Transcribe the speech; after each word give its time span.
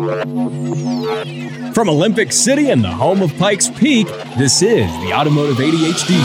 From 0.00 1.90
Olympic 1.90 2.32
City 2.32 2.70
and 2.70 2.82
the 2.82 2.88
home 2.88 3.20
of 3.20 3.36
Pikes 3.36 3.68
Peak, 3.68 4.06
this 4.38 4.62
is 4.62 4.90
the 5.02 5.12
Automotive 5.12 5.58
ADHD 5.58 6.16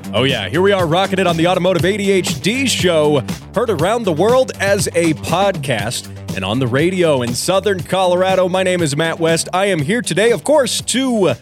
Show. 0.00 0.12
Oh, 0.14 0.22
yeah, 0.22 0.48
here 0.48 0.62
we 0.62 0.70
are 0.70 0.86
rocking 0.86 1.18
it 1.18 1.26
on 1.26 1.36
the 1.36 1.48
Automotive 1.48 1.82
ADHD 1.82 2.68
Show, 2.68 3.24
heard 3.52 3.68
around 3.68 4.04
the 4.04 4.12
world 4.12 4.52
as 4.60 4.86
a 4.94 5.14
podcast 5.14 6.06
and 6.36 6.44
on 6.44 6.60
the 6.60 6.68
radio 6.68 7.22
in 7.22 7.34
Southern 7.34 7.82
Colorado. 7.82 8.48
My 8.48 8.62
name 8.62 8.82
is 8.82 8.96
Matt 8.96 9.18
West. 9.18 9.48
I 9.52 9.66
am 9.66 9.80
here 9.80 10.02
today, 10.02 10.30
of 10.30 10.44
course, 10.44 10.80
to 10.82 11.34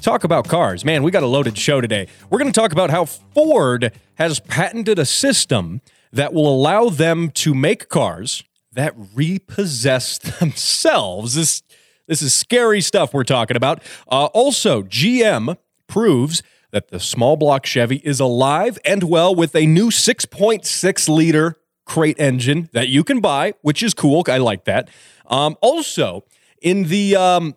talk 0.00 0.22
about 0.22 0.46
cars. 0.46 0.84
Man, 0.84 1.02
we 1.02 1.10
got 1.10 1.24
a 1.24 1.26
loaded 1.26 1.58
show 1.58 1.80
today. 1.80 2.06
We're 2.30 2.38
going 2.38 2.52
to 2.52 2.60
talk 2.60 2.70
about 2.70 2.90
how 2.90 3.04
Ford 3.04 3.90
has 4.14 4.38
patented 4.38 5.00
a 5.00 5.06
system 5.06 5.80
that 6.12 6.32
will 6.32 6.48
allow 6.48 6.88
them 6.88 7.30
to 7.30 7.54
make 7.54 7.88
cars 7.88 8.44
that 8.72 8.94
repossess 9.14 10.18
themselves. 10.40 11.34
This 11.34 11.62
this 12.08 12.20
is 12.20 12.34
scary 12.34 12.80
stuff 12.80 13.14
we're 13.14 13.24
talking 13.24 13.56
about. 13.56 13.82
Uh, 14.10 14.26
also, 14.26 14.82
GM 14.82 15.56
proves 15.86 16.42
that 16.72 16.88
the 16.88 16.98
small 16.98 17.36
block 17.36 17.64
Chevy 17.64 17.96
is 18.04 18.18
alive 18.18 18.78
and 18.84 19.04
well 19.04 19.34
with 19.34 19.54
a 19.54 19.66
new 19.66 19.88
6.6 19.88 21.08
liter 21.08 21.56
crate 21.84 22.18
engine 22.18 22.68
that 22.72 22.88
you 22.88 23.04
can 23.04 23.20
buy, 23.20 23.54
which 23.62 23.82
is 23.82 23.94
cool. 23.94 24.24
I 24.28 24.38
like 24.38 24.64
that. 24.64 24.88
Um, 25.26 25.56
also, 25.60 26.24
in 26.60 26.84
the 26.84 27.14
um, 27.16 27.54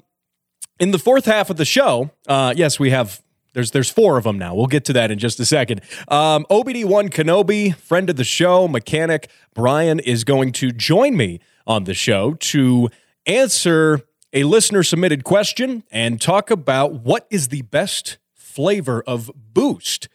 in 0.80 0.92
the 0.92 1.00
fourth 1.00 1.26
half 1.26 1.50
of 1.50 1.58
the 1.58 1.66
show, 1.66 2.12
uh, 2.28 2.54
yes, 2.56 2.80
we 2.80 2.92
have 2.92 3.22
there's 3.56 3.72
there's 3.72 3.90
four 3.90 4.18
of 4.18 4.26
them 4.26 4.38
now. 4.38 4.54
We'll 4.54 4.68
get 4.68 4.86
to 4.86 4.94
that 4.94 5.10
in 5.10 5.18
just 5.18 5.40
a 5.40 5.46
second. 5.46 5.82
Um, 6.10 6.46
OBD1 6.52 7.10
Kenobi, 7.10 7.76
friend 7.76 8.10
of 8.10 8.18
the 8.18 8.24
show, 8.24 8.68
mechanic 8.68 9.32
Brian 9.56 10.00
is 10.00 10.24
going 10.24 10.52
to 10.54 10.72
join 10.72 11.18
me 11.18 11.40
on 11.66 11.86
the 11.86 11.94
show 11.94 12.34
to 12.34 12.90
answer 13.26 14.02
a 14.34 14.44
listener 14.44 14.84
submitted 14.84 15.24
question 15.24 15.84
and 15.90 16.22
talk 16.22 16.52
about 16.52 16.94
what 16.94 17.26
is 17.32 17.48
the 17.48 17.64
best 17.64 18.18
flavor 18.34 19.02
of 19.08 19.32
boost, 19.36 20.10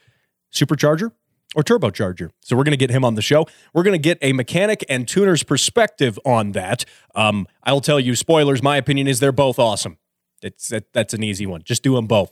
supercharger 0.53 1.13
or 1.57 1.63
turbocharger. 1.63 2.31
So 2.41 2.57
we're 2.57 2.65
going 2.65 2.73
to 2.73 2.77
get 2.77 2.91
him 2.91 3.05
on 3.05 3.15
the 3.15 3.23
show. 3.23 3.47
We're 3.73 3.83
going 3.83 3.95
to 3.95 3.99
get 3.99 4.19
a 4.21 4.35
mechanic 4.35 4.85
and 4.89 5.09
tuner's 5.09 5.43
perspective 5.43 6.19
on 6.25 6.53
that. 6.53 6.85
Um, 7.15 7.49
I'll 7.65 7.81
tell 7.81 7.99
you, 7.99 8.15
spoilers. 8.15 8.63
My 8.63 8.77
opinion 8.77 9.09
is 9.09 9.19
they're 9.19 9.33
both 9.33 9.59
awesome. 9.59 9.97
It's 10.43 10.69
that, 10.69 10.93
that's 10.93 11.15
an 11.15 11.23
easy 11.23 11.47
one. 11.47 11.63
Just 11.63 11.83
do 11.83 11.95
them 11.95 12.07
both. 12.07 12.31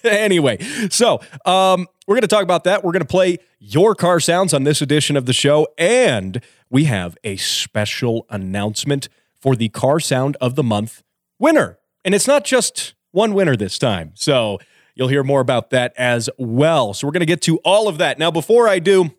anyway, 0.04 0.58
so 0.90 1.20
um, 1.44 1.86
we're 2.06 2.14
going 2.14 2.22
to 2.22 2.28
talk 2.28 2.42
about 2.42 2.64
that. 2.64 2.84
We're 2.84 2.92
going 2.92 3.00
to 3.00 3.06
play 3.06 3.38
your 3.58 3.94
car 3.94 4.20
sounds 4.20 4.52
on 4.54 4.64
this 4.64 4.82
edition 4.82 5.16
of 5.16 5.26
the 5.26 5.32
show, 5.32 5.66
and 5.76 6.42
we 6.70 6.84
have 6.84 7.16
a 7.24 7.36
special 7.36 8.26
announcement 8.30 9.08
for 9.40 9.56
the 9.56 9.68
car 9.68 10.00
sound 10.00 10.36
of 10.40 10.54
the 10.54 10.62
month 10.62 11.02
winner. 11.38 11.78
And 12.04 12.14
it's 12.14 12.26
not 12.26 12.44
just 12.44 12.94
one 13.12 13.34
winner 13.34 13.56
this 13.56 13.78
time. 13.78 14.12
So 14.14 14.58
you'll 14.94 15.08
hear 15.08 15.24
more 15.24 15.40
about 15.40 15.70
that 15.70 15.94
as 15.96 16.28
well. 16.38 16.92
So 16.94 17.06
we're 17.06 17.12
going 17.12 17.20
to 17.20 17.26
get 17.26 17.42
to 17.42 17.58
all 17.58 17.88
of 17.88 17.98
that. 17.98 18.18
Now, 18.18 18.30
before 18.30 18.68
I 18.68 18.78
do, 18.78 19.10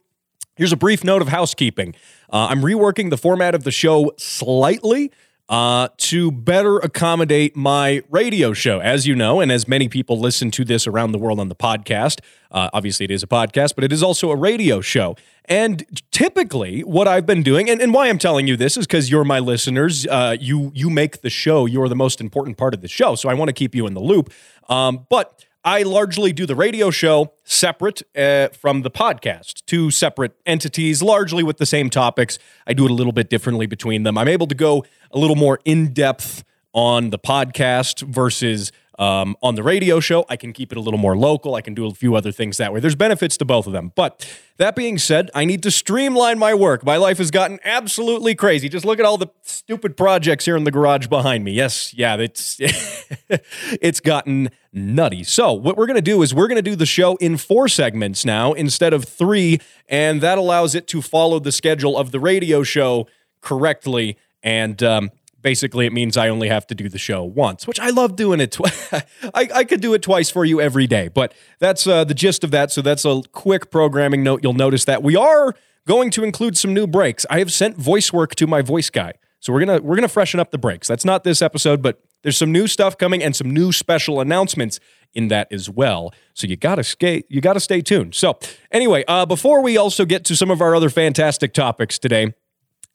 here's 0.56 0.74
a 0.74 0.78
brief 0.78 1.04
note 1.04 1.22
of 1.22 1.30
housekeeping. 1.30 1.96
Uh, 2.32 2.48
I'm 2.50 2.62
reworking 2.62 3.10
the 3.10 3.18
format 3.18 3.56
of 3.56 3.64
the 3.64 3.72
show 3.72 4.12
slightly 4.18 5.12
uh, 5.50 5.90
to 5.98 6.32
better 6.32 6.78
accommodate 6.78 7.56
my 7.56 8.04
radio 8.10 8.54
show. 8.54 8.80
As 8.80 9.08
you 9.08 9.16
know, 9.16 9.40
and 9.42 9.52
as 9.52 9.68
many 9.68 9.90
people 9.90 10.20
listen 10.20 10.52
to 10.52 10.64
this 10.64 10.86
around 10.86 11.12
the 11.12 11.18
world 11.18 11.40
on 11.40 11.50
the 11.50 11.56
podcast, 11.56 12.20
uh, 12.52 12.70
obviously 12.72 13.06
it 13.06 13.12
is 13.12 13.24
a 13.24 13.28
podcast, 13.28 13.74
but 13.74 13.84
it 13.84 13.92
is 13.92 14.04
also 14.04 14.30
a 14.30 14.36
radio 14.36 14.80
show. 14.80 15.16
And 15.46 15.84
typically, 16.12 16.82
what 16.82 17.08
I've 17.08 17.26
been 17.26 17.42
doing, 17.42 17.68
and, 17.68 17.82
and 17.82 17.92
why 17.92 18.08
I'm 18.08 18.20
telling 18.20 18.48
you 18.48 18.56
this 18.56 18.78
is 18.78 18.86
because 18.86 19.10
you're 19.10 19.24
my 19.24 19.40
listeners. 19.40 20.06
Uh, 20.06 20.38
you 20.40 20.72
you 20.76 20.92
make 20.92 21.22
the 21.22 21.32
show. 21.32 21.66
You're 21.66 21.90
the 21.90 21.96
most 21.96 22.22
important 22.22 22.58
part 22.58 22.76
of 22.76 22.82
the 22.82 22.88
show, 22.88 23.16
so 23.16 23.30
I 23.30 23.34
want 23.34 23.50
to 23.50 23.54
keep 23.54 23.74
you 23.74 23.88
in 23.88 23.96
the 23.96 24.00
loop. 24.00 24.32
Um, 24.70 25.08
but 25.10 25.44
I 25.70 25.84
largely 25.84 26.34
do 26.34 26.48
the 26.48 26.56
radio 26.56 26.90
show 26.90 27.34
separate 27.44 28.02
uh, 28.18 28.48
from 28.60 28.82
the 28.82 28.90
podcast, 28.90 29.64
two 29.68 29.92
separate 29.92 30.32
entities, 30.44 31.04
largely 31.04 31.44
with 31.44 31.58
the 31.58 31.66
same 31.68 31.92
topics. 31.92 32.40
I 32.66 32.74
do 32.74 32.86
it 32.86 32.90
a 32.90 32.94
little 32.96 33.14
bit 33.14 33.30
differently 33.30 33.68
between 33.68 34.02
them. 34.02 34.18
I'm 34.18 34.28
able 34.28 34.48
to 34.48 34.56
go 34.56 34.84
a 35.12 35.20
little 35.20 35.36
more 35.36 35.60
in 35.66 35.94
depth 35.94 36.44
on 36.74 37.12
the 37.12 37.20
podcast 37.20 38.02
versus 38.02 38.72
um, 39.00 39.38
on 39.42 39.56
the 39.56 39.64
radio 39.64 40.00
show. 40.00 40.26
I 40.30 40.36
can 40.36 40.54
keep 40.54 40.72
it 40.72 40.78
a 40.78 40.82
little 40.82 41.00
more 41.00 41.18
local. 41.18 41.56
I 41.56 41.62
can 41.62 41.74
do 41.74 41.88
a 41.88 41.94
few 41.94 42.16
other 42.16 42.32
things 42.32 42.58
that 42.58 42.74
way. 42.74 42.82
There's 42.82 42.96
benefits 42.96 43.38
to 43.38 43.46
both 43.46 43.66
of 43.66 43.74
them. 43.74 43.94
But 43.96 44.30
that 44.58 44.76
being 44.76 44.98
said, 44.98 45.32
I 45.34 45.46
need 45.46 45.64
to 45.64 45.72
streamline 45.72 46.38
my 46.38 46.54
work. 46.54 46.86
My 46.86 46.98
life 46.98 47.18
has 47.18 47.32
gotten 47.32 47.60
absolutely 47.64 48.36
crazy. 48.36 48.68
Just 48.68 48.86
look 48.86 49.00
at 49.00 49.06
all 49.06 49.18
the 49.18 49.30
stupid 49.42 49.96
projects 49.96 50.44
here 50.44 50.58
in 50.58 50.66
the 50.66 50.72
garage 50.72 51.08
behind 51.08 51.46
me. 51.46 51.54
Yes, 51.54 51.94
yeah, 51.94 52.18
it's 52.18 52.58
it's 53.30 54.02
gotten 54.02 54.50
nutty. 54.74 55.24
So, 55.24 55.54
what 55.54 55.78
we're 55.78 55.88
going 55.88 55.96
to 55.96 56.02
do 56.02 56.22
is 56.22 56.36
we're 56.36 56.50
going 56.50 56.62
to 56.64 56.70
do 56.70 56.76
the 56.76 56.86
show 56.86 57.16
in 57.16 57.38
four 57.38 57.70
segments 57.70 58.26
now 58.26 58.52
instead 58.52 58.92
of 58.92 59.06
3, 59.06 59.60
and 59.88 60.20
that 60.20 60.38
allows 60.38 60.76
it 60.76 60.88
to 60.88 61.02
follow 61.02 61.40
the 61.40 61.54
schedule 61.54 61.98
of 61.98 62.12
the 62.12 62.20
radio 62.20 62.64
show 62.64 63.08
correctly 63.42 64.18
and 64.44 64.82
um, 64.84 65.12
basically 65.42 65.86
it 65.86 65.94
means 65.94 66.18
I 66.18 66.30
only 66.30 66.48
have 66.50 66.68
to 66.68 66.76
do 66.76 66.90
the 66.90 66.98
show 66.98 67.24
once, 67.24 67.68
which 67.68 67.80
I 67.80 67.90
love 67.90 68.16
doing 68.16 68.40
it. 68.40 68.52
Tw- 68.52 68.94
I, 69.34 69.50
I 69.54 69.64
could 69.64 69.82
do 69.82 69.94
it 69.94 70.02
twice 70.02 70.30
for 70.30 70.46
you 70.46 70.62
every 70.62 70.88
day, 70.88 71.08
but 71.08 71.34
that's 71.60 71.88
uh, 71.88 72.04
the 72.04 72.14
gist 72.14 72.44
of 72.44 72.52
that. 72.52 72.72
So 72.72 72.82
that's 72.82 73.06
a 73.06 73.22
quick 73.32 73.72
programming 73.72 74.24
note. 74.24 74.42
You'll 74.44 74.54
notice 74.54 74.86
that 74.86 75.04
we 75.04 75.16
are 75.16 75.56
going 75.88 76.12
to 76.12 76.24
include 76.24 76.58
some 76.58 76.74
new 76.74 76.88
breaks. 76.88 77.26
I 77.30 77.40
have 77.40 77.52
sent 77.52 77.78
voice 77.78 78.14
work 78.14 78.36
to 78.36 78.48
my 78.48 78.62
voice 78.62 78.90
guy, 78.90 79.14
so 79.40 79.54
we're 79.54 79.66
gonna 79.66 79.82
we're 79.82 79.96
gonna 79.96 80.08
freshen 80.08 80.40
up 80.40 80.52
the 80.52 80.58
breaks. 80.58 80.88
That's 80.88 81.06
not 81.06 81.24
this 81.24 81.42
episode, 81.42 81.82
but 81.82 82.02
there's 82.22 82.38
some 82.38 82.52
new 82.52 82.68
stuff 82.68 82.98
coming 82.98 83.24
and 83.24 83.36
some 83.36 83.50
new 83.50 83.72
special 83.72 84.20
announcements 84.20 84.80
in 85.14 85.30
that 85.30 85.52
as 85.52 85.70
well. 85.70 86.14
So 86.34 86.48
you 86.48 86.56
gotta 86.56 86.84
stay 86.84 87.24
you 87.30 87.42
gotta 87.42 87.60
stay 87.60 87.82
tuned. 87.82 88.16
So 88.16 88.38
anyway, 88.72 89.04
uh, 89.08 89.26
before 89.26 89.62
we 89.62 89.78
also 89.78 90.06
get 90.06 90.26
to 90.26 90.36
some 90.36 90.52
of 90.52 90.62
our 90.62 90.76
other 90.76 90.90
fantastic 90.90 91.54
topics 91.54 91.98
today, 91.98 92.34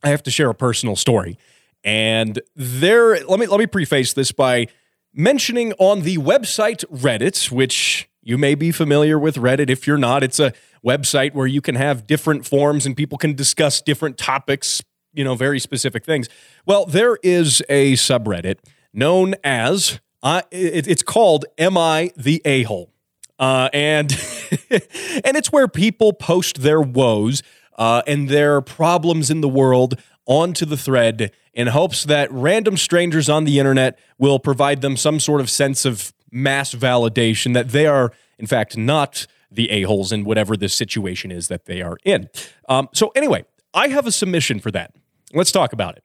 I 0.02 0.10
have 0.10 0.22
to 0.24 0.30
share 0.30 0.50
a 0.50 0.54
personal 0.54 0.96
story. 0.96 1.38
And 1.84 2.40
there, 2.56 3.22
let 3.24 3.38
me 3.38 3.46
let 3.46 3.60
me 3.60 3.66
preface 3.66 4.14
this 4.14 4.32
by 4.32 4.66
mentioning 5.12 5.74
on 5.78 6.00
the 6.00 6.16
website 6.16 6.84
Reddit, 6.86 7.50
which 7.50 8.08
you 8.22 8.38
may 8.38 8.54
be 8.54 8.72
familiar 8.72 9.18
with 9.18 9.36
Reddit. 9.36 9.68
If 9.68 9.86
you're 9.86 9.98
not, 9.98 10.22
it's 10.24 10.40
a 10.40 10.54
website 10.84 11.34
where 11.34 11.46
you 11.46 11.60
can 11.60 11.74
have 11.74 12.06
different 12.06 12.46
forums 12.46 12.86
and 12.86 12.96
people 12.96 13.18
can 13.18 13.34
discuss 13.34 13.82
different 13.82 14.16
topics, 14.16 14.82
you 15.12 15.22
know, 15.22 15.34
very 15.34 15.60
specific 15.60 16.04
things. 16.04 16.28
Well, 16.64 16.86
there 16.86 17.18
is 17.22 17.62
a 17.68 17.92
subreddit 17.94 18.58
known 18.94 19.34
as 19.44 20.00
uh, 20.22 20.40
it, 20.50 20.88
it's 20.88 21.02
called 21.02 21.44
"Am 21.58 21.76
I 21.76 22.12
the 22.16 22.40
a 22.46 22.62
hole?" 22.62 22.90
Uh, 23.38 23.68
and 23.74 24.10
and 24.70 25.36
it's 25.36 25.52
where 25.52 25.68
people 25.68 26.14
post 26.14 26.62
their 26.62 26.80
woes 26.80 27.42
uh, 27.76 28.00
and 28.06 28.30
their 28.30 28.62
problems 28.62 29.30
in 29.30 29.42
the 29.42 29.48
world 29.48 30.00
onto 30.26 30.64
the 30.64 30.78
thread 30.78 31.30
in 31.54 31.68
hopes 31.68 32.04
that 32.04 32.30
random 32.32 32.76
strangers 32.76 33.28
on 33.28 33.44
the 33.44 33.58
internet 33.58 33.98
will 34.18 34.38
provide 34.38 34.80
them 34.80 34.96
some 34.96 35.20
sort 35.20 35.40
of 35.40 35.48
sense 35.48 35.84
of 35.84 36.12
mass 36.30 36.74
validation 36.74 37.54
that 37.54 37.70
they 37.70 37.86
are, 37.86 38.12
in 38.38 38.46
fact, 38.46 38.76
not 38.76 39.26
the 39.50 39.70
a-holes 39.70 40.12
in 40.12 40.24
whatever 40.24 40.56
the 40.56 40.68
situation 40.68 41.30
is 41.30 41.48
that 41.48 41.66
they 41.66 41.80
are 41.80 41.96
in. 42.04 42.28
Um, 42.68 42.88
so, 42.92 43.12
anyway, 43.14 43.44
I 43.72 43.88
have 43.88 44.06
a 44.06 44.12
submission 44.12 44.58
for 44.58 44.72
that. 44.72 44.92
Let's 45.32 45.52
talk 45.52 45.72
about 45.72 45.96
it. 45.96 46.04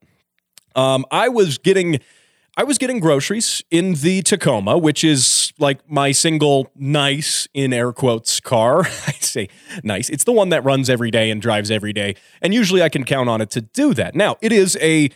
Um, 0.76 1.06
I 1.12 1.30
was 1.30 1.58
getting. 1.58 2.00
I 2.58 2.64
was 2.64 2.78
getting 2.78 3.00
groceries 3.00 3.64
in 3.72 3.94
the 3.94 4.22
Tacoma, 4.22 4.78
which 4.78 5.02
is 5.02 5.54
like 5.60 5.90
my 5.90 6.12
single 6.12 6.70
nice 6.76 7.48
in 7.54 7.72
air 7.72 7.94
quotes 7.94 8.42
car. 8.42 8.82
I 9.08 9.14
say 9.14 9.48
nice. 9.82 10.10
It's 10.10 10.26
the 10.26 10.34
one 10.34 10.50
that 10.50 10.66
runs 10.66 10.90
every 10.90 11.10
day 11.10 11.32
and 11.32 11.42
drives 11.42 11.72
every 11.72 11.94
day. 11.94 12.16
And 12.42 12.54
usually 12.54 12.82
I 12.82 12.90
can 12.90 13.06
count 13.06 13.30
on 13.30 13.40
it 13.40 13.50
to 13.52 13.62
do 13.62 13.94
that. 13.94 14.14
Now, 14.14 14.36
it 14.42 14.52
is 14.52 14.78
a 14.82 15.10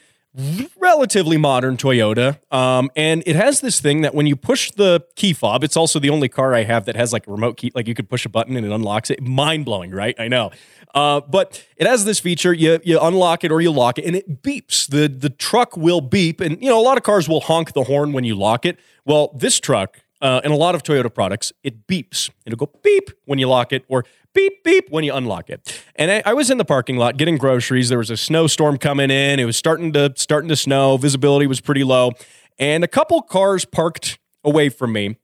relatively 0.78 1.38
modern 1.38 1.78
Toyota. 1.78 2.40
Um, 2.52 2.90
and 2.96 3.24
it 3.26 3.36
has 3.36 3.62
this 3.62 3.80
thing 3.80 4.02
that 4.02 4.16
when 4.16 4.26
you 4.26 4.36
push 4.36 4.72
the 4.72 5.06
key 5.16 5.34
fob, 5.34 5.64
it's 5.64 5.78
also 5.78 6.00
the 6.00 6.10
only 6.10 6.30
car 6.30 6.54
I 6.54 6.64
have 6.64 6.86
that 6.86 6.96
has 6.96 7.14
like 7.14 7.28
a 7.28 7.32
remote 7.32 7.58
key, 7.58 7.72
like 7.76 7.88
you 7.88 7.94
could 7.94 8.10
push 8.10 8.26
a 8.26 8.30
button 8.30 8.58
and 8.58 8.66
it 8.66 8.72
unlocks 8.72 9.10
it. 9.10 9.22
Mind 9.22 9.66
blowing, 9.66 9.92
right? 9.92 10.16
I 10.20 10.28
know. 10.28 10.52
Uh, 10.94 11.22
but 11.22 11.66
it 11.76 11.88
has 11.88 12.06
this 12.06 12.20
feature: 12.20 12.54
you 12.54 12.80
you 12.84 13.00
unlock 13.00 13.44
it 13.44 13.52
or 13.52 13.62
you 13.62 13.72
lock 13.72 13.98
it, 13.98 14.06
and 14.06 14.16
it 14.16 14.44
beeps. 14.44 14.88
the 14.88 15.08
The 15.08 15.30
truck 15.30 15.76
will 15.76 16.02
beep, 16.02 16.40
and 16.40 16.62
you 16.62 16.70
know 16.70 16.80
a 16.80 16.84
lot 16.84 16.98
of 16.98 17.04
cars 17.04 17.28
will 17.28 17.42
honk 17.42 17.74
the 17.74 17.86
horn 17.86 18.14
when 18.14 18.24
you 18.24 18.36
lock 18.36 18.66
it. 18.66 18.78
Well, 19.04 19.32
this 19.36 19.60
truck 19.60 20.03
uh, 20.24 20.40
and 20.44 20.54
a 20.54 20.56
lot 20.56 20.74
of 20.74 20.82
Toyota 20.84 21.14
products, 21.14 21.52
it 21.64 21.86
beeps. 21.86 22.30
It'll 22.46 22.58
go 22.58 22.72
beep 22.82 23.10
when 23.26 23.40
you 23.40 23.48
lock 23.48 23.74
it, 23.74 23.84
or 23.90 24.06
beep 24.34 24.64
beep 24.64 24.90
when 24.90 25.04
you 25.04 25.14
unlock 25.14 25.50
it. 25.50 25.84
And 25.98 26.10
I, 26.10 26.24
I, 26.26 26.34
was 26.34 26.50
in 26.50 26.58
the 26.58 26.66
parking 26.66 26.98
lot 26.98 27.18
getting 27.18 27.38
groceries. 27.38 27.90
There 27.90 27.98
was 27.98 28.10
a 28.10 28.16
snowstorm 28.16 28.78
coming 28.78 29.12
in. 29.12 29.40
It 29.40 29.46
was 29.46 29.58
starting 29.58 29.92
to 29.94 30.14
starting 30.16 30.48
to 30.48 30.56
snow. 30.56 30.96
Visibility 30.96 31.46
was 31.46 31.60
pretty 31.60 31.84
low, 31.84 32.14
and 32.58 32.86
a 32.86 32.88
couple 32.88 33.22
cars 33.22 33.66
parked 33.66 34.18
away 34.46 34.70
from 34.70 34.94
me 34.94 35.18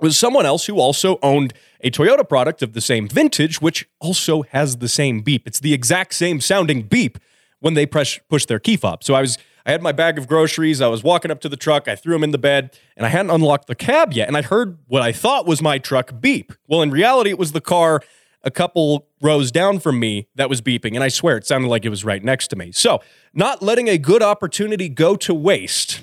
was 0.00 0.16
someone 0.16 0.46
else 0.46 0.66
who 0.66 0.78
also 0.78 1.18
owned 1.22 1.52
a 1.80 1.90
Toyota 1.90 2.26
product 2.26 2.62
of 2.62 2.72
the 2.72 2.80
same 2.80 3.08
vintage, 3.08 3.60
which 3.60 3.88
also 3.98 4.42
has 4.42 4.76
the 4.76 4.88
same 4.88 5.20
beep. 5.20 5.48
It's 5.48 5.58
the 5.58 5.74
exact 5.74 6.14
same 6.14 6.40
sounding 6.40 6.82
beep 6.82 7.18
when 7.60 7.74
they 7.74 7.86
press 7.86 8.18
push 8.28 8.46
their 8.46 8.58
key 8.58 8.76
fob. 8.76 9.04
So 9.04 9.14
I 9.14 9.20
was 9.20 9.38
I 9.66 9.72
had 9.72 9.82
my 9.82 9.92
bag 9.92 10.16
of 10.16 10.26
groceries. 10.26 10.80
I 10.80 10.86
was 10.86 11.02
walking 11.02 11.30
up 11.30 11.40
to 11.42 11.48
the 11.48 11.56
truck. 11.56 11.88
I 11.88 11.94
threw 11.94 12.14
them 12.14 12.24
in 12.24 12.30
the 12.30 12.38
bed, 12.38 12.78
and 12.96 13.04
I 13.04 13.10
hadn't 13.10 13.30
unlocked 13.30 13.66
the 13.66 13.74
cab 13.74 14.14
yet. 14.14 14.26
And 14.26 14.36
I 14.36 14.40
heard 14.40 14.78
what 14.86 15.02
I 15.02 15.12
thought 15.12 15.46
was 15.46 15.60
my 15.60 15.78
truck 15.78 16.20
beep. 16.20 16.54
Well, 16.66 16.80
in 16.80 16.90
reality, 16.90 17.28
it 17.28 17.38
was 17.38 17.52
the 17.52 17.60
car 17.60 18.00
a 18.42 18.50
couple 18.50 19.08
rows 19.20 19.50
down 19.50 19.78
from 19.78 19.98
me 20.00 20.28
that 20.36 20.48
was 20.48 20.62
beeping. 20.62 20.94
And 20.94 21.02
I 21.04 21.08
swear 21.08 21.36
it 21.36 21.46
sounded 21.46 21.68
like 21.68 21.84
it 21.84 21.90
was 21.90 22.04
right 22.04 22.24
next 22.24 22.48
to 22.48 22.56
me. 22.56 22.72
So, 22.72 23.00
not 23.34 23.62
letting 23.62 23.88
a 23.88 23.98
good 23.98 24.22
opportunity 24.22 24.88
go 24.88 25.16
to 25.16 25.34
waste, 25.34 26.02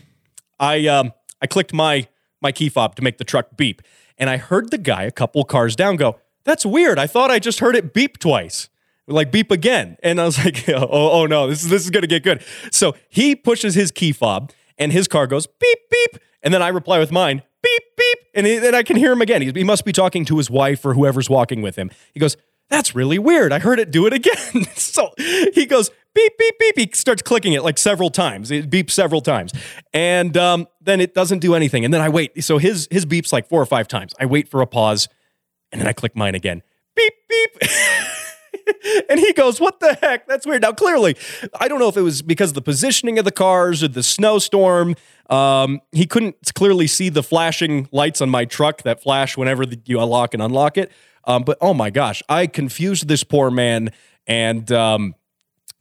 I 0.60 0.86
um, 0.88 1.14
I 1.42 1.48
clicked 1.48 1.74
my 1.74 2.08
my 2.42 2.52
key 2.52 2.70
fob 2.70 2.96
to 2.96 3.02
make 3.02 3.18
the 3.18 3.24
truck 3.24 3.58
beep, 3.58 3.82
and 4.18 4.30
I 4.30 4.38
heard 4.38 4.70
the 4.70 4.78
guy 4.78 5.04
a 5.04 5.12
couple 5.12 5.44
cars 5.44 5.76
down 5.76 5.96
go, 5.96 6.20
"That's 6.44 6.66
weird. 6.66 7.00
I 7.00 7.08
thought 7.08 7.32
I 7.32 7.40
just 7.40 7.60
heard 7.60 7.76
it 7.76 7.94
beep 7.94 8.20
twice." 8.20 8.70
Like 9.08 9.32
beep 9.32 9.52
again, 9.52 9.98
and 10.02 10.20
I 10.20 10.26
was 10.26 10.38
like, 10.46 10.68
"Oh, 10.70 10.88
oh 10.90 11.26
no, 11.26 11.48
this 11.48 11.64
is 11.64 11.70
this 11.70 11.84
is 11.84 11.90
gonna 11.92 12.08
get 12.08 12.24
good." 12.24 12.44
So 12.72 12.96
he 13.10 13.36
pushes 13.36 13.76
his 13.76 13.92
key 13.92 14.12
fob, 14.12 14.52
and 14.78 14.92
his 14.92 15.08
car 15.08 15.28
goes 15.28 15.46
beep 15.48 15.80
beep, 15.92 16.22
and 16.42 16.54
then 16.54 16.62
I 16.62 16.70
reply 16.70 17.00
with 17.00 17.12
mine 17.12 17.44
beep 17.66 17.84
beep, 17.98 18.20
and 18.34 18.46
then 18.46 18.76
I 18.76 18.84
can 18.84 18.96
hear 18.96 19.12
him 19.12 19.22
again. 19.22 19.42
He, 19.42 19.52
he 19.52 19.64
must 19.64 19.86
be 19.86 19.92
talking 19.92 20.26
to 20.26 20.38
his 20.38 20.50
wife 20.50 20.86
or 20.86 20.94
whoever's 20.94 21.30
walking 21.30 21.62
with 21.62 21.76
him. 21.76 21.90
He 22.14 22.20
goes, 22.20 22.38
"That's 22.70 22.96
really 22.96 23.20
weird. 23.20 23.52
I 23.52 23.60
heard 23.60 23.80
it 23.80 23.92
do 23.92 24.06
it 24.06 24.14
again." 24.14 24.66
so 24.76 25.12
he 25.18 25.66
goes 25.66 25.90
beep 26.14 26.38
beep 26.38 26.60
beep. 26.60 26.78
He 26.78 26.90
starts 26.94 27.22
clicking 27.22 27.54
it 27.54 27.64
like 27.64 27.78
several 27.78 28.10
times. 28.10 28.52
It 28.52 28.70
beeps 28.70 28.92
several 28.92 29.22
times, 29.22 29.52
and 29.94 30.36
um, 30.38 30.68
then 30.82 31.02
it 31.02 31.14
doesn't 31.14 31.40
do 31.40 31.56
anything. 31.56 31.84
And 31.86 31.94
then 31.94 32.02
I 32.02 32.10
wait. 32.10 32.44
So 32.44 32.58
his 32.58 32.88
his 32.92 33.06
beeps 33.06 33.34
like 33.34 33.48
four 33.48 33.62
or 33.62 33.66
five 33.66 33.88
times. 33.88 34.14
I 34.20 34.26
wait 34.26 34.48
for 34.48 34.62
a 34.62 34.68
pause, 34.68 35.08
and 35.72 35.82
then 35.82 35.88
I 35.88 35.94
click 35.94 36.16
mine 36.16 36.36
again. 36.36 36.62
Beep 36.96 37.14
beep. 37.28 37.58
and 39.10 39.20
he 39.20 39.34
goes, 39.34 39.60
What 39.60 39.80
the 39.80 39.94
heck? 39.96 40.28
That's 40.28 40.46
weird. 40.46 40.62
Now, 40.62 40.72
clearly, 40.72 41.16
I 41.60 41.68
don't 41.68 41.80
know 41.80 41.90
if 41.90 41.98
it 41.98 42.02
was 42.02 42.22
because 42.22 42.52
of 42.52 42.56
the 42.56 42.62
positioning 42.62 43.20
of 43.20 43.26
the 43.26 43.32
cars 43.32 43.84
or 43.84 43.88
the 43.88 44.04
snowstorm. 44.04 44.96
Um, 45.30 45.82
he 45.92 46.06
couldn't 46.06 46.36
clearly 46.54 46.88
see 46.88 47.10
the 47.10 47.24
flashing 47.24 47.90
lights 47.92 48.22
on 48.22 48.30
my 48.30 48.46
truck 48.46 48.84
that 48.84 49.02
flash 49.02 49.38
whenever 49.38 49.66
the, 49.66 49.80
you 49.86 50.00
unlock 50.00 50.34
and 50.34 50.44
unlock 50.44 50.78
it. 50.78 50.92
Um, 51.26 51.44
but 51.44 51.58
oh 51.62 51.74
my 51.74 51.90
gosh, 51.90 52.22
I 52.30 52.48
confused 52.48 53.08
this 53.08 53.24
poor 53.24 53.52
man 53.52 53.92
and. 54.28 54.72
Um, 54.72 55.16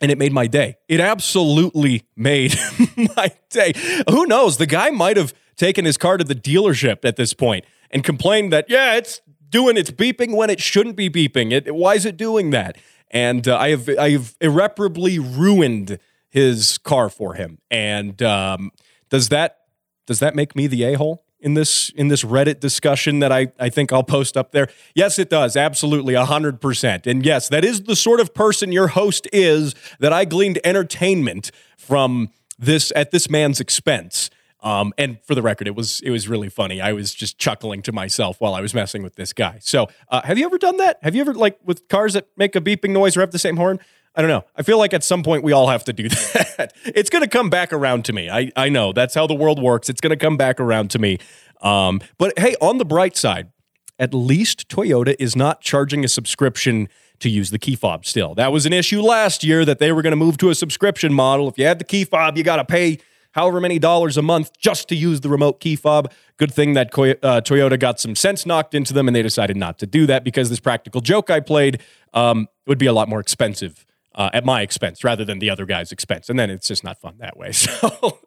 and 0.01 0.11
it 0.11 0.19
made 0.19 0.33
my 0.33 0.47
day. 0.47 0.77
It 0.89 1.01
absolutely 1.01 2.05
made 2.15 2.55
my 3.17 3.31
day. 3.49 3.73
Who 4.11 4.27
knows? 4.27 4.59
The 4.59 4.67
guy 4.67 4.91
might 4.91 5.17
have 5.17 5.33
taken 5.57 5.85
his 5.85 5.97
car 5.97 6.19
to 6.19 6.25
the 6.25 6.35
dealership 6.35 7.05
at 7.05 7.17
this 7.17 7.33
point 7.33 7.65
and 7.91 8.03
complained 8.05 8.53
that, 8.53 8.67
yeah, 8.69 8.97
it's 8.97 9.21
doing 9.55 9.77
its 9.77 9.93
beeping 9.93 10.35
when 10.35 10.51
it 10.51 10.61
shouldn't 10.61 10.97
be 10.97 11.09
beeping. 11.09 11.53
It, 11.53 11.73
why 11.73 11.95
is 11.95 12.05
it 12.05 12.17
doing 12.17 12.51
that? 12.51 12.77
And 13.13 13.47
uh, 13.47 13.57
I 13.57 13.71
have 13.71 13.89
I 13.89 14.11
have 14.11 14.35
irreparably 14.41 15.21
ruined 15.21 16.01
his 16.29 16.77
car 16.79 17.09
for 17.09 17.35
him. 17.35 17.59
And 17.71 18.21
um, 18.21 18.73
does 19.11 19.29
that 19.29 19.59
does 20.07 20.19
that 20.19 20.35
make 20.35 20.57
me 20.57 20.67
the 20.67 20.83
a 20.83 20.95
hole? 20.95 21.23
in 21.39 21.53
this 21.53 21.91
in 21.91 22.09
this 22.09 22.25
Reddit 22.25 22.59
discussion 22.59 23.19
that 23.19 23.31
I, 23.31 23.53
I 23.61 23.69
think 23.69 23.93
I'll 23.93 24.03
post 24.03 24.35
up 24.37 24.53
there? 24.53 24.69
Yes, 24.95 25.19
it 25.19 25.29
does. 25.29 25.57
Absolutely, 25.57 26.15
100%. 26.15 27.07
And 27.07 27.25
yes, 27.25 27.51
that 27.51 27.67
is 27.67 27.83
the 27.83 27.95
sort 27.95 28.19
of 28.19 28.33
person 28.33 28.73
your 28.73 28.89
host 28.89 29.29
is 29.31 29.75
that 30.01 30.11
I 30.11 30.25
gleaned 30.25 30.59
entertainment 30.65 31.51
from 31.77 32.31
this 32.59 32.93
at 32.97 33.11
this 33.11 33.29
man's 33.29 33.61
expense. 33.61 34.31
Um, 34.65 34.95
and 34.97 35.19
for 35.23 35.35
the 35.35 35.43
record, 35.43 35.69
it 35.69 35.77
was 35.77 36.01
it 36.01 36.11
was 36.11 36.27
really 36.27 36.49
funny. 36.49 36.81
I 36.81 36.95
was 36.95 37.15
just 37.15 37.39
chuckling 37.39 37.83
to 37.83 37.93
myself 37.93 38.41
while 38.41 38.55
I 38.55 38.63
was 38.63 38.73
messing 38.73 39.03
with 39.03 39.15
this 39.15 39.35
guy. 39.35 39.59
So, 39.61 39.89
uh, 40.09 40.23
have 40.25 40.39
you 40.39 40.47
ever 40.47 40.57
done 40.57 40.79
that? 40.79 40.99
Have 41.03 41.15
you 41.15 41.21
ever 41.21 41.35
like 41.35 41.59
with 41.63 41.87
cars 41.89 42.15
that 42.15 42.29
make 42.39 42.57
a 42.57 42.63
beeping 42.63 42.91
noise 42.91 43.15
or 43.15 43.21
have 43.21 43.31
the 43.31 43.39
same 43.39 43.59
horn? 43.59 43.79
I 44.17 44.23
don't 44.23 44.31
know. 44.31 44.45
I 44.57 44.63
feel 44.63 44.79
like 44.79 44.95
at 44.95 45.05
some 45.05 45.23
point 45.23 45.45
we 45.45 45.53
all 45.53 45.69
have 45.69 45.85
to 45.85 45.93
do 45.93 46.09
that. 46.09 46.73
it's 46.87 47.11
going 47.11 47.23
to 47.23 47.29
come 47.29 47.51
back 47.51 47.75
around 47.75 48.07
to 48.07 48.15
me. 48.15 48.31
I 48.31 48.51
I 48.57 48.71
know 48.71 48.95
that's 48.95 49.15
how 49.15 49.27
the 49.27 49.35
world 49.35 49.63
works. 49.63 49.91
It's 49.91 50.01
going 50.01 50.11
to 50.11 50.17
come 50.17 50.39
back 50.39 50.59
around 50.59 50.91
to 50.93 50.99
me. 50.99 51.19
Um, 51.61 52.01
but 52.17 52.39
hey, 52.39 52.55
on 52.63 52.79
the 52.79 52.87
bright 52.87 53.19
side, 53.19 53.51
at 53.99 54.15
least 54.15 54.69
Toyota 54.69 55.15
is 55.19 55.37
not 55.37 55.61
charging 55.61 56.05
a 56.05 56.09
subscription 56.09 56.89
to 57.21 57.29
use 57.29 57.51
the 57.51 57.59
key 57.59 57.77
fob 57.77 58.07
still. 58.07 58.35
That 58.35 58.51
was 58.51 58.65
an 58.65 58.73
issue 58.73 59.03
last 59.03 59.45
year 59.45 59.65
that 59.67 59.79
they 59.79 59.93
were 59.93 60.03
going 60.03 60.13
to 60.13 60.17
move 60.17 60.39
to 60.39 60.51
a 60.51 60.55
subscription 60.55 61.13
model. 61.13 61.49
If 61.49 61.59
you 61.59 61.67
had 61.67 61.79
the 61.79 61.85
key 61.85 62.05
fob, 62.05 62.37
you 62.39 62.45
got 62.45 62.57
to 62.57 62.65
pay 62.65 62.99
however 63.35 63.61
many 63.61 63.79
dollars 63.79 64.17
a 64.17 64.23
month 64.23 64.51
just 64.59 64.89
to 64.89 64.97
use 64.97 65.21
the 65.21 65.29
remote 65.29 65.61
key 65.61 65.77
fob. 65.77 66.11
Good 66.37 66.53
thing 66.53 66.75
that 66.75 66.89
uh, 66.89 67.41
Toyota 67.41 67.79
got 67.79 68.01
some 68.01 68.15
sense 68.15 68.47
knocked 68.47 68.75
into 68.75 68.93
them 68.93 69.07
and 69.09 69.15
they 69.15 69.23
decided 69.23 69.57
not 69.57 69.79
to 69.81 69.87
do 69.87 70.07
that 70.07 70.25
because 70.25 70.51
this 70.51 70.61
practical 70.61 71.01
joke 71.01 71.31
I 71.31 71.41
played 71.41 71.81
um, 72.13 72.49
would 72.67 72.79
be 72.79 72.87
a 72.87 72.93
lot 72.93 73.09
more 73.09 73.21
expensive. 73.21 73.85
Uh, 74.17 74.31
at 74.33 74.45
my 74.45 74.63
expense 74.63 75.03
rather 75.03 75.25
than 75.25 75.41
the 75.41 75.51
other 75.51 75.67
guy's 75.67 75.91
expense. 75.91 76.31
And 76.31 76.39
then 76.39 76.49
it's 76.49 76.69
just 76.69 76.85
not 76.85 77.01
fun 77.01 77.17
that 77.19 77.37
way. 77.37 77.51
So, 77.53 78.21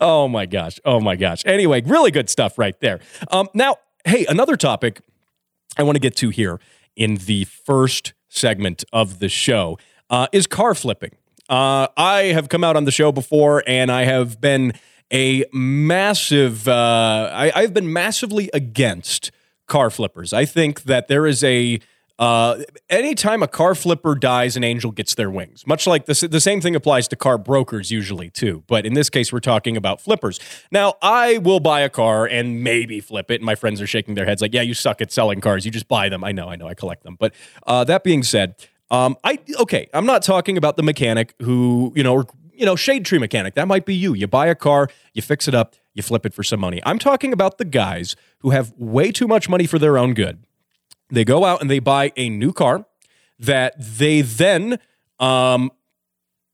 oh 0.00 0.28
my 0.28 0.46
gosh. 0.46 0.80
Oh 0.82 0.98
my 0.98 1.14
gosh. 1.14 1.42
Anyway, 1.44 1.82
really 1.82 2.10
good 2.10 2.30
stuff 2.30 2.56
right 2.56 2.74
there. 2.80 3.00
Um, 3.30 3.46
now, 3.52 3.76
hey, 4.06 4.24
another 4.30 4.56
topic 4.56 5.02
I 5.76 5.82
want 5.82 5.96
to 5.96 6.00
get 6.00 6.16
to 6.16 6.30
here 6.30 6.58
in 6.96 7.16
the 7.16 7.44
first 7.44 8.14
segment 8.30 8.82
of 8.94 9.18
the 9.18 9.28
show 9.28 9.78
uh, 10.08 10.26
is 10.32 10.46
car 10.46 10.74
flipping. 10.74 11.10
Uh, 11.48 11.88
I 11.96 12.32
have 12.34 12.48
come 12.48 12.64
out 12.64 12.76
on 12.76 12.84
the 12.84 12.90
show 12.90 13.12
before, 13.12 13.62
and 13.66 13.90
I 13.90 14.04
have 14.04 14.40
been 14.40 14.72
a 15.12 15.44
massive. 15.52 16.66
Uh, 16.66 17.30
I, 17.32 17.52
I've 17.54 17.74
been 17.74 17.92
massively 17.92 18.50
against 18.52 19.30
car 19.66 19.90
flippers. 19.90 20.32
I 20.32 20.44
think 20.44 20.84
that 20.84 21.08
there 21.08 21.26
is 21.26 21.44
a 21.44 21.80
uh, 22.18 22.62
anytime 22.88 23.42
a 23.42 23.48
car 23.48 23.74
flipper 23.74 24.14
dies, 24.14 24.56
an 24.56 24.64
angel 24.64 24.90
gets 24.90 25.14
their 25.14 25.30
wings. 25.30 25.66
Much 25.66 25.86
like 25.86 26.06
this, 26.06 26.20
the 26.20 26.40
same 26.40 26.62
thing 26.62 26.74
applies 26.74 27.06
to 27.08 27.16
car 27.16 27.36
brokers 27.36 27.90
usually 27.90 28.30
too. 28.30 28.64
But 28.66 28.86
in 28.86 28.94
this 28.94 29.10
case, 29.10 29.32
we're 29.32 29.40
talking 29.40 29.76
about 29.76 30.00
flippers. 30.00 30.40
Now, 30.70 30.94
I 31.02 31.38
will 31.38 31.60
buy 31.60 31.80
a 31.80 31.90
car 31.90 32.24
and 32.24 32.64
maybe 32.64 33.00
flip 33.00 33.30
it. 33.30 33.36
And 33.36 33.44
my 33.44 33.54
friends 33.54 33.82
are 33.82 33.86
shaking 33.86 34.14
their 34.14 34.24
heads 34.24 34.40
like, 34.40 34.54
"Yeah, 34.54 34.62
you 34.62 34.72
suck 34.72 35.02
at 35.02 35.12
selling 35.12 35.40
cars. 35.40 35.66
You 35.66 35.70
just 35.70 35.88
buy 35.88 36.08
them." 36.08 36.24
I 36.24 36.32
know, 36.32 36.48
I 36.48 36.56
know, 36.56 36.66
I 36.66 36.74
collect 36.74 37.02
them. 37.02 37.16
But 37.18 37.34
uh, 37.66 37.84
that 37.84 38.02
being 38.02 38.22
said, 38.22 38.54
um, 38.90 39.16
I 39.24 39.38
okay, 39.60 39.88
I'm 39.92 40.06
not 40.06 40.22
talking 40.22 40.56
about 40.56 40.76
the 40.76 40.82
mechanic 40.82 41.34
who, 41.42 41.92
you 41.96 42.02
know, 42.02 42.14
or, 42.14 42.26
you 42.52 42.64
know, 42.64 42.76
shade 42.76 43.04
tree 43.04 43.18
mechanic. 43.18 43.54
That 43.54 43.68
might 43.68 43.84
be 43.84 43.94
you. 43.94 44.14
You 44.14 44.26
buy 44.26 44.46
a 44.46 44.54
car, 44.54 44.88
you 45.12 45.22
fix 45.22 45.48
it 45.48 45.54
up, 45.54 45.74
you 45.94 46.02
flip 46.02 46.24
it 46.24 46.32
for 46.32 46.42
some 46.42 46.60
money. 46.60 46.80
I'm 46.86 46.98
talking 46.98 47.32
about 47.32 47.58
the 47.58 47.64
guys 47.64 48.16
who 48.40 48.50
have 48.50 48.72
way 48.76 49.10
too 49.10 49.26
much 49.26 49.48
money 49.48 49.66
for 49.66 49.78
their 49.78 49.98
own 49.98 50.14
good. 50.14 50.44
They 51.10 51.24
go 51.24 51.44
out 51.44 51.60
and 51.60 51.70
they 51.70 51.78
buy 51.78 52.12
a 52.16 52.28
new 52.28 52.52
car 52.52 52.86
that 53.38 53.74
they 53.78 54.22
then 54.22 54.78
um, 55.18 55.70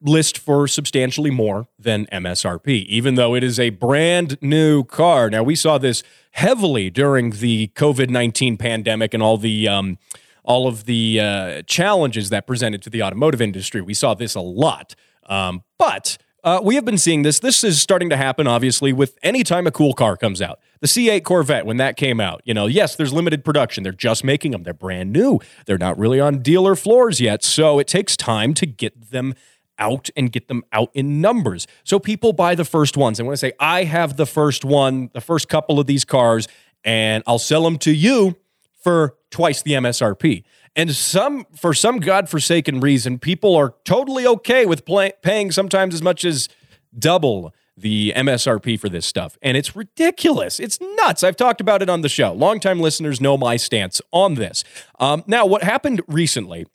list 0.00 0.38
for 0.38 0.66
substantially 0.66 1.30
more 1.30 1.68
than 1.78 2.06
MSRP, 2.06 2.86
even 2.86 3.14
though 3.14 3.34
it 3.34 3.44
is 3.44 3.60
a 3.60 3.70
brand 3.70 4.36
new 4.40 4.84
car. 4.84 5.30
Now, 5.30 5.42
we 5.42 5.54
saw 5.54 5.78
this 5.78 6.02
heavily 6.32 6.90
during 6.90 7.30
the 7.30 7.68
COVID 7.68 8.10
19 8.10 8.56
pandemic 8.56 9.14
and 9.14 9.22
all 9.22 9.38
the 9.38 9.68
um, 9.68 9.98
all 10.44 10.66
of 10.66 10.84
the 10.84 11.20
uh, 11.20 11.62
challenges 11.62 12.30
that 12.30 12.46
presented 12.46 12.82
to 12.82 12.90
the 12.90 13.02
automotive 13.02 13.40
industry. 13.40 13.80
We 13.80 13.94
saw 13.94 14.14
this 14.14 14.34
a 14.34 14.40
lot. 14.40 14.94
Um, 15.26 15.62
but 15.78 16.18
uh, 16.44 16.60
we 16.62 16.74
have 16.74 16.84
been 16.84 16.98
seeing 16.98 17.22
this. 17.22 17.38
This 17.38 17.62
is 17.62 17.80
starting 17.80 18.10
to 18.10 18.16
happen, 18.16 18.48
obviously, 18.48 18.92
with 18.92 19.16
any 19.22 19.44
time 19.44 19.66
a 19.66 19.70
cool 19.70 19.92
car 19.92 20.16
comes 20.16 20.42
out. 20.42 20.58
The 20.80 20.88
C8 20.88 21.22
Corvette, 21.22 21.64
when 21.64 21.76
that 21.76 21.96
came 21.96 22.20
out, 22.20 22.42
you 22.44 22.52
know, 22.52 22.66
yes, 22.66 22.96
there's 22.96 23.12
limited 23.12 23.44
production. 23.44 23.84
They're 23.84 23.92
just 23.92 24.24
making 24.24 24.50
them. 24.50 24.64
They're 24.64 24.74
brand 24.74 25.12
new. 25.12 25.38
They're 25.66 25.78
not 25.78 25.96
really 25.96 26.18
on 26.18 26.40
dealer 26.42 26.74
floors 26.74 27.20
yet. 27.20 27.44
So 27.44 27.78
it 27.78 27.86
takes 27.86 28.16
time 28.16 28.54
to 28.54 28.66
get 28.66 29.10
them 29.10 29.34
out 29.78 30.10
and 30.16 30.32
get 30.32 30.48
them 30.48 30.64
out 30.72 30.90
in 30.94 31.20
numbers. 31.20 31.68
So 31.84 32.00
people 32.00 32.32
buy 32.32 32.56
the 32.56 32.64
first 32.64 32.96
ones. 32.96 33.20
And 33.20 33.28
when 33.28 33.32
I 33.32 33.36
say 33.36 33.52
I 33.60 33.84
have 33.84 34.16
the 34.16 34.26
first 34.26 34.64
one, 34.64 35.10
the 35.14 35.20
first 35.20 35.48
couple 35.48 35.78
of 35.78 35.86
these 35.86 36.04
cars, 36.04 36.48
and 36.82 37.22
I'll 37.26 37.38
sell 37.38 37.62
them 37.62 37.78
to 37.78 37.92
you 37.92 38.36
for 38.82 39.16
twice 39.32 39.62
the 39.62 39.72
MSRP. 39.72 40.44
And 40.76 40.94
some, 40.94 41.46
for 41.56 41.74
some 41.74 41.98
godforsaken 41.98 42.80
reason, 42.80 43.18
people 43.18 43.56
are 43.56 43.74
totally 43.84 44.26
okay 44.26 44.64
with 44.64 44.84
play, 44.84 45.12
paying 45.22 45.50
sometimes 45.50 45.94
as 45.94 46.02
much 46.02 46.24
as 46.24 46.48
double 46.96 47.52
the 47.76 48.12
MSRP 48.16 48.78
for 48.78 48.88
this 48.88 49.06
stuff. 49.06 49.36
And 49.42 49.56
it's 49.56 49.74
ridiculous. 49.74 50.60
It's 50.60 50.78
nuts. 50.96 51.22
I've 51.22 51.36
talked 51.36 51.60
about 51.60 51.82
it 51.82 51.90
on 51.90 52.02
the 52.02 52.08
show. 52.08 52.32
Longtime 52.32 52.80
listeners 52.80 53.20
know 53.20 53.36
my 53.36 53.56
stance 53.56 54.00
on 54.12 54.34
this. 54.34 54.62
Um, 55.00 55.24
now, 55.26 55.46
what 55.46 55.62
happened 55.62 56.02
recently 56.06 56.66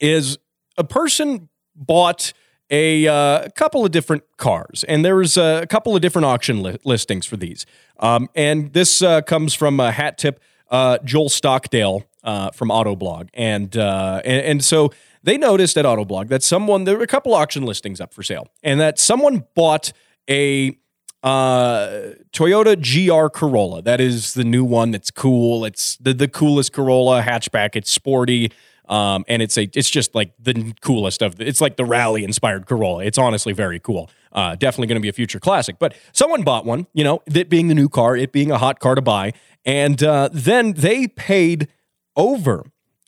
is 0.00 0.38
a 0.76 0.84
person 0.84 1.48
bought 1.74 2.32
a 2.70 3.06
uh, 3.06 3.48
couple 3.50 3.84
of 3.84 3.90
different 3.90 4.22
cars, 4.38 4.84
and 4.88 5.04
there 5.04 5.16
was 5.16 5.36
a 5.36 5.66
couple 5.68 5.94
of 5.94 6.00
different 6.00 6.24
auction 6.24 6.62
li- 6.62 6.78
listings 6.84 7.26
for 7.26 7.36
these. 7.36 7.66
Um, 7.98 8.30
and 8.34 8.72
this 8.72 9.02
uh, 9.02 9.20
comes 9.22 9.54
from 9.54 9.78
a 9.78 9.92
hat 9.92 10.18
tip 10.18 10.40
uh, 10.72 10.98
Joel 11.04 11.28
Stocksdale 11.28 12.02
uh, 12.24 12.50
from 12.50 12.70
Autoblog, 12.70 13.28
and, 13.34 13.76
uh, 13.76 14.20
and 14.24 14.44
and 14.44 14.64
so 14.64 14.90
they 15.22 15.38
noticed 15.38 15.76
at 15.76 15.84
Autoblog 15.84 16.28
that 16.28 16.42
someone 16.42 16.84
there 16.84 16.96
were 16.96 17.04
a 17.04 17.06
couple 17.06 17.34
auction 17.34 17.64
listings 17.64 18.00
up 18.00 18.12
for 18.12 18.22
sale, 18.22 18.48
and 18.62 18.80
that 18.80 18.98
someone 18.98 19.44
bought 19.54 19.92
a 20.28 20.76
uh, 21.22 22.14
Toyota 22.32 22.76
GR 22.76 23.28
Corolla. 23.28 23.82
That 23.82 24.00
is 24.00 24.34
the 24.34 24.44
new 24.44 24.64
one. 24.64 24.90
That's 24.90 25.10
cool. 25.10 25.64
It's 25.64 25.96
the 25.98 26.14
the 26.14 26.28
coolest 26.28 26.72
Corolla 26.72 27.22
hatchback. 27.22 27.76
It's 27.76 27.92
sporty. 27.92 28.50
Um, 28.88 29.24
and 29.28 29.40
it's 29.40 29.56
a 29.56 29.70
it's 29.74 29.88
just 29.88 30.14
like 30.14 30.32
the 30.40 30.74
coolest 30.80 31.22
of 31.22 31.36
the, 31.36 31.46
it's 31.46 31.60
like 31.60 31.76
the 31.76 31.84
rally 31.84 32.24
inspired 32.24 32.66
Corolla. 32.66 33.04
It's 33.04 33.16
honestly 33.16 33.52
very 33.52 33.78
cool. 33.78 34.10
Uh, 34.32 34.56
definitely 34.56 34.88
going 34.88 34.96
to 34.96 35.02
be 35.02 35.08
a 35.08 35.12
future 35.12 35.38
classic. 35.38 35.78
But 35.78 35.94
someone 36.12 36.42
bought 36.42 36.64
one, 36.64 36.86
you 36.92 37.04
know, 37.04 37.22
that 37.26 37.48
being 37.48 37.68
the 37.68 37.74
new 37.74 37.88
car, 37.88 38.16
it 38.16 38.32
being 38.32 38.50
a 38.50 38.58
hot 38.58 38.80
car 38.80 38.94
to 38.94 39.02
buy, 39.02 39.34
and 39.64 40.02
uh, 40.02 40.28
then 40.32 40.74
they 40.74 41.06
paid 41.08 41.68
over 42.16 42.64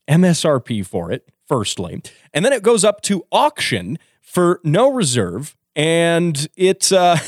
MSRP 0.08 0.86
for 0.86 1.10
it. 1.10 1.28
Firstly, 1.46 2.02
and 2.32 2.42
then 2.42 2.54
it 2.54 2.62
goes 2.62 2.84
up 2.84 3.02
to 3.02 3.26
auction 3.30 3.98
for 4.22 4.60
no 4.64 4.90
reserve, 4.90 5.54
and 5.76 6.48
it's 6.56 6.90
uh, 6.90 7.18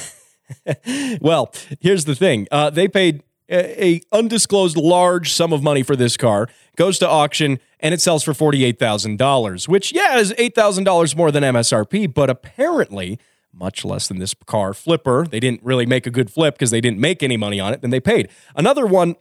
well, 1.20 1.52
here's 1.80 2.06
the 2.06 2.14
thing: 2.14 2.48
uh, 2.50 2.70
they 2.70 2.88
paid 2.88 3.22
a, 3.48 3.84
a 3.86 4.00
undisclosed 4.12 4.76
large 4.76 5.32
sum 5.32 5.52
of 5.52 5.62
money 5.62 5.82
for 5.82 5.96
this 5.96 6.16
car, 6.16 6.48
goes 6.76 6.98
to 6.98 7.08
auction, 7.08 7.58
and 7.80 7.94
it 7.94 8.00
sells 8.00 8.22
for 8.22 8.32
$48,000, 8.32 9.68
which, 9.68 9.92
yeah, 9.92 10.18
is 10.18 10.32
$8,000 10.32 11.16
more 11.16 11.30
than 11.30 11.42
MSRP, 11.42 12.12
but 12.12 12.30
apparently 12.30 13.18
much 13.56 13.84
less 13.84 14.08
than 14.08 14.18
this 14.18 14.34
car 14.46 14.74
flipper. 14.74 15.26
They 15.26 15.40
didn't 15.40 15.62
really 15.62 15.86
make 15.86 16.06
a 16.06 16.10
good 16.10 16.30
flip 16.30 16.54
because 16.54 16.70
they 16.70 16.80
didn't 16.80 17.00
make 17.00 17.22
any 17.22 17.36
money 17.36 17.58
on 17.58 17.72
it, 17.72 17.80
then 17.80 17.90
they 17.90 18.00
paid. 18.00 18.28
Another 18.54 18.86
one 18.86 19.16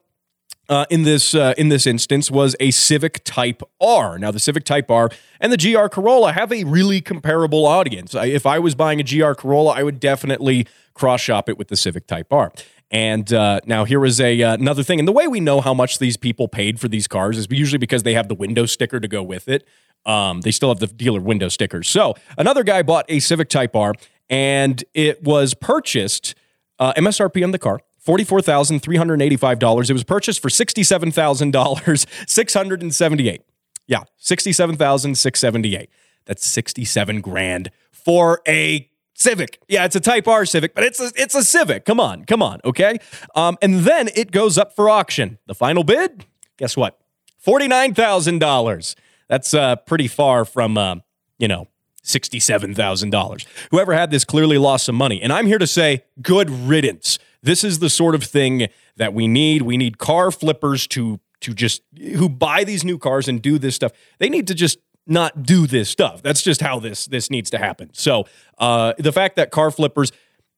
uh, 0.67 0.85
in 0.89 1.03
this 1.03 1.35
uh, 1.35 1.53
in 1.57 1.69
this 1.69 1.85
instance 1.85 2.31
was 2.31 2.55
a 2.59 2.71
Civic 2.71 3.23
Type 3.23 3.61
R. 3.79 4.17
Now 4.17 4.31
the 4.31 4.39
Civic 4.39 4.63
Type 4.63 4.89
R 4.89 5.09
and 5.39 5.51
the 5.51 5.57
GR 5.57 5.87
Corolla 5.87 6.33
have 6.33 6.51
a 6.51 6.63
really 6.63 7.01
comparable 7.01 7.65
audience. 7.65 8.15
I, 8.15 8.25
if 8.25 8.45
I 8.45 8.59
was 8.59 8.75
buying 8.75 8.99
a 8.99 9.03
GR 9.03 9.33
Corolla, 9.33 9.73
I 9.73 9.83
would 9.83 9.99
definitely 9.99 10.67
cross 10.93 11.21
shop 11.21 11.49
it 11.49 11.57
with 11.57 11.67
the 11.67 11.77
Civic 11.77 12.07
Type 12.07 12.31
R. 12.31 12.51
And 12.91 13.31
uh, 13.33 13.61
now 13.65 13.83
here 13.83 14.05
is 14.05 14.21
a 14.21 14.41
uh, 14.41 14.53
another 14.53 14.83
thing, 14.83 14.99
and 14.99 15.07
the 15.07 15.11
way 15.11 15.27
we 15.27 15.39
know 15.39 15.61
how 15.61 15.73
much 15.73 15.99
these 15.99 16.17
people 16.17 16.47
paid 16.47 16.79
for 16.79 16.87
these 16.87 17.07
cars 17.07 17.37
is 17.37 17.47
usually 17.49 17.79
because 17.79 18.03
they 18.03 18.13
have 18.13 18.27
the 18.27 18.35
window 18.35 18.65
sticker 18.65 18.99
to 18.99 19.07
go 19.07 19.23
with 19.23 19.47
it. 19.47 19.67
Um, 20.05 20.41
they 20.41 20.51
still 20.51 20.69
have 20.69 20.79
the 20.79 20.87
dealer 20.87 21.19
window 21.19 21.49
stickers. 21.49 21.89
So 21.89 22.13
another 22.37 22.63
guy 22.63 22.83
bought 22.83 23.05
a 23.09 23.19
Civic 23.19 23.49
Type 23.49 23.75
R, 23.75 23.93
and 24.29 24.83
it 24.93 25.23
was 25.23 25.53
purchased 25.53 26.35
uh, 26.79 26.93
MSRP 26.93 27.43
on 27.43 27.51
the 27.51 27.59
car 27.59 27.79
$44,385. 28.05 29.89
It 29.89 29.93
was 29.93 30.03
purchased 30.03 30.39
for 30.39 30.49
$67,000, 30.49 32.29
678 32.29 33.41
Yeah, 33.87 34.03
67678 34.17 35.89
That's 36.25 36.45
67 36.45 37.21
grand 37.21 37.71
for 37.91 38.41
a 38.47 38.89
Civic. 39.17 39.59
Yeah, 39.69 39.85
it's 39.85 39.95
a 39.95 40.01
Type 40.01 40.27
R 40.27 40.45
Civic, 40.45 40.75
but 40.75 40.83
it's 40.83 40.99
a, 40.99 41.09
it's 41.15 41.33
a 41.33 41.43
Civic. 41.43 41.85
Come 41.85 42.01
on, 42.01 42.25
come 42.25 42.43
on, 42.43 42.59
okay? 42.65 42.97
Um, 43.33 43.57
and 43.61 43.79
then 43.79 44.09
it 44.13 44.31
goes 44.31 44.57
up 44.57 44.75
for 44.75 44.89
auction. 44.89 45.39
The 45.47 45.55
final 45.55 45.85
bid, 45.85 46.25
guess 46.57 46.75
what? 46.75 46.99
$49,000. 47.45 48.95
That's 49.29 49.53
uh, 49.53 49.77
pretty 49.77 50.09
far 50.09 50.43
from, 50.43 50.77
uh, 50.77 50.95
you 51.39 51.47
know, 51.47 51.67
$67,000. 52.05 53.45
Whoever 53.71 53.93
had 53.93 54.11
this 54.11 54.23
clearly 54.23 54.57
lost 54.57 54.85
some 54.85 54.95
money. 54.95 55.21
And 55.21 55.33
I'm 55.33 55.47
here 55.47 55.57
to 55.57 55.67
say, 55.67 56.03
good 56.21 56.49
riddance. 56.49 57.19
This 57.41 57.63
is 57.63 57.79
the 57.79 57.89
sort 57.89 58.15
of 58.15 58.23
thing 58.23 58.67
that 58.95 59.13
we 59.13 59.27
need. 59.27 59.61
We 59.63 59.77
need 59.77 59.97
car 59.97 60.31
flippers 60.31 60.87
to 60.87 61.19
to 61.41 61.53
just 61.53 61.83
who 62.15 62.29
buy 62.29 62.63
these 62.63 62.83
new 62.83 62.97
cars 62.97 63.27
and 63.27 63.41
do 63.41 63.59
this 63.59 63.75
stuff. 63.75 63.91
They 64.19 64.29
need 64.29 64.47
to 64.47 64.55
just 64.55 64.79
not 65.05 65.43
do 65.43 65.67
this 65.67 65.89
stuff. 65.89 66.21
That's 66.21 66.41
just 66.41 66.61
how 66.61 66.79
this 66.79 67.05
this 67.05 67.29
needs 67.29 67.49
to 67.51 67.57
happen. 67.57 67.89
So 67.93 68.25
uh, 68.57 68.93
the 68.97 69.11
fact 69.11 69.35
that 69.35 69.51
car 69.51 69.69
flippers 69.69 70.11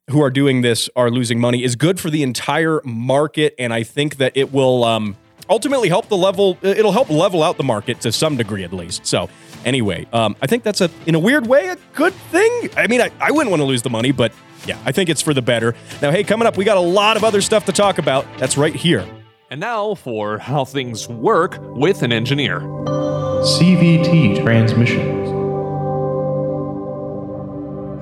who 0.09 0.21
are 0.21 0.29
doing 0.29 0.61
this 0.61 0.89
are 0.95 1.09
losing 1.11 1.39
money 1.39 1.63
is 1.63 1.75
good 1.75 1.99
for 1.99 2.09
the 2.09 2.23
entire 2.23 2.81
market, 2.85 3.53
and 3.59 3.73
I 3.73 3.83
think 3.83 4.17
that 4.17 4.31
it 4.35 4.53
will 4.53 4.85
um, 4.85 5.17
ultimately 5.49 5.89
help 5.89 6.07
the 6.07 6.17
level. 6.17 6.57
It'll 6.61 6.93
help 6.93 7.09
level 7.09 7.43
out 7.43 7.57
the 7.57 7.63
market 7.63 7.99
to 8.01 8.11
some 8.11 8.37
degree, 8.37 8.63
at 8.63 8.71
least. 8.71 9.05
So 9.05 9.29
anyway, 9.67 10.07
um, 10.13 10.35
I 10.41 10.47
think 10.47 10.63
that's 10.63 10.81
a 10.81 10.89
in 11.05 11.13
a 11.13 11.19
weird 11.19 11.45
way 11.45 11.67
a 11.67 11.77
good 11.93 12.13
thing. 12.13 12.69
I 12.75 12.87
mean, 12.87 13.01
I, 13.01 13.11
I 13.19 13.31
wouldn't 13.31 13.51
want 13.51 13.59
to 13.59 13.65
lose 13.65 13.83
the 13.83 13.89
money, 13.89 14.11
but 14.11 14.31
yeah, 14.65 14.79
I 14.85 14.91
think 14.91 15.09
it's 15.09 15.21
for 15.21 15.33
the 15.33 15.41
better. 15.41 15.75
Now, 16.01 16.09
hey, 16.11 16.23
coming 16.23 16.47
up, 16.47 16.57
we 16.57 16.65
got 16.65 16.77
a 16.77 16.81
lot 16.81 17.17
of 17.17 17.23
other 17.23 17.41
stuff 17.41 17.65
to 17.65 17.71
talk 17.71 17.99
about. 17.99 18.25
That's 18.37 18.57
right 18.57 18.73
here. 18.75 19.07
And 19.49 19.59
now 19.59 19.95
for 19.95 20.39
how 20.39 20.65
things 20.65 21.07
work 21.07 21.57
with 21.59 22.01
an 22.01 22.11
engineer. 22.11 22.59
CVT 22.59 24.41
transmissions. 24.43 25.29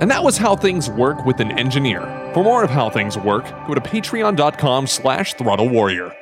And 0.01 0.11
that 0.11 0.23
was 0.23 0.37
how 0.37 0.55
things 0.55 0.89
work 0.89 1.25
with 1.25 1.39
an 1.39 1.57
engineer. 1.57 2.01
For 2.33 2.43
more 2.43 2.63
of 2.63 2.69
how 2.69 2.89
things 2.89 3.17
work, 3.17 3.45
go 3.67 3.73
to 3.73 3.81
patreon.com 3.81 4.87
slash 4.87 5.35
throttle 5.35 5.69
warrior. 5.69 6.15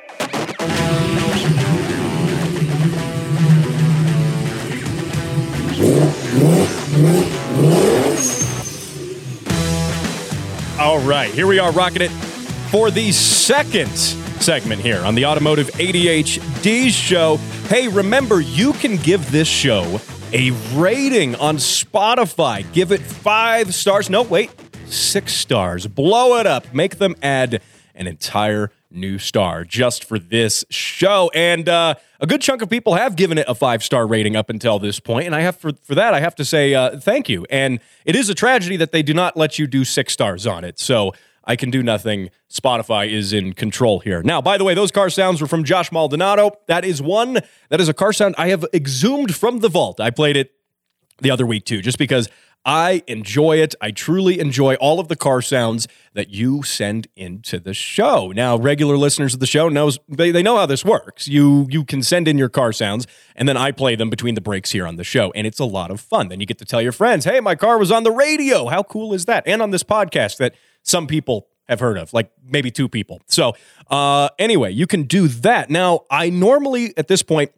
All 10.78 11.00
right, 11.00 11.28
here 11.34 11.48
we 11.48 11.58
are 11.58 11.72
rocking 11.72 12.02
it 12.02 12.10
for 12.70 12.92
the 12.92 13.10
second 13.10 13.90
segment 13.98 14.80
here 14.80 15.00
on 15.00 15.16
the 15.16 15.26
Automotive 15.26 15.66
ADHD 15.72 16.90
show. 16.90 17.38
Hey, 17.68 17.88
remember, 17.88 18.40
you 18.40 18.74
can 18.74 18.96
give 18.98 19.28
this 19.32 19.48
show 19.48 20.00
a 20.32 20.52
rating 20.74 21.34
on 21.34 21.56
Spotify. 21.56 22.64
Give 22.72 22.92
it 22.92 23.00
five 23.00 23.74
stars. 23.74 24.08
No, 24.08 24.22
wait, 24.22 24.52
six 24.86 25.32
stars. 25.34 25.88
Blow 25.88 26.38
it 26.38 26.46
up. 26.46 26.72
Make 26.72 26.98
them 26.98 27.16
add 27.24 27.60
an 27.96 28.06
entire 28.06 28.70
new 28.94 29.18
star 29.18 29.64
just 29.64 30.04
for 30.04 30.18
this 30.18 30.64
show. 30.70 31.30
And 31.34 31.68
uh, 31.68 31.94
a 32.20 32.26
good 32.26 32.40
chunk 32.40 32.62
of 32.62 32.70
people 32.70 32.94
have 32.94 33.16
given 33.16 33.38
it 33.38 33.46
a 33.48 33.54
five 33.54 33.82
star 33.82 34.06
rating 34.06 34.36
up 34.36 34.50
until 34.50 34.78
this 34.78 35.00
point, 35.00 35.26
and 35.26 35.34
I 35.34 35.40
have 35.40 35.56
for 35.56 35.72
for 35.82 35.94
that 35.94 36.14
I 36.14 36.20
have 36.20 36.34
to 36.36 36.44
say 36.44 36.74
uh, 36.74 36.98
thank 36.98 37.28
you. 37.28 37.46
And 37.50 37.80
it 38.04 38.16
is 38.16 38.28
a 38.28 38.34
tragedy 38.34 38.76
that 38.76 38.92
they 38.92 39.02
do 39.02 39.14
not 39.14 39.36
let 39.36 39.58
you 39.58 39.66
do 39.66 39.84
six 39.84 40.12
stars 40.12 40.46
on 40.46 40.64
it. 40.64 40.78
So. 40.78 41.12
I 41.46 41.56
can 41.56 41.70
do 41.70 41.82
nothing. 41.82 42.30
Spotify 42.50 43.06
is 43.06 43.34
in 43.34 43.52
control 43.52 44.00
here. 44.00 44.22
Now, 44.22 44.40
by 44.40 44.56
the 44.56 44.64
way, 44.64 44.72
those 44.72 44.90
car 44.90 45.10
sounds 45.10 45.42
were 45.42 45.46
from 45.46 45.62
Josh 45.62 45.92
Maldonado. 45.92 46.52
That 46.68 46.86
is 46.86 47.02
one, 47.02 47.40
that 47.68 47.82
is 47.82 47.88
a 47.90 47.92
car 47.92 48.14
sound 48.14 48.34
I 48.38 48.48
have 48.48 48.64
exhumed 48.72 49.34
from 49.34 49.58
the 49.58 49.68
vault. 49.68 50.00
I 50.00 50.08
played 50.08 50.38
it 50.38 50.52
the 51.20 51.30
other 51.30 51.46
week 51.46 51.66
too, 51.66 51.82
just 51.82 51.98
because 51.98 52.30
I 52.64 53.02
enjoy 53.06 53.58
it. 53.58 53.74
I 53.80 53.90
truly 53.90 54.40
enjoy 54.40 54.74
all 54.76 54.98
of 54.98 55.08
the 55.08 55.16
car 55.16 55.42
sounds 55.42 55.86
that 56.14 56.30
you 56.30 56.62
send 56.62 57.08
into 57.14 57.58
the 57.58 57.74
show. 57.74 58.32
Now, 58.34 58.56
regular 58.56 58.96
listeners 58.96 59.34
of 59.34 59.40
the 59.40 59.46
show 59.46 59.68
knows 59.68 59.98
they, 60.08 60.30
they 60.30 60.42
know 60.42 60.56
how 60.56 60.66
this 60.66 60.84
works. 60.84 61.28
You 61.28 61.66
you 61.70 61.84
can 61.84 62.02
send 62.02 62.26
in 62.26 62.38
your 62.38 62.48
car 62.48 62.72
sounds, 62.72 63.06
and 63.36 63.48
then 63.48 63.56
I 63.56 63.70
play 63.70 63.96
them 63.96 64.08
between 64.08 64.34
the 64.34 64.40
breaks 64.40 64.70
here 64.70 64.86
on 64.86 64.96
the 64.96 65.04
show, 65.04 65.30
and 65.34 65.46
it's 65.46 65.58
a 65.58 65.64
lot 65.64 65.90
of 65.90 66.00
fun. 66.00 66.28
Then 66.28 66.40
you 66.40 66.46
get 66.46 66.58
to 66.58 66.64
tell 66.64 66.80
your 66.80 66.92
friends, 66.92 67.26
"Hey, 67.26 67.40
my 67.40 67.54
car 67.54 67.78
was 67.78 67.92
on 67.92 68.02
the 68.02 68.12
radio." 68.12 68.68
How 68.68 68.82
cool 68.82 69.12
is 69.12 69.26
that? 69.26 69.42
And 69.46 69.60
on 69.60 69.70
this 69.70 69.82
podcast 69.82 70.38
that 70.38 70.54
some 70.82 71.06
people 71.06 71.48
have 71.68 71.80
heard 71.80 71.98
of, 71.98 72.12
like 72.12 72.30
maybe 72.46 72.70
two 72.70 72.88
people. 72.88 73.20
So, 73.26 73.54
uh, 73.90 74.28
anyway, 74.38 74.72
you 74.72 74.86
can 74.86 75.04
do 75.04 75.28
that. 75.28 75.70
Now, 75.70 76.00
I 76.10 76.30
normally 76.30 76.96
at 76.96 77.08
this 77.08 77.22
point 77.22 77.52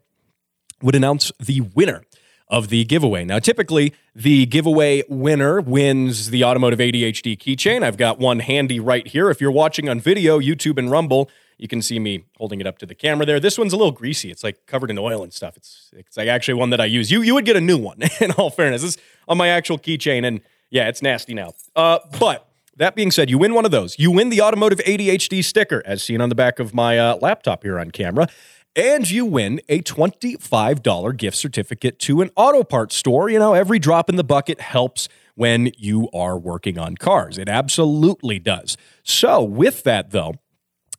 would 0.83 0.95
announce 0.95 1.33
the 1.41 1.61
winner 1.61 2.05
of 2.49 2.69
the 2.69 2.85
giveaway. 2.85 3.25
Now, 3.25 3.39
typically, 3.39 3.93
the 4.15 4.47
giveaway 4.47 5.03
winner 5.09 5.61
wins 5.61 6.31
the 6.31 6.45
Automotive 6.45 6.79
ADHD 6.79 7.37
keychain. 7.37 7.83
I've 7.83 7.97
got 7.97 8.19
one 8.19 8.39
handy 8.39 8.79
right 8.79 9.07
here. 9.07 9.31
If 9.31 9.41
you're 9.41 9.51
watching 9.51 9.89
on 9.89 10.01
video, 10.01 10.39
YouTube 10.39 10.79
and 10.79 10.91
Rumble, 10.91 11.29
you 11.59 11.69
can 11.69 11.83
see 11.83 11.99
me 11.99 12.25
holding 12.37 12.61
it 12.61 12.67
up 12.67 12.79
to 12.79 12.87
the 12.87 12.95
camera 12.95 13.27
there. 13.27 13.41
This 13.41 13.59
one's 13.59 13.73
a 13.73 13.77
little 13.77 13.93
greasy. 13.93 14.31
It's 14.31 14.45
like 14.45 14.67
covered 14.67 14.91
in 14.91 14.99
oil 14.99 15.23
and 15.23 15.33
stuff. 15.33 15.57
It's 15.57 15.91
it's 15.95 16.17
like 16.17 16.29
actually 16.29 16.55
one 16.55 16.71
that 16.71 16.81
I 16.81 16.85
use. 16.85 17.11
You 17.11 17.23
you 17.23 17.35
would 17.35 17.47
get 17.47 17.57
a 17.57 17.61
new 17.61 17.79
one 17.79 18.01
in 18.21 18.31
all 18.33 18.51
fairness. 18.51 18.83
This 18.83 18.97
is 18.97 19.03
on 19.27 19.39
my 19.39 19.49
actual 19.49 19.79
keychain 19.79 20.27
and 20.27 20.41
yeah, 20.71 20.89
it's 20.89 21.01
nasty 21.01 21.33
now. 21.33 21.53
Uh, 21.75 22.01
but 22.19 22.49
that 22.77 22.95
being 22.95 23.11
said, 23.11 23.31
you 23.31 23.39
win 23.39 23.55
one 23.55 23.65
of 23.65 23.71
those. 23.71 23.99
You 23.99 24.11
win 24.11 24.29
the 24.29 24.43
automotive 24.43 24.81
ADHD 24.81 25.43
sticker, 25.43 25.83
as 25.87 26.03
seen 26.03 26.21
on 26.21 26.29
the 26.29 26.35
back 26.35 26.59
of 26.59 26.75
my 26.75 26.99
uh, 26.99 27.17
laptop 27.23 27.63
here 27.63 27.79
on 27.79 27.91
camera 27.91 28.29
and 28.77 29.11
you 29.11 29.25
win 29.25 29.61
a 29.69 29.81
$25 29.81 31.17
gift 31.17 31.37
certificate 31.37 31.99
to 32.01 32.21
an 32.21 32.31
auto 32.37 32.63
parts 32.63 32.95
store. 32.95 33.31
You 33.31 33.39
know, 33.39 33.55
every 33.55 33.79
drop 33.79 34.11
in 34.11 34.17
the 34.17 34.25
bucket 34.25 34.61
helps 34.61 35.09
when 35.35 35.73
you 35.79 36.09
are 36.13 36.39
working 36.39 36.79
on 36.79 36.97
cars. 36.97 37.39
It 37.39 37.49
absolutely 37.49 38.39
does. 38.39 38.77
So, 39.03 39.43
with 39.43 39.83
that, 39.85 40.11
though, 40.11 40.35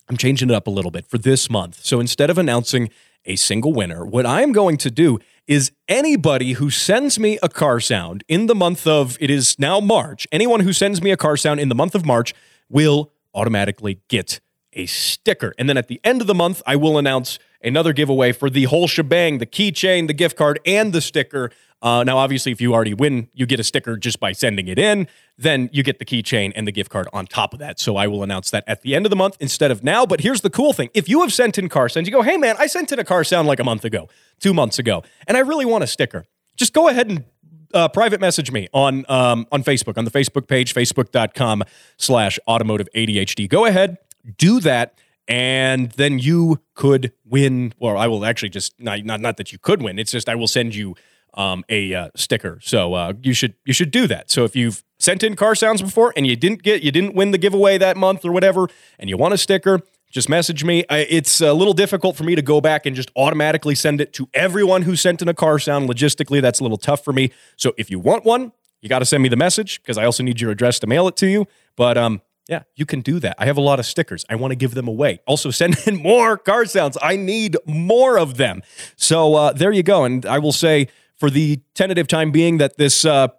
I'm 0.09 0.17
changing 0.17 0.49
it 0.49 0.55
up 0.55 0.67
a 0.67 0.71
little 0.71 0.91
bit 0.91 1.07
for 1.07 1.19
this 1.19 1.49
month. 1.49 1.85
So, 1.85 1.99
instead 1.99 2.29
of 2.29 2.37
announcing 2.37 2.89
a 3.25 3.35
single 3.35 3.73
winner, 3.73 4.05
what 4.05 4.25
I'm 4.25 4.51
going 4.51 4.77
to 4.77 4.89
do 4.89 5.19
is 5.45 5.71
anybody 5.87 6.53
who 6.53 6.69
sends 6.69 7.19
me 7.19 7.37
a 7.43 7.49
car 7.49 7.79
sound 7.79 8.23
in 8.27 8.47
the 8.47 8.55
month 8.55 8.87
of, 8.87 9.17
it 9.19 9.29
is 9.29 9.57
now 9.59 9.79
March, 9.79 10.27
anyone 10.31 10.61
who 10.61 10.73
sends 10.73 11.01
me 11.01 11.11
a 11.11 11.17
car 11.17 11.37
sound 11.37 11.59
in 11.59 11.69
the 11.69 11.75
month 11.75 11.95
of 11.95 12.05
March 12.05 12.33
will 12.69 13.11
automatically 13.33 14.01
get 14.07 14.39
a 14.73 14.85
sticker. 14.85 15.53
And 15.57 15.69
then 15.69 15.77
at 15.77 15.87
the 15.87 15.99
end 16.03 16.21
of 16.21 16.27
the 16.27 16.35
month, 16.35 16.61
I 16.65 16.75
will 16.75 16.97
announce 16.97 17.39
another 17.67 17.93
giveaway 17.93 18.31
for 18.31 18.49
the 18.49 18.63
whole 18.65 18.87
shebang 18.87 19.37
the 19.37 19.45
keychain, 19.45 20.07
the 20.07 20.13
gift 20.13 20.37
card, 20.37 20.59
and 20.65 20.93
the 20.93 21.01
sticker. 21.01 21.51
Uh, 21.81 22.03
now, 22.03 22.17
obviously, 22.17 22.51
if 22.51 22.59
you 22.59 22.73
already 22.73 22.93
win, 22.93 23.29
you 23.33 23.45
get 23.45 23.59
a 23.59 23.63
sticker 23.63 23.97
just 23.97 24.19
by 24.19 24.31
sending 24.31 24.67
it 24.67 24.79
in. 24.79 25.07
Then 25.37 25.69
you 25.71 25.83
get 25.83 25.99
the 25.99 26.05
keychain 26.05 26.51
and 26.55 26.67
the 26.67 26.71
gift 26.71 26.89
card 26.89 27.07
on 27.13 27.27
top 27.27 27.53
of 27.53 27.59
that. 27.59 27.79
So 27.79 27.97
I 27.97 28.07
will 28.07 28.23
announce 28.23 28.49
that 28.49 28.63
at 28.65 28.81
the 28.81 28.95
end 28.95 29.05
of 29.05 29.11
the 29.11 29.15
month 29.15 29.37
instead 29.39 29.69
of 29.69 29.83
now. 29.83 30.05
But 30.05 30.21
here's 30.21 30.41
the 30.41 30.49
cool 30.49 30.73
thing 30.73 30.89
if 30.95 31.07
you 31.07 31.21
have 31.21 31.31
sent 31.31 31.57
in 31.57 31.69
car 31.69 31.87
sounds, 31.89 32.07
you 32.07 32.11
go, 32.11 32.23
hey, 32.23 32.37
man, 32.37 32.55
I 32.57 32.65
sent 32.65 32.91
in 32.91 32.97
a 32.97 33.03
car 33.03 33.23
sound 33.23 33.47
like 33.47 33.59
a 33.59 33.63
month 33.63 33.85
ago, 33.85 34.09
two 34.39 34.53
months 34.53 34.79
ago, 34.79 35.03
and 35.27 35.37
I 35.37 35.41
really 35.41 35.65
want 35.65 35.83
a 35.83 35.87
sticker. 35.87 36.25
Just 36.55 36.73
go 36.73 36.87
ahead 36.87 37.07
and 37.09 37.25
uh, 37.73 37.87
private 37.89 38.19
message 38.19 38.51
me 38.51 38.67
on 38.73 39.05
um, 39.09 39.45
on 39.51 39.63
Facebook 39.63 39.97
on 39.97 40.05
the 40.05 40.11
Facebook 40.11 40.47
page 40.47 40.73
facebook.com 40.73 41.63
slash 41.97 42.39
automotive 42.47 42.87
ADHD. 42.95 43.47
Go 43.47 43.65
ahead, 43.65 43.97
do 44.37 44.59
that, 44.61 44.97
and 45.27 45.91
then 45.91 46.19
you 46.19 46.61
could 46.73 47.11
win. 47.25 47.73
Well, 47.79 47.97
I 47.97 48.07
will 48.07 48.25
actually 48.25 48.49
just 48.49 48.79
not 48.79 49.03
not, 49.03 49.21
not 49.21 49.37
that 49.37 49.51
you 49.51 49.59
could 49.59 49.81
win. 49.81 49.99
It's 49.99 50.11
just 50.11 50.29
I 50.29 50.35
will 50.35 50.47
send 50.47 50.75
you 50.75 50.95
um, 51.33 51.63
a 51.69 51.93
uh, 51.93 52.09
sticker. 52.15 52.59
So 52.61 52.93
uh, 52.93 53.13
you 53.21 53.33
should 53.33 53.55
you 53.65 53.73
should 53.73 53.91
do 53.91 54.07
that. 54.07 54.31
So 54.31 54.43
if 54.43 54.55
you've 54.55 54.83
sent 54.99 55.23
in 55.23 55.35
car 55.35 55.55
sounds 55.55 55.81
before 55.81 56.13
and 56.15 56.25
you 56.25 56.35
didn't 56.35 56.63
get 56.63 56.81
you 56.81 56.91
didn't 56.91 57.15
win 57.15 57.31
the 57.31 57.37
giveaway 57.37 57.77
that 57.77 57.97
month 57.97 58.25
or 58.25 58.31
whatever, 58.31 58.67
and 58.99 59.09
you 59.09 59.17
want 59.17 59.33
a 59.33 59.37
sticker, 59.37 59.81
just 60.11 60.29
message 60.29 60.63
me. 60.63 60.85
I, 60.89 60.99
it's 60.99 61.41
a 61.41 61.53
little 61.53 61.73
difficult 61.73 62.15
for 62.15 62.23
me 62.23 62.35
to 62.35 62.41
go 62.41 62.61
back 62.61 62.85
and 62.85 62.95
just 62.95 63.11
automatically 63.15 63.75
send 63.75 64.01
it 64.01 64.13
to 64.13 64.29
everyone 64.33 64.83
who 64.83 64.95
sent 64.95 65.21
in 65.21 65.27
a 65.27 65.33
car 65.33 65.59
sound. 65.59 65.89
Logistically, 65.89 66.41
that's 66.41 66.59
a 66.59 66.63
little 66.63 66.77
tough 66.77 67.03
for 67.03 67.13
me. 67.13 67.31
So 67.55 67.73
if 67.77 67.91
you 67.91 67.99
want 67.99 68.25
one, 68.25 68.51
you 68.81 68.89
got 68.89 68.99
to 68.99 69.05
send 69.05 69.23
me 69.23 69.29
the 69.29 69.35
message 69.35 69.81
because 69.81 69.97
I 69.97 70.05
also 70.05 70.23
need 70.23 70.39
your 70.39 70.51
address 70.51 70.79
to 70.79 70.87
mail 70.87 71.07
it 71.07 71.15
to 71.17 71.27
you. 71.27 71.45
But 71.75 71.97
um, 71.97 72.21
yeah, 72.47 72.63
you 72.75 72.85
can 72.85 73.01
do 73.01 73.19
that. 73.19 73.35
I 73.37 73.45
have 73.45 73.57
a 73.57 73.61
lot 73.61 73.79
of 73.79 73.85
stickers. 73.85 74.25
I 74.29 74.35
want 74.35 74.51
to 74.51 74.55
give 74.55 74.73
them 74.73 74.87
away. 74.87 75.19
Also, 75.27 75.51
send 75.51 75.77
in 75.85 75.95
more 75.97 76.37
car 76.37 76.65
sounds. 76.65 76.97
I 77.01 77.15
need 77.15 77.57
more 77.65 78.17
of 78.17 78.37
them. 78.37 78.61
So 78.95 79.35
uh, 79.35 79.53
there 79.53 79.71
you 79.71 79.83
go. 79.83 80.03
And 80.03 80.25
I 80.25 80.39
will 80.39 80.53
say 80.53 80.87
for 81.15 81.29
the 81.29 81.59
tentative 81.73 82.07
time 82.07 82.31
being 82.31 82.57
that 82.57 82.77
this 82.77 83.05
uh, 83.05 83.29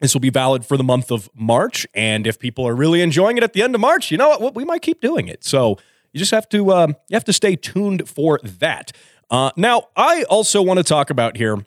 this 0.00 0.12
will 0.12 0.20
be 0.20 0.30
valid 0.30 0.66
for 0.66 0.76
the 0.76 0.84
month 0.84 1.10
of 1.10 1.30
March. 1.34 1.86
And 1.94 2.26
if 2.26 2.38
people 2.38 2.68
are 2.68 2.74
really 2.74 3.00
enjoying 3.00 3.38
it 3.38 3.42
at 3.42 3.54
the 3.54 3.62
end 3.62 3.74
of 3.74 3.80
March, 3.80 4.10
you 4.10 4.18
know 4.18 4.36
what? 4.36 4.54
We 4.54 4.64
might 4.64 4.82
keep 4.82 5.00
doing 5.00 5.26
it. 5.28 5.42
So 5.42 5.78
you 6.12 6.18
just 6.18 6.32
have 6.32 6.48
to 6.50 6.72
um, 6.72 6.96
you 7.08 7.14
have 7.14 7.24
to 7.24 7.32
stay 7.32 7.56
tuned 7.56 8.08
for 8.08 8.38
that. 8.42 8.92
Uh, 9.30 9.50
now, 9.56 9.88
I 9.96 10.24
also 10.24 10.62
want 10.62 10.78
to 10.78 10.84
talk 10.84 11.10
about 11.10 11.36
here 11.36 11.64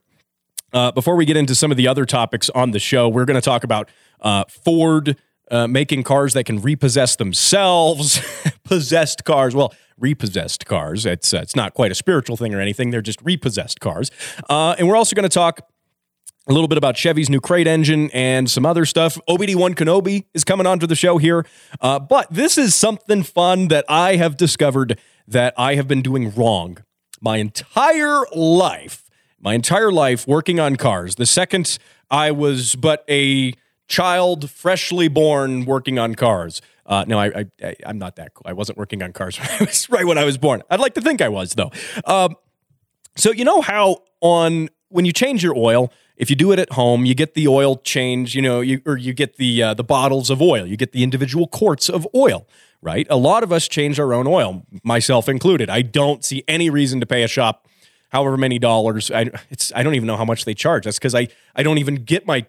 uh, 0.71 0.91
before 0.91 1.15
we 1.15 1.25
get 1.25 1.37
into 1.37 1.55
some 1.55 1.71
of 1.71 1.77
the 1.77 1.87
other 1.87 2.05
topics 2.05 2.49
on 2.51 2.71
the 2.71 2.79
show. 2.79 3.09
We're 3.09 3.25
going 3.25 3.35
to 3.35 3.41
talk 3.41 3.63
about 3.63 3.89
uh, 4.21 4.45
Ford. 4.47 5.17
Uh, 5.51 5.67
making 5.67 6.03
cars 6.03 6.33
that 6.33 6.43
can 6.43 6.61
repossess 6.61 7.15
themselves, 7.15 8.21
possessed 8.63 9.25
cars. 9.25 9.55
Well, 9.55 9.73
repossessed 9.97 10.65
cars. 10.65 11.05
It's 11.05 11.33
uh, 11.33 11.39
it's 11.39 11.55
not 11.55 11.73
quite 11.73 11.91
a 11.91 11.95
spiritual 11.95 12.37
thing 12.37 12.53
or 12.53 12.61
anything. 12.61 12.91
They're 12.91 13.01
just 13.01 13.21
repossessed 13.21 13.79
cars. 13.79 14.11
Uh, 14.49 14.75
and 14.77 14.87
we're 14.87 14.95
also 14.95 15.15
going 15.15 15.23
to 15.23 15.33
talk 15.33 15.61
a 16.47 16.53
little 16.53 16.67
bit 16.67 16.77
about 16.77 16.95
Chevy's 16.97 17.29
new 17.29 17.39
crate 17.39 17.67
engine 17.67 18.09
and 18.11 18.49
some 18.49 18.65
other 18.65 18.85
stuff. 18.85 19.19
OBD1 19.29 19.75
Kenobi 19.75 20.25
is 20.33 20.43
coming 20.43 20.65
onto 20.65 20.87
the 20.87 20.95
show 20.95 21.17
here. 21.17 21.45
Uh, 21.79 21.99
but 21.99 22.31
this 22.33 22.57
is 22.57 22.73
something 22.73 23.23
fun 23.23 23.67
that 23.67 23.85
I 23.87 24.15
have 24.15 24.35
discovered 24.35 24.99
that 25.27 25.53
I 25.57 25.75
have 25.75 25.87
been 25.87 26.01
doing 26.01 26.33
wrong 26.33 26.79
my 27.21 27.37
entire 27.37 28.25
life. 28.33 29.03
My 29.39 29.53
entire 29.53 29.91
life 29.91 30.27
working 30.27 30.59
on 30.59 30.75
cars. 30.75 31.15
The 31.15 31.25
second 31.25 31.77
I 32.09 32.31
was 32.31 32.75
but 32.75 33.05
a 33.07 33.53
child, 33.89 34.49
freshly 34.49 35.09
born, 35.09 35.65
working 35.65 35.99
on 35.99 36.15
cars. 36.15 36.61
Uh, 36.85 37.03
no, 37.07 37.19
I, 37.19 37.45
I, 37.61 37.75
am 37.83 37.97
not 37.97 38.15
that 38.15 38.33
cool. 38.33 38.43
I 38.45 38.53
wasn't 38.53 38.77
working 38.77 39.03
on 39.03 39.11
cars 39.11 39.39
right 39.89 40.05
when 40.05 40.17
I 40.17 40.23
was 40.23 40.37
born. 40.37 40.63
I'd 40.69 40.79
like 40.79 40.93
to 40.93 41.01
think 41.01 41.21
I 41.21 41.27
was, 41.27 41.53
though. 41.53 41.71
Um, 42.05 42.35
so, 43.15 43.31
you 43.31 43.43
know 43.43 43.61
how 43.61 43.97
on 44.21 44.69
when 44.87 45.05
you 45.05 45.11
change 45.11 45.43
your 45.43 45.55
oil, 45.57 45.91
if 46.15 46.29
you 46.29 46.35
do 46.35 46.51
it 46.51 46.59
at 46.59 46.73
home, 46.73 47.05
you 47.05 47.13
get 47.13 47.33
the 47.33 47.47
oil 47.47 47.77
change, 47.77 48.35
you 48.35 48.41
know, 48.41 48.61
you, 48.61 48.81
or 48.85 48.97
you 48.97 49.13
get 49.13 49.37
the 49.37 49.61
uh, 49.61 49.73
the 49.73 49.83
bottles 49.83 50.29
of 50.29 50.41
oil, 50.41 50.65
you 50.65 50.77
get 50.77 50.91
the 50.91 51.03
individual 51.03 51.47
quarts 51.47 51.89
of 51.89 52.07
oil, 52.15 52.47
right? 52.81 53.07
A 53.09 53.17
lot 53.17 53.43
of 53.43 53.51
us 53.51 53.67
change 53.67 53.99
our 53.99 54.13
own 54.13 54.25
oil, 54.25 54.65
myself 54.83 55.29
included. 55.29 55.69
I 55.69 55.81
don't 55.81 56.23
see 56.23 56.43
any 56.47 56.69
reason 56.69 56.99
to 56.99 57.05
pay 57.05 57.23
a 57.23 57.27
shop 57.27 57.67
however 58.09 58.35
many 58.37 58.59
dollars. 58.59 59.11
I 59.11 59.29
it's 59.49 59.71
I 59.75 59.83
don't 59.83 59.95
even 59.95 60.07
know 60.07 60.17
how 60.17 60.25
much 60.25 60.45
they 60.45 60.53
charge. 60.53 60.85
That's 60.85 60.97
because 60.97 61.15
I 61.15 61.27
I 61.55 61.63
don't 61.63 61.77
even 61.77 61.95
get 61.95 62.25
my 62.25 62.45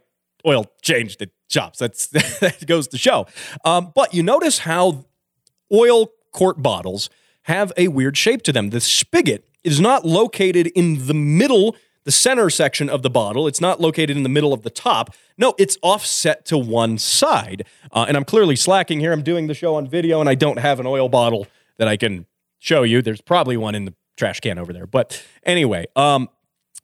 oil 0.47 0.67
changed 0.83 1.23
at 1.23 1.31
shops. 1.49 1.79
That's 1.79 2.07
that 2.41 2.67
goes 2.67 2.89
to 2.89 2.99
show. 2.99 3.27
Um, 3.65 3.93
but 3.95 4.15
you 4.15 4.23
notice 4.23 4.61
how 4.61 5.05
oil 5.73 6.11
quart 6.33 6.63
bottles 6.63 7.11
have 7.43 7.73
a 7.77 7.89
weird 7.89 8.17
shape 8.17 8.43
to 8.43 8.53
them. 8.53 8.71
The 8.71 8.81
spigot 8.81 9.47
is 9.65 9.81
not 9.81 10.05
located 10.05 10.69
in 10.69 11.07
the 11.07 11.15
middle 11.15 11.77
the 12.05 12.11
center 12.11 12.49
section 12.49 12.89
of 12.89 13.03
the 13.03 13.11
bottle. 13.11 13.47
It's 13.47 13.61
not 13.61 13.81
located 13.81 14.17
in 14.17 14.23
the 14.23 14.29
middle 14.29 14.53
of 14.53 14.63
the 14.63 14.71
top. 14.71 15.15
No, 15.37 15.55
it's 15.59 15.77
offset 15.83 16.45
to 16.47 16.59
one 16.59 16.99
side. 16.99 17.65
Uh, 17.93 18.07
and 18.09 18.17
I'm 18.17 18.25
clearly 18.25 18.57
slacking 18.57 19.01
here. 19.01 19.13
I'm 19.13 19.23
doing 19.23 19.47
the 19.47 19.55
show 19.55 19.75
on 19.75 19.87
video 19.87 20.21
and 20.21 20.29
I 20.29 20.35
don't 20.35 20.59
have 20.59 20.81
an 20.81 20.87
oil 20.87 21.09
bottle 21.09 21.47
that 21.77 21.89
I 21.89 21.97
can 21.97 22.27
show 22.59 22.83
you. 22.83 23.03
There's 23.03 23.21
probably 23.21 23.57
one 23.57 23.75
in 23.75 23.85
the 23.85 23.95
trash 24.17 24.41
can 24.41 24.59
over 24.59 24.73
there. 24.73 24.87
But 24.87 25.23
anyway, 25.45 25.87
um, 25.95 26.29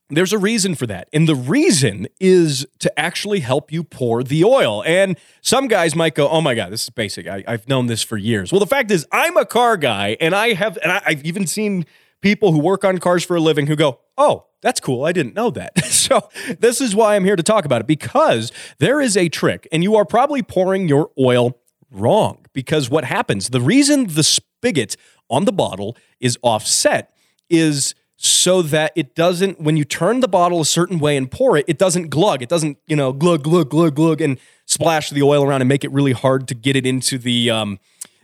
there's 0.09 0.33
a 0.33 0.39
reason 0.39 0.75
for 0.75 0.87
that. 0.87 1.09
And 1.13 1.29
the 1.29 1.35
reason 1.35 2.07
is 2.21 2.67
to 2.79 2.99
actually 2.99 3.41
help 3.41 3.73
you 3.73 3.83
pour 3.83 4.23
the 4.23 4.45
oil. 4.45 4.83
And 4.85 5.19
some 5.41 5.67
guys 5.67 5.97
might 5.97 6.15
go, 6.15 6.29
oh 6.29 6.41
my 6.41 6.55
God, 6.55 6.71
this 6.71 6.85
is 6.85 6.91
basic. 6.91 7.27
I, 7.27 7.45
have 7.47 7.69
known 7.69 7.87
this 7.87 8.03
for 8.03 8.17
years. 8.17 8.53
Well, 8.53 8.61
the 8.61 8.67
fact 8.67 8.91
is, 8.91 9.07
I'm 9.11 9.37
a 9.37 9.45
car 9.45 9.77
guy 9.77 10.17
and 10.21 10.35
I 10.35 10.53
have, 10.53 10.79
and 10.83 10.93
I, 10.93 11.03
I've 11.07 11.25
even 11.25 11.47
seen 11.47 11.87
people 12.21 12.53
who 12.53 12.61
work 12.61 12.85
on 12.85 12.99
cars 12.99 13.25
for 13.25 13.37
a 13.37 13.41
living 13.41 13.67
who 13.67 13.77
go, 13.77 14.01
oh, 14.17 14.47
that's 14.63 14.81
cool. 14.81 15.05
I 15.05 15.13
didn't 15.13 15.35
know 15.35 15.51
that. 15.51 15.85
so, 15.85 16.29
this 16.59 16.81
is 16.81 16.95
why 16.95 17.17
I'm 17.17 17.25
here 17.25 17.37
to 17.37 17.43
talk 17.43 17.65
about 17.65 17.83
it 17.83 17.87
because 17.87 18.51
there 18.79 19.01
is 19.01 19.17
a 19.17 19.29
trick, 19.29 19.69
and 19.71 19.83
you 19.83 19.97
are 19.97 20.05
probably 20.05 20.43
pouring 20.43 20.89
your 20.89 21.11
oil 21.19 21.59
wrong. 21.91 22.45
Because 22.53 22.89
what 22.91 23.05
happens, 23.05 23.51
the 23.51 23.61
reason 23.61 24.07
the 24.09 24.23
spigot 24.23 24.97
on 25.29 25.45
the 25.45 25.53
bottle 25.53 25.97
is 26.21 26.39
offset 26.43 27.15
is 27.51 27.95
so 28.17 28.63
that 28.63 28.93
it 28.97 29.15
doesn't, 29.15 29.61
when 29.61 29.77
you 29.77 29.85
turn 29.85 30.21
the 30.21 30.29
bottle 30.29 30.61
a 30.61 30.65
certain 30.65 30.99
way 30.99 31.17
and 31.17 31.31
pour 31.31 31.57
it, 31.57 31.65
it 31.69 31.79
doesn't 31.79 32.09
glug. 32.09 32.43
It 32.43 32.49
doesn't, 32.49 32.79
you 32.87 32.97
know, 32.97 33.13
glug, 33.13 33.43
glug, 33.43 33.71
glug, 33.71 33.95
glug, 33.95 34.21
and 34.21 34.39
splash 34.65 35.11
the 35.11 35.23
oil 35.23 35.45
around 35.45 35.61
and 35.61 35.69
make 35.69 35.85
it 35.85 35.93
really 35.93 36.13
hard 36.13 36.49
to 36.49 36.55
get 36.55 36.77
it 36.77 36.87
into 36.87 37.19
the, 37.19 37.51
um, 37.51 37.79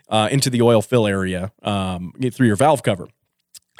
uh, 0.08 0.28
into 0.30 0.50
the 0.50 0.62
oil 0.62 0.82
fill 0.82 1.06
area 1.06 1.52
um, 1.62 2.12
through 2.32 2.46
your 2.46 2.56
valve 2.56 2.82
cover. 2.82 3.08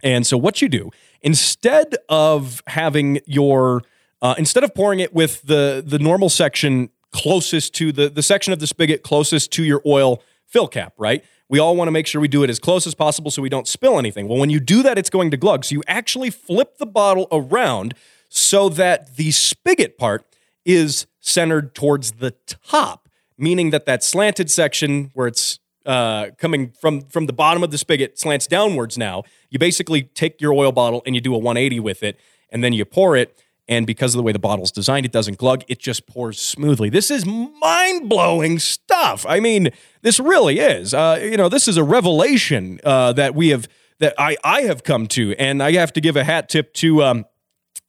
And 0.02 0.26
so 0.26 0.36
what 0.36 0.60
you 0.60 0.68
do 0.68 0.90
instead 1.22 1.94
of 2.08 2.62
having 2.66 3.20
your 3.26 3.82
uh, 4.20 4.34
instead 4.38 4.64
of 4.64 4.74
pouring 4.74 5.00
it 5.00 5.14
with 5.14 5.42
the 5.42 5.82
the 5.86 5.98
normal 5.98 6.28
section 6.28 6.90
closest 7.12 7.74
to 7.74 7.92
the 7.92 8.08
the 8.08 8.22
section 8.22 8.52
of 8.52 8.58
the 8.58 8.66
spigot 8.66 9.02
closest 9.02 9.52
to 9.52 9.64
your 9.64 9.80
oil 9.86 10.22
fill 10.46 10.68
cap, 10.68 10.94
right? 10.98 11.24
We 11.52 11.58
all 11.58 11.76
want 11.76 11.88
to 11.88 11.92
make 11.92 12.06
sure 12.06 12.18
we 12.18 12.28
do 12.28 12.42
it 12.44 12.48
as 12.48 12.58
close 12.58 12.86
as 12.86 12.94
possible 12.94 13.30
so 13.30 13.42
we 13.42 13.50
don't 13.50 13.68
spill 13.68 13.98
anything. 13.98 14.26
Well, 14.26 14.38
when 14.38 14.48
you 14.48 14.58
do 14.58 14.82
that, 14.84 14.96
it's 14.96 15.10
going 15.10 15.30
to 15.32 15.36
glug. 15.36 15.66
So 15.66 15.74
you 15.74 15.82
actually 15.86 16.30
flip 16.30 16.78
the 16.78 16.86
bottle 16.86 17.28
around 17.30 17.92
so 18.30 18.70
that 18.70 19.16
the 19.16 19.32
spigot 19.32 19.98
part 19.98 20.24
is 20.64 21.06
centered 21.20 21.74
towards 21.74 22.12
the 22.12 22.30
top, 22.66 23.06
meaning 23.36 23.68
that 23.68 23.84
that 23.84 24.02
slanted 24.02 24.50
section 24.50 25.10
where 25.12 25.26
it's 25.26 25.58
uh, 25.84 26.28
coming 26.38 26.72
from 26.80 27.02
from 27.02 27.26
the 27.26 27.34
bottom 27.34 27.62
of 27.62 27.70
the 27.70 27.76
spigot 27.76 28.18
slants 28.18 28.46
downwards 28.46 28.96
now. 28.96 29.22
You 29.50 29.58
basically 29.58 30.04
take 30.04 30.40
your 30.40 30.54
oil 30.54 30.72
bottle 30.72 31.02
and 31.04 31.14
you 31.14 31.20
do 31.20 31.34
a 31.34 31.38
180 31.38 31.80
with 31.80 32.02
it, 32.02 32.18
and 32.48 32.64
then 32.64 32.72
you 32.72 32.86
pour 32.86 33.14
it. 33.14 33.38
And 33.72 33.86
because 33.86 34.14
of 34.14 34.18
the 34.18 34.22
way 34.22 34.32
the 34.32 34.38
bottle's 34.38 34.70
designed, 34.70 35.06
it 35.06 35.12
doesn't 35.12 35.38
glug. 35.38 35.64
It 35.66 35.78
just 35.78 36.06
pours 36.06 36.38
smoothly. 36.38 36.90
This 36.90 37.10
is 37.10 37.24
mind 37.24 38.08
blowing 38.08 38.58
stuff. 38.58 39.24
I 39.26 39.40
mean, 39.40 39.70
this 40.02 40.20
really 40.20 40.58
is. 40.58 40.92
Uh, 40.92 41.18
you 41.22 41.38
know, 41.38 41.48
this 41.48 41.66
is 41.66 41.78
a 41.78 41.82
revelation 41.82 42.80
uh, 42.84 43.14
that 43.14 43.34
we 43.34 43.48
have 43.48 43.66
that 43.98 44.14
I 44.18 44.36
I 44.44 44.62
have 44.62 44.84
come 44.84 45.06
to, 45.08 45.34
and 45.38 45.62
I 45.62 45.72
have 45.72 45.92
to 45.94 46.02
give 46.02 46.16
a 46.16 46.24
hat 46.24 46.50
tip 46.50 46.74
to 46.74 47.02
um, 47.02 47.24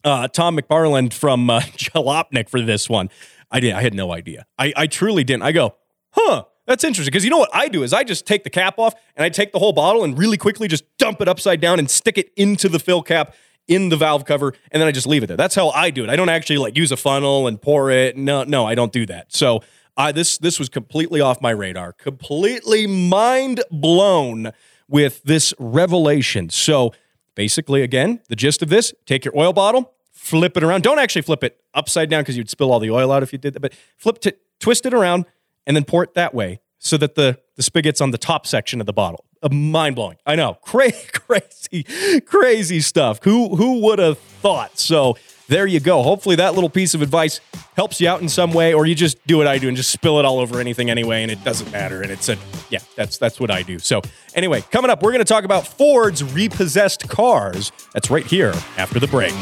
uh, 0.06 0.30
Tom 0.30 0.58
McParland 0.58 1.12
from 1.12 1.50
uh, 1.50 1.60
Jalopnik 1.78 2.48
for 2.48 2.62
this 2.62 2.90
one. 2.90 3.10
I 3.52 3.60
did. 3.60 3.74
I 3.74 3.82
had 3.82 3.94
no 3.94 4.14
idea. 4.14 4.46
I, 4.58 4.74
I 4.76 4.88
truly 4.88 5.26
didn't. 5.26 5.44
I 5.44 5.52
go, 5.52 5.76
huh 6.12 6.46
that's 6.66 6.84
interesting 6.84 7.12
because 7.12 7.26
you 7.26 7.30
know 7.30 7.40
what 7.40 7.50
I 7.54 7.68
do 7.68 7.84
is 7.84 7.94
I 7.94 8.04
just 8.04 8.26
take 8.26 8.44
the 8.44 8.50
cap 8.50 8.80
off 8.80 8.94
and 9.16 9.26
I 9.26 9.30
take 9.30 9.52
the 9.52 9.60
whole 9.60 9.74
bottle 9.74 10.04
and 10.04 10.18
really 10.18 10.38
quickly 10.38 10.68
just 10.68 10.86
dump 10.98 11.20
it 11.22 11.28
upside 11.28 11.60
down 11.60 11.80
and 11.80 11.90
stick 11.90 12.18
it 12.18 12.32
into 12.38 12.70
the 12.70 12.80
fill 12.80 13.02
cap 13.02 13.36
in 13.68 13.90
the 13.90 13.98
valve 13.98 14.26
cover 14.26 14.54
and 14.72 14.82
then 14.82 14.88
I 14.88 14.92
just 14.92 15.08
leave 15.08 15.24
it 15.24 15.28
there. 15.28 15.38
That's 15.38 15.56
how 15.56 15.70
I 15.70 15.90
do 15.90 16.04
it. 16.04 16.10
I 16.10 16.16
don't 16.16 16.30
actually 16.30 16.58
like 16.58 16.78
use 16.78 16.92
a 16.92 16.98
funnel 16.98 17.48
and 17.48 17.62
pour 17.62 17.90
it. 17.90 18.18
No, 18.18 18.44
no, 18.44 18.66
I 18.66 18.76
don't 18.76 18.92
do 18.92 19.06
that. 19.06 19.34
So 19.34 19.62
I 19.96 20.12
this 20.12 20.38
this 20.38 20.60
was 20.60 20.70
completely 20.70 21.22
off 21.22 21.42
my 21.42 21.52
radar. 21.52 21.94
Completely 21.94 22.88
mind 22.88 23.62
blown 23.72 24.52
with 24.88 25.24
this 25.24 25.54
revelation. 25.60 26.50
So 26.50 26.94
basically, 27.36 27.82
again, 27.82 28.20
the 28.30 28.36
gist 28.36 28.62
of 28.62 28.70
this: 28.70 28.94
take 29.06 29.24
your 29.24 29.38
oil 29.38 29.54
bottle, 29.54 29.94
flip 30.12 30.58
it 30.58 30.64
around. 30.64 30.84
Don't 30.84 31.00
actually 31.00 31.22
flip 31.22 31.44
it 31.44 31.60
upside 31.74 32.10
down 32.10 32.22
because 32.22 32.38
you'd 32.38 32.50
spill 32.50 32.72
all 32.72 32.80
the 32.80 32.92
oil 32.92 33.12
out 33.12 33.24
if 33.24 33.32
you 33.32 33.40
did 33.40 33.54
that. 33.54 33.60
But 33.60 33.74
flip 33.98 34.26
it, 34.26 34.42
twist 34.60 34.86
it 34.86 34.94
around 34.94 35.26
and 35.66 35.76
then 35.76 35.86
pour 35.86 36.04
it 36.04 36.14
that 36.16 36.34
way. 36.34 36.60
So 36.84 36.98
that 36.98 37.16
the, 37.16 37.40
the 37.56 37.64
spigot's 37.64 38.02
on 38.02 38.12
the 38.12 38.18
top 38.18 38.46
section 38.46 38.82
of 38.82 38.86
the 38.86 38.94
bottle. 38.94 39.24
Uh, 39.42 39.50
mind 39.50 39.96
blowing. 39.96 40.18
I 40.26 40.36
know. 40.36 40.54
Cra- 40.62 40.92
crazy, 41.14 41.84
crazy 42.22 42.82
stuff. 42.82 43.20
Who, 43.24 43.56
who 43.56 43.80
would 43.80 44.00
have 44.00 44.20
thought? 44.20 44.78
So 44.78 45.18
there 45.48 45.66
you 45.66 45.80
go. 45.80 46.04
Hopefully 46.04 46.36
that 46.36 46.56
little 46.56 46.70
piece 46.70 46.94
of 46.94 47.02
advice 47.02 47.40
helps 47.76 48.02
you 48.02 48.10
out 48.10 48.22
in 48.22 48.28
some 48.28 48.54
way, 48.54 48.74
or 48.74 48.86
you 48.86 48.96
just 48.96 49.26
do 49.26 49.38
what 49.38 49.48
I 49.48 49.58
do 49.58 49.70
and 49.70 49.78
just 49.78 49.92
spill 49.92 50.20
it 50.20 50.26
all 50.26 50.40
over 50.40 50.60
anything 50.60 50.90
anyway, 50.90 51.24
and 51.24 51.32
it 51.32 51.44
doesn't 51.44 51.72
matter. 51.72 52.02
And 52.02 52.12
it's 52.12 52.28
a 52.30 52.38
yeah, 52.70 52.80
that's 52.96 53.18
that's 53.18 53.40
what 53.40 53.50
I 53.50 53.62
do. 53.62 53.80
So 53.80 54.02
anyway, 54.36 54.62
coming 54.72 54.92
up, 54.92 55.02
we're 55.02 55.12
to 55.14 55.26
talk 55.26 55.44
about 55.44 55.66
Ford's 55.68 56.24
repossessed 56.24 57.08
cars. 57.10 57.72
That's 57.94 58.10
right 58.10 58.26
here 58.26 58.54
after 58.78 59.00
the 59.00 59.08
break. 59.08 59.34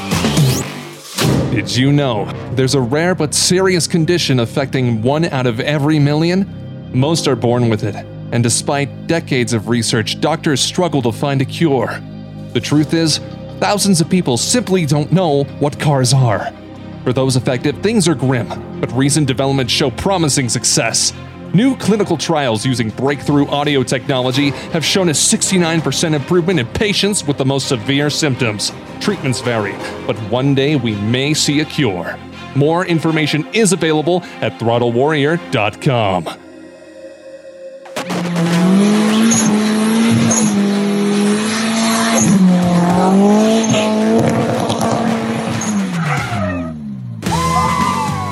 Did 1.52 1.76
you 1.76 1.92
know 1.92 2.26
there's 2.54 2.76
a 2.76 2.82
rare 2.82 3.14
but 3.16 3.34
serious 3.34 3.88
condition 3.88 4.40
affecting 4.40 5.02
one 5.02 5.26
out 5.26 5.48
of 5.48 5.60
every 5.60 6.00
million? 6.00 6.61
Most 6.94 7.28
are 7.28 7.38
born 7.38 7.70
with 7.70 7.84
it, 7.84 7.96
and 8.34 8.44
despite 8.44 9.08
decades 9.08 9.54
of 9.54 9.70
research, 9.70 10.20
doctors 10.20 10.60
struggle 10.60 11.02
to 11.04 11.12
find 11.12 11.42
a 11.42 11.46
cure. 11.46 12.02
The 12.52 12.60
truth 12.60 12.94
is, 12.94 13.20
thousands 13.60 14.02
of 14.02 14.10
people 14.10 14.36
simply 14.36 14.86
don't 14.86 15.12
know 15.12 15.46
what 15.60 15.80
cars 15.80 16.14
are. 16.14 16.52
For 17.06 17.14
those 17.14 17.38
affected, 17.38 17.82
things 17.82 18.10
are 18.10 18.16
grim, 18.16 18.50
but 18.82 18.92
recent 18.92 19.26
developments 19.26 19.72
show 19.72 19.90
promising 19.90 20.50
success. 20.50 21.14
New 21.54 21.78
clinical 21.78 22.18
trials 22.18 22.66
using 22.66 22.90
breakthrough 22.90 23.48
audio 23.48 23.84
technology 23.84 24.50
have 24.72 24.84
shown 24.84 25.08
a 25.08 25.14
69% 25.14 26.14
improvement 26.14 26.60
in 26.60 26.68
patients 26.68 27.26
with 27.26 27.38
the 27.38 27.46
most 27.46 27.70
severe 27.70 28.10
symptoms. 28.10 28.74
Treatments 29.00 29.40
vary, 29.40 29.76
but 30.06 30.18
one 30.30 30.54
day 30.54 30.76
we 30.76 30.96
may 30.96 31.34
see 31.34 31.62
a 31.62 31.66
cure. 31.66 32.18
More 32.54 32.86
information 32.86 33.48
is 33.54 33.72
available 33.72 34.24
at 34.42 34.60
throttlewarrior.com. 34.60 36.51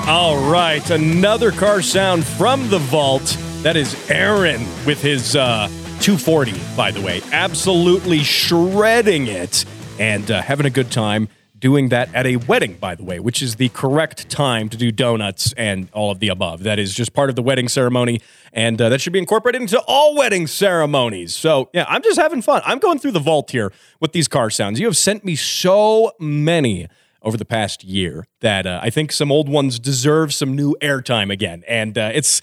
All 0.08 0.52
right, 0.52 0.90
another 0.90 1.52
car 1.52 1.82
sound 1.82 2.26
from 2.26 2.70
the 2.70 2.80
vault. 2.80 3.38
That 3.62 3.76
is 3.76 3.96
Aaron 4.10 4.62
with 4.86 5.02
his 5.02 5.36
uh, 5.36 5.68
240, 6.02 6.54
by 6.76 6.92
the 6.92 7.02
way. 7.02 7.22
Absolutely 7.32 8.20
shredding 8.20 9.28
it 9.28 9.66
and 10.00 10.30
uh, 10.32 10.42
having 10.42 10.66
a 10.66 10.70
good 10.70 10.92
time 10.92 11.30
doing 11.60 11.90
that 11.90 12.14
at 12.14 12.26
a 12.26 12.38
wedding, 12.38 12.76
by 12.76 12.96
the 12.96 13.04
way, 13.04 13.20
which 13.20 13.42
is 13.42 13.56
the 13.58 13.70
correct 13.70 14.30
time 14.30 14.70
to 14.70 14.78
do 14.78 14.92
donuts 14.92 15.54
and 15.54 15.90
all 15.94 16.12
of 16.12 16.20
the 16.20 16.30
above. 16.30 16.64
That 16.64 16.80
is 16.80 16.94
just 16.94 17.14
part 17.14 17.30
of 17.30 17.36
the 17.36 17.42
wedding 17.42 17.68
ceremony, 17.68 18.22
and 18.54 18.82
uh, 18.82 18.90
that 18.90 19.02
should 19.02 19.14
be 19.14 19.20
incorporated 19.20 19.62
into 19.62 19.80
all 19.82 20.16
wedding 20.16 20.48
ceremonies. 20.48 21.36
So, 21.36 21.70
yeah, 21.74 21.86
I'm 21.88 22.02
just 22.02 22.20
having 22.20 22.42
fun. 22.42 22.62
I'm 22.66 22.80
going 22.80 23.00
through 23.00 23.12
the 23.12 23.20
vault 23.20 23.52
here 23.52 23.72
with 24.00 24.14
these 24.14 24.28
car 24.28 24.50
sounds. 24.50 24.80
You 24.80 24.86
have 24.88 24.98
sent 24.98 25.24
me 25.26 25.36
so 25.36 26.12
many 26.20 26.88
over 27.22 27.38
the 27.38 27.46
past 27.46 27.84
year 27.84 28.28
that 28.42 28.66
uh, 28.66 28.80
I 28.82 28.90
think 28.90 29.12
some 29.12 29.32
old 29.32 29.50
ones 29.50 29.80
deserve 29.80 30.34
some 30.34 30.56
new 30.56 30.76
airtime 30.82 31.32
again. 31.32 31.64
And 31.68 31.98
uh, 31.98 32.12
it's 32.14 32.42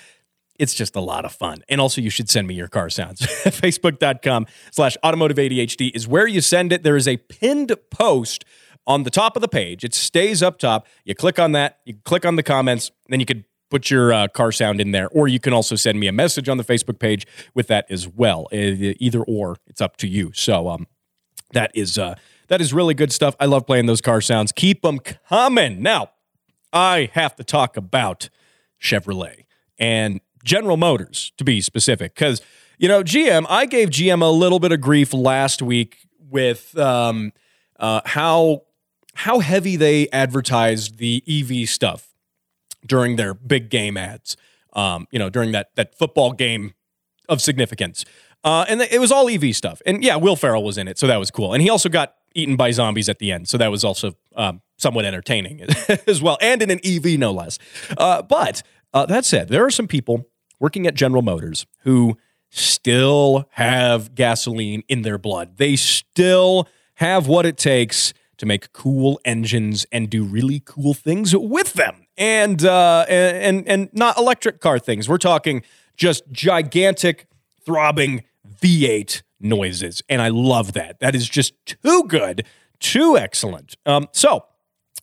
it's 0.58 0.74
just 0.74 0.96
a 0.96 1.00
lot 1.00 1.24
of 1.24 1.32
fun. 1.32 1.62
And 1.68 1.80
also, 1.80 2.00
you 2.00 2.10
should 2.10 2.30
send 2.30 2.46
me 2.46 2.54
your 2.54 2.68
car 2.68 2.88
sounds. 2.88 3.20
Facebook.com 3.44 4.46
slash 4.70 4.96
automotive 5.04 5.36
ADHD 5.36 5.94
is 5.94 6.08
where 6.08 6.26
you 6.26 6.40
send 6.40 6.72
it. 6.72 6.82
There 6.82 6.96
is 6.96 7.06
a 7.06 7.18
pinned 7.18 7.74
post 7.90 8.44
on 8.86 9.02
the 9.02 9.10
top 9.10 9.36
of 9.36 9.42
the 9.42 9.48
page. 9.48 9.84
It 9.84 9.94
stays 9.94 10.42
up 10.42 10.58
top. 10.58 10.86
You 11.04 11.14
click 11.14 11.38
on 11.38 11.52
that, 11.52 11.80
you 11.84 11.94
click 12.04 12.24
on 12.24 12.36
the 12.36 12.42
comments, 12.42 12.90
then 13.08 13.20
you 13.20 13.26
could 13.26 13.44
put 13.70 13.90
your 13.90 14.12
uh, 14.12 14.28
car 14.28 14.52
sound 14.52 14.80
in 14.80 14.92
there. 14.92 15.08
Or 15.08 15.26
you 15.28 15.40
can 15.40 15.52
also 15.52 15.74
send 15.74 15.98
me 15.98 16.06
a 16.06 16.12
message 16.12 16.48
on 16.48 16.56
the 16.56 16.64
Facebook 16.64 16.98
page 16.98 17.26
with 17.54 17.66
that 17.66 17.86
as 17.90 18.06
well. 18.08 18.46
Either 18.52 19.22
or, 19.22 19.56
it's 19.66 19.80
up 19.80 19.96
to 19.98 20.08
you. 20.08 20.32
So 20.34 20.68
um, 20.68 20.86
that 21.52 21.70
is. 21.74 21.98
Uh, 21.98 22.14
that 22.48 22.60
is 22.60 22.72
really 22.72 22.94
good 22.94 23.12
stuff. 23.12 23.34
I 23.40 23.46
love 23.46 23.66
playing 23.66 23.86
those 23.86 24.00
car 24.00 24.20
sounds. 24.20 24.52
Keep 24.52 24.82
them 24.82 25.00
coming. 25.00 25.82
Now, 25.82 26.10
I 26.72 27.10
have 27.14 27.34
to 27.36 27.44
talk 27.44 27.76
about 27.76 28.28
Chevrolet 28.80 29.44
and 29.78 30.20
General 30.44 30.76
Motors 30.76 31.32
to 31.38 31.44
be 31.44 31.60
specific, 31.60 32.14
because 32.14 32.40
you 32.78 32.88
know 32.88 33.02
GM. 33.02 33.46
I 33.48 33.66
gave 33.66 33.90
GM 33.90 34.22
a 34.22 34.26
little 34.26 34.60
bit 34.60 34.72
of 34.72 34.80
grief 34.80 35.12
last 35.12 35.60
week 35.60 36.06
with 36.20 36.76
um, 36.78 37.32
uh, 37.80 38.02
how 38.04 38.62
how 39.16 39.40
heavy 39.40 39.76
they 39.76 40.08
advertised 40.10 40.98
the 40.98 41.22
EV 41.26 41.68
stuff 41.68 42.14
during 42.84 43.16
their 43.16 43.34
big 43.34 43.70
game 43.70 43.96
ads. 43.96 44.36
Um, 44.74 45.08
you 45.10 45.18
know, 45.18 45.30
during 45.30 45.52
that 45.52 45.74
that 45.76 45.94
football 45.94 46.32
game 46.32 46.74
of 47.28 47.40
significance. 47.40 48.04
Uh, 48.44 48.64
and 48.68 48.82
it 48.82 49.00
was 49.00 49.10
all 49.10 49.28
EV 49.28 49.56
stuff. 49.56 49.80
And 49.86 50.04
yeah, 50.04 50.16
Will 50.16 50.36
Ferrell 50.36 50.62
was 50.62 50.78
in 50.78 50.86
it, 50.86 50.98
so 50.98 51.06
that 51.06 51.16
was 51.16 51.30
cool. 51.30 51.52
And 51.52 51.62
he 51.62 51.70
also 51.70 51.88
got 51.88 52.14
eaten 52.34 52.54
by 52.54 52.70
zombies 52.70 53.08
at 53.08 53.18
the 53.18 53.32
end. 53.32 53.48
So 53.48 53.58
that 53.58 53.70
was 53.70 53.82
also 53.82 54.12
um, 54.36 54.60
somewhat 54.76 55.04
entertaining 55.04 55.62
as 56.06 56.22
well, 56.22 56.36
and 56.40 56.62
in 56.62 56.70
an 56.70 56.80
EV, 56.84 57.18
no 57.18 57.32
less. 57.32 57.58
Uh, 57.96 58.22
but 58.22 58.62
uh, 58.92 59.06
that 59.06 59.24
said, 59.24 59.48
there 59.48 59.64
are 59.64 59.70
some 59.70 59.88
people 59.88 60.28
working 60.60 60.86
at 60.86 60.94
General 60.94 61.22
Motors 61.22 61.66
who 61.80 62.18
still 62.50 63.48
have 63.52 64.14
gasoline 64.14 64.84
in 64.88 65.02
their 65.02 65.18
blood. 65.18 65.56
They 65.56 65.74
still 65.74 66.68
have 66.94 67.26
what 67.26 67.46
it 67.46 67.56
takes 67.56 68.12
to 68.38 68.46
make 68.46 68.72
cool 68.72 69.20
engines 69.24 69.86
and 69.90 70.10
do 70.10 70.24
really 70.24 70.60
cool 70.64 70.94
things 70.94 71.34
with 71.34 71.74
them. 71.74 72.06
And 72.16 72.64
uh, 72.64 73.04
and 73.08 73.66
and 73.68 73.90
not 73.92 74.16
electric 74.16 74.60
car 74.60 74.78
things. 74.78 75.08
We're 75.08 75.18
talking 75.18 75.62
just 75.96 76.30
gigantic 76.30 77.26
throbbing 77.64 78.24
V8 78.60 79.22
noises. 79.40 80.02
And 80.08 80.22
I 80.22 80.28
love 80.28 80.72
that. 80.74 81.00
That 81.00 81.14
is 81.14 81.28
just 81.28 81.54
too 81.66 82.04
good, 82.04 82.46
too 82.80 83.16
excellent. 83.18 83.76
Um, 83.84 84.08
so, 84.12 84.46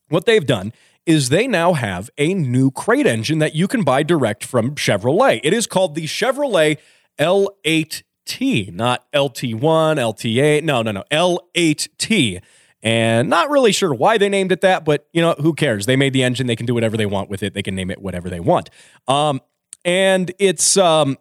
what 0.10 0.26
they've 0.26 0.46
done 0.46 0.74
is 1.06 1.30
they 1.30 1.48
now 1.48 1.74
have 1.74 2.10
a 2.18 2.34
new 2.34 2.72
crate 2.72 3.06
engine 3.06 3.40
that 3.40 3.56
you 3.56 3.68
can 3.68 3.84
buy 3.84 4.04
direct 4.04 4.44
from 4.46 4.76
Chevrolet. 4.76 5.42
It 5.44 5.54
is 5.54 5.68
called 5.68 5.96
the 5.96 6.06
Chevrolet 6.06 6.78
L8T, 7.20 8.74
not 8.74 9.12
LT1, 9.12 9.60
LT8. 9.60 10.64
No, 10.64 10.82
no, 10.82 10.92
no, 10.92 11.04
L8T. 11.12 12.42
And 12.84 13.30
not 13.30 13.50
really 13.50 13.72
sure 13.72 13.94
why 13.94 14.18
they 14.18 14.28
named 14.28 14.52
it 14.52 14.60
that, 14.62 14.84
but 14.84 15.08
you 15.14 15.22
know, 15.22 15.34
who 15.40 15.54
cares? 15.54 15.86
They 15.86 15.96
made 15.96 16.12
the 16.12 16.22
engine, 16.22 16.48
they 16.48 16.56
can 16.58 16.66
do 16.66 16.74
whatever 16.74 16.98
they 16.98 17.06
want 17.06 17.30
with 17.30 17.42
it. 17.42 17.54
They 17.54 17.64
can 17.64 17.76
name 17.76 17.90
it 17.90 18.02
whatever 18.02 18.30
they 18.30 18.42
want. 18.42 18.70
Um, 19.08 19.40
and 19.86 20.34
it's 20.38 20.76
um, 20.76 21.18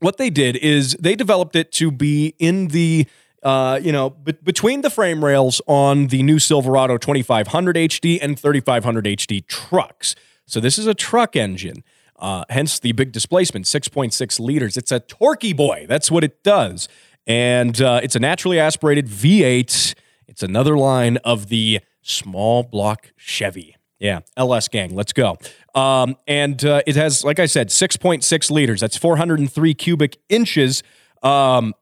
what 0.00 0.16
they 0.16 0.30
did 0.30 0.56
is 0.56 0.96
they 0.98 1.14
developed 1.14 1.54
it 1.56 1.70
to 1.72 1.90
be 1.90 2.34
in 2.38 2.68
the 2.68 3.06
uh, 3.42 3.78
you 3.80 3.92
know, 3.92 4.10
between 4.10 4.80
the 4.80 4.90
frame 4.90 5.24
rails 5.24 5.62
on 5.68 6.08
the 6.08 6.24
new 6.24 6.40
Silverado 6.40 6.98
2500 6.98 7.76
HD 7.76 8.18
and 8.20 8.38
3500 8.38 9.04
HD 9.04 9.46
trucks. 9.46 10.16
So 10.44 10.58
this 10.58 10.76
is 10.76 10.88
a 10.88 10.94
truck 10.94 11.36
engine, 11.36 11.84
uh, 12.16 12.44
hence 12.48 12.80
the 12.80 12.90
big 12.92 13.12
displacement, 13.12 13.66
6.6 13.66 14.40
liters. 14.40 14.76
It's 14.76 14.90
a 14.90 14.98
torquey 14.98 15.56
boy. 15.56 15.86
That's 15.88 16.10
what 16.10 16.24
it 16.24 16.42
does, 16.42 16.88
and 17.28 17.80
uh, 17.80 18.00
it's 18.02 18.16
a 18.16 18.20
naturally 18.20 18.58
aspirated 18.58 19.06
V8. 19.06 19.94
It's 20.38 20.44
another 20.44 20.78
line 20.78 21.16
of 21.24 21.48
the 21.48 21.80
small 22.00 22.62
block 22.62 23.10
Chevy. 23.16 23.74
Yeah, 23.98 24.20
LS 24.36 24.68
gang, 24.68 24.94
let's 24.94 25.12
go. 25.12 25.36
Um, 25.74 26.14
and 26.28 26.64
uh, 26.64 26.80
it 26.86 26.94
has, 26.94 27.24
like 27.24 27.40
I 27.40 27.46
said, 27.46 27.70
6.6 27.70 28.48
liters. 28.48 28.80
That's 28.80 28.96
403 28.96 29.74
cubic 29.74 30.18
inches. 30.28 30.84
Um, 31.24 31.74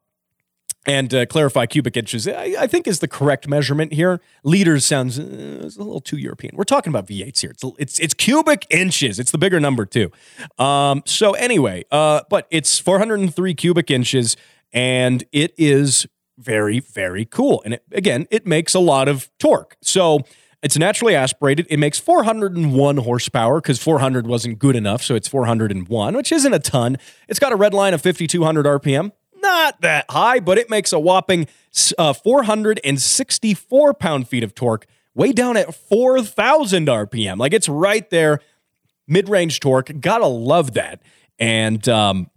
and 0.86 1.12
uh, 1.12 1.26
clarify 1.26 1.66
cubic 1.66 1.98
inches, 1.98 2.26
I, 2.26 2.54
I, 2.60 2.66
think 2.66 2.86
is 2.86 3.00
the 3.00 3.08
correct 3.08 3.46
measurement 3.46 3.92
here. 3.92 4.22
Liters 4.42 4.86
sounds 4.86 5.18
uh, 5.18 5.22
a 5.22 5.76
little 5.76 6.00
too 6.00 6.16
European. 6.16 6.56
We're 6.56 6.64
talking 6.64 6.90
about 6.90 7.06
V8s 7.08 7.40
here. 7.40 7.50
It's 7.50 7.64
it's, 7.78 7.98
it's 7.98 8.14
cubic 8.14 8.66
inches. 8.70 9.18
It's 9.18 9.32
the 9.32 9.38
bigger 9.38 9.60
number 9.60 9.84
too. 9.84 10.10
Um, 10.56 11.02
so 11.04 11.32
anyway, 11.32 11.84
uh, 11.90 12.22
but 12.30 12.46
it's 12.50 12.78
403 12.78 13.52
cubic 13.52 13.90
inches, 13.90 14.34
and 14.72 15.24
it 15.30 15.52
is 15.58 16.06
very 16.38 16.81
very 16.81 17.25
cool. 17.25 17.62
And 17.64 17.75
it, 17.75 17.83
again, 17.92 18.27
it 18.31 18.46
makes 18.46 18.75
a 18.75 18.81
lot 18.81 19.09
of 19.09 19.31
torque. 19.38 19.77
So 19.83 20.20
it's 20.62 20.77
naturally 20.77 21.14
aspirated. 21.14 21.66
It 21.70 21.79
makes 21.79 21.99
401 21.99 22.96
horsepower 22.96 23.61
because 23.61 23.81
400 23.81 24.27
wasn't 24.27 24.59
good 24.59 24.75
enough, 24.75 25.03
so 25.03 25.14
it's 25.14 25.29
401, 25.29 26.16
which 26.16 26.33
isn't 26.33 26.53
a 26.53 26.59
ton. 26.59 26.96
It's 27.29 27.38
got 27.38 27.53
a 27.53 27.57
red 27.57 27.75
line 27.75 27.94
of 27.94 28.03
5,200 28.03 28.66
RPM. 28.66 29.12
Not 29.37 29.81
that 29.83 30.07
high, 30.11 30.40
but 30.40 30.59
it 30.59 30.68
makes 30.68 30.92
a 30.92 30.99
whopping 30.99 31.46
uh, 31.99 32.12
464 32.14 33.94
pound 33.94 34.29
feet 34.29 34.42
of 34.42 34.55
torque, 34.55 34.87
way 35.14 35.33
down 35.33 35.57
at 35.57 35.72
4,000 35.75 36.88
RPM. 36.88 37.38
Like 37.38 37.53
it's 37.53 37.68
right 37.68 38.09
there, 38.11 38.40
mid 39.07 39.29
range 39.29 39.61
torque. 39.61 39.92
Gotta 40.01 40.27
love 40.27 40.72
that. 40.75 41.01
And 41.38 41.87
um, 41.88 42.31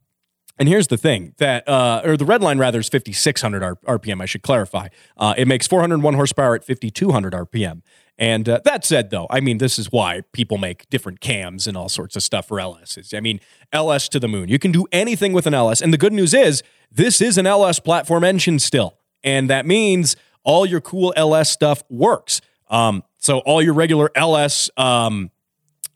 and 0.60 0.68
here's 0.68 0.88
the 0.88 0.98
thing 0.98 1.34
that, 1.38 1.68
uh, 1.68 2.02
or 2.04 2.18
the 2.18 2.26
red 2.26 2.42
line 2.42 2.58
rather 2.58 2.80
is 2.80 2.90
5,600 2.90 3.62
RPM. 3.88 4.22
I 4.22 4.26
should 4.26 4.44
clarify. 4.44 4.90
Uh, 5.18 5.34
it 5.38 5.48
makes 5.48 5.66
401 5.66 6.14
horsepower 6.14 6.56
at 6.56 6.66
5,200 6.66 7.34
RPM. 7.34 7.82
And 8.18 8.50
uh, 8.50 8.60
that 8.66 8.84
said, 8.84 9.10
though, 9.10 9.28
I 9.30 9.40
mean, 9.40 9.60
this 9.60 9.80
is 9.80 9.94
why 9.94 10.24
people 10.34 10.58
make 10.58 10.90
different 10.90 11.22
cams 11.22 11.66
and 11.66 11.78
all 11.78 11.88
sorts 11.88 12.18
of 12.18 12.24
stuff 12.24 12.50
for 12.50 12.58
LSs. 12.58 13.16
I 13.16 13.22
mean, 13.22 13.40
LS 13.72 14.10
to 14.10 14.20
the 14.20 14.28
moon. 14.28 14.50
You 14.50 14.60
can 14.60 14.74
do 14.74 14.86
anything 14.92 15.32
with 15.32 15.48
an 15.48 15.54
LS. 15.54 15.82
And 15.82 15.94
the 15.94 15.98
good 15.98 16.12
news 16.12 16.34
is, 16.34 16.62
this 16.92 17.22
is 17.22 17.38
an 17.38 17.48
LS 17.48 17.80
platform 17.80 18.26
engine 18.26 18.60
still. 18.60 18.98
And 19.24 19.50
that 19.50 19.66
means 19.66 20.18
all 20.44 20.66
your 20.66 20.82
cool 20.82 21.14
LS 21.16 21.50
stuff 21.50 21.84
works. 21.90 22.42
Um, 22.70 23.04
so 23.18 23.40
all 23.40 23.62
your 23.62 23.74
regular 23.74 24.12
LS 24.14 24.70
um, 24.76 25.32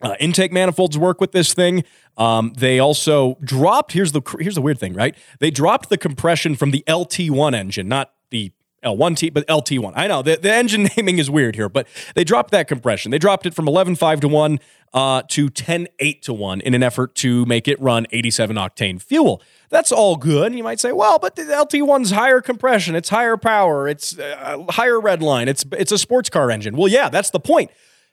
uh, 0.04 0.14
intake 0.20 0.52
manifolds 0.52 0.96
work 0.98 1.20
with 1.20 1.32
this 1.32 1.54
thing. 1.54 1.82
Um, 2.16 2.52
they 2.56 2.78
also 2.78 3.38
dropped. 3.42 3.92
Here's 3.92 4.12
the 4.12 4.20
here's 4.38 4.54
the 4.54 4.60
weird 4.60 4.78
thing, 4.78 4.92
right? 4.92 5.16
They 5.40 5.50
dropped 5.50 5.88
the 5.88 5.98
compression 5.98 6.54
from 6.54 6.70
the 6.70 6.84
LT1 6.86 7.54
engine, 7.54 7.88
not 7.88 8.12
the 8.30 8.52
L1T, 8.84 9.32
but 9.32 9.46
LT1. 9.46 9.94
I 9.96 10.06
know 10.06 10.20
the, 10.20 10.36
the 10.36 10.52
engine 10.52 10.88
naming 10.96 11.18
is 11.18 11.30
weird 11.30 11.56
here, 11.56 11.70
but 11.70 11.88
they 12.14 12.22
dropped 12.22 12.50
that 12.50 12.68
compression. 12.68 13.10
They 13.10 13.18
dropped 13.18 13.46
it 13.46 13.54
from 13.54 13.64
11.5 13.64 14.20
to 14.20 14.28
1 14.28 14.60
uh, 14.92 15.22
to 15.28 15.48
10.8 15.48 16.20
to 16.20 16.34
1 16.34 16.60
in 16.60 16.74
an 16.74 16.82
effort 16.82 17.14
to 17.16 17.46
make 17.46 17.66
it 17.66 17.80
run 17.80 18.06
87 18.12 18.56
octane 18.56 19.00
fuel. 19.00 19.42
That's 19.70 19.90
all 19.90 20.16
good. 20.16 20.54
You 20.54 20.62
might 20.62 20.80
say, 20.80 20.92
well, 20.92 21.18
but 21.18 21.34
the 21.34 21.44
LT1's 21.44 22.10
higher 22.10 22.42
compression, 22.42 22.94
it's 22.94 23.08
higher 23.08 23.38
power, 23.38 23.88
it's 23.88 24.18
uh, 24.18 24.64
higher 24.68 25.00
red 25.00 25.22
line, 25.22 25.48
it's, 25.48 25.64
it's 25.72 25.90
a 25.90 25.98
sports 25.98 26.28
car 26.28 26.50
engine. 26.50 26.76
Well, 26.76 26.88
yeah, 26.88 27.08
that's 27.08 27.30
the 27.30 27.40
point. 27.40 27.70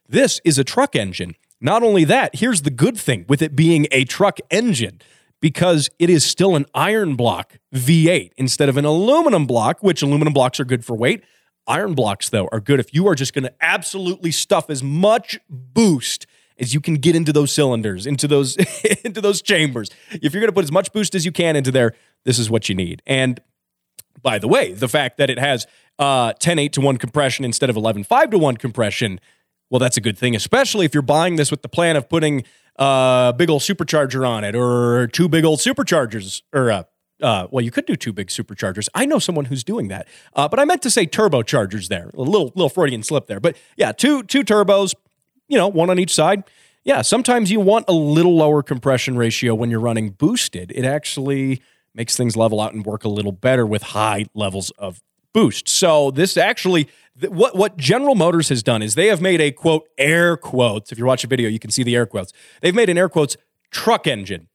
This 0.07 0.39
is 0.43 0.57
a 0.57 0.63
truck 0.63 0.95
engine. 0.95 1.35
Not 1.61 1.83
only 1.83 2.03
that, 2.05 2.35
here's 2.35 2.63
the 2.63 2.71
good 2.71 2.97
thing 2.97 3.25
with 3.29 3.41
it 3.41 3.55
being 3.55 3.87
a 3.91 4.03
truck 4.03 4.39
engine 4.49 4.99
because 5.39 5.89
it 5.99 6.09
is 6.09 6.25
still 6.25 6.55
an 6.55 6.65
iron 6.73 7.15
block 7.15 7.59
V8 7.73 8.31
instead 8.35 8.67
of 8.67 8.77
an 8.77 8.85
aluminum 8.85 9.45
block, 9.45 9.81
which 9.81 10.01
aluminum 10.01 10.33
blocks 10.33 10.59
are 10.59 10.65
good 10.65 10.83
for 10.83 10.95
weight. 10.95 11.23
Iron 11.67 11.93
blocks, 11.93 12.29
though, 12.29 12.49
are 12.51 12.59
good 12.59 12.79
if 12.79 12.93
you 12.93 13.07
are 13.07 13.15
just 13.15 13.33
going 13.33 13.43
to 13.43 13.53
absolutely 13.61 14.31
stuff 14.31 14.69
as 14.69 14.81
much 14.81 15.39
boost 15.49 16.25
as 16.59 16.73
you 16.73 16.81
can 16.81 16.95
get 16.95 17.15
into 17.15 17.31
those 17.31 17.51
cylinders, 17.51 18.05
into 18.05 18.27
those 18.27 18.55
into 19.03 19.21
those 19.21 19.41
chambers. 19.41 19.89
If 20.11 20.33
you're 20.33 20.41
going 20.41 20.49
to 20.49 20.53
put 20.53 20.63
as 20.63 20.71
much 20.71 20.91
boost 20.91 21.15
as 21.15 21.25
you 21.25 21.31
can 21.31 21.55
into 21.55 21.71
there, 21.71 21.93
this 22.25 22.39
is 22.39 22.49
what 22.49 22.69
you 22.69 22.75
need. 22.75 23.01
And 23.05 23.39
by 24.21 24.37
the 24.37 24.47
way, 24.47 24.73
the 24.73 24.87
fact 24.87 25.17
that 25.17 25.29
it 25.29 25.39
has 25.39 25.65
uh, 25.99 26.33
10 26.33 26.59
8 26.59 26.73
to 26.73 26.81
1 26.81 26.97
compression 26.97 27.45
instead 27.45 27.69
of 27.69 27.75
11 27.75 28.03
5 28.03 28.29
to 28.31 28.37
1 28.37 28.57
compression, 28.57 29.19
well, 29.71 29.79
that's 29.79 29.97
a 29.97 30.01
good 30.01 30.17
thing, 30.17 30.35
especially 30.35 30.85
if 30.85 30.93
you're 30.93 31.01
buying 31.01 31.37
this 31.37 31.49
with 31.49 31.63
the 31.63 31.69
plan 31.69 31.95
of 31.95 32.09
putting 32.09 32.43
a 32.75 33.33
big 33.35 33.49
old 33.49 33.61
supercharger 33.61 34.27
on 34.27 34.43
it 34.43 34.53
or 34.53 35.07
two 35.07 35.27
big 35.27 35.45
old 35.45 35.59
superchargers 35.59 36.41
or 36.53 36.69
uh, 36.71 36.83
uh, 37.21 37.47
well, 37.51 37.63
you 37.63 37.71
could 37.71 37.85
do 37.85 37.95
two 37.95 38.11
big 38.11 38.27
superchargers. 38.27 38.89
I 38.95 39.05
know 39.05 39.19
someone 39.19 39.45
who's 39.45 39.63
doing 39.63 39.87
that, 39.89 40.07
uh, 40.35 40.47
but 40.47 40.59
I 40.59 40.65
meant 40.65 40.81
to 40.81 40.89
say 40.89 41.05
turbochargers 41.05 41.87
there. 41.87 42.09
A 42.15 42.21
little 42.21 42.51
little 42.55 42.69
Freudian 42.69 43.03
slip 43.03 43.27
there, 43.27 43.39
but 43.39 43.55
yeah, 43.77 43.91
two 43.91 44.23
two 44.23 44.43
turbos, 44.43 44.93
you 45.47 45.57
know, 45.57 45.67
one 45.67 45.89
on 45.89 45.99
each 45.99 46.13
side. 46.13 46.43
Yeah, 46.83 47.03
sometimes 47.03 47.51
you 47.51 47.59
want 47.59 47.85
a 47.87 47.93
little 47.93 48.35
lower 48.35 48.63
compression 48.63 49.15
ratio 49.15 49.53
when 49.53 49.69
you're 49.69 49.79
running 49.79 50.09
boosted. 50.09 50.71
It 50.73 50.83
actually 50.83 51.61
makes 51.93 52.17
things 52.17 52.35
level 52.35 52.59
out 52.59 52.73
and 52.73 52.83
work 52.83 53.03
a 53.03 53.09
little 53.09 53.31
better 53.31 53.67
with 53.67 53.83
high 53.83 54.25
levels 54.33 54.71
of 54.71 55.01
boost. 55.33 55.69
So 55.69 56.11
this 56.11 56.37
actually 56.37 56.87
what 57.27 57.55
what 57.55 57.77
General 57.77 58.15
Motors 58.15 58.49
has 58.49 58.63
done 58.63 58.81
is 58.81 58.95
they 58.95 59.07
have 59.07 59.21
made 59.21 59.41
a 59.41 59.51
quote 59.51 59.87
air 59.97 60.37
quotes. 60.37 60.91
If 60.91 60.97
you're 60.97 61.07
watching 61.07 61.29
video, 61.29 61.49
you 61.49 61.59
can 61.59 61.71
see 61.71 61.83
the 61.83 61.95
air 61.95 62.05
quotes. 62.05 62.33
They've 62.61 62.75
made 62.75 62.89
an 62.89 62.97
air 62.97 63.09
quotes 63.09 63.37
truck 63.69 64.07
engine. 64.07 64.47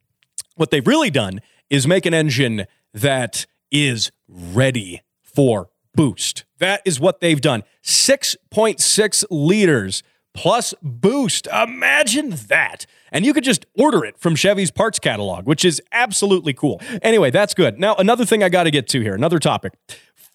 What 0.57 0.71
they've 0.71 0.87
really 0.87 1.11
done 1.11 1.41
is 1.69 1.87
make 1.87 2.07
an 2.07 2.15
engine 2.15 2.67
that 2.95 3.47
is 3.71 4.11
ready 4.29 5.03
for 5.23 5.69
boost. 5.95 6.45
That 6.59 6.83
is 6.85 6.99
what 6.99 7.21
they've 7.21 7.41
done. 7.41 7.63
6.6 7.83 9.25
liters 9.31 10.03
plus 10.35 10.75
boost. 10.83 11.47
Imagine 11.49 12.31
that. 12.49 12.87
And 13.11 13.25
you 13.25 13.33
could 13.33 13.45
just 13.45 13.67
order 13.79 14.05
it 14.05 14.19
from 14.19 14.35
Chevy's 14.35 14.71
parts 14.71 14.99
catalog, 14.99 15.47
which 15.47 15.65
is 15.65 15.81
absolutely 15.93 16.53
cool. 16.53 16.81
Anyway, 17.03 17.31
that's 17.31 17.55
good. 17.55 17.79
Now, 17.79 17.95
another 17.97 18.25
thing 18.25 18.43
I 18.43 18.49
got 18.49 18.65
to 18.65 18.71
get 18.71 18.89
to 18.89 19.01
here, 19.01 19.15
another 19.15 19.39
topic. 19.39 19.73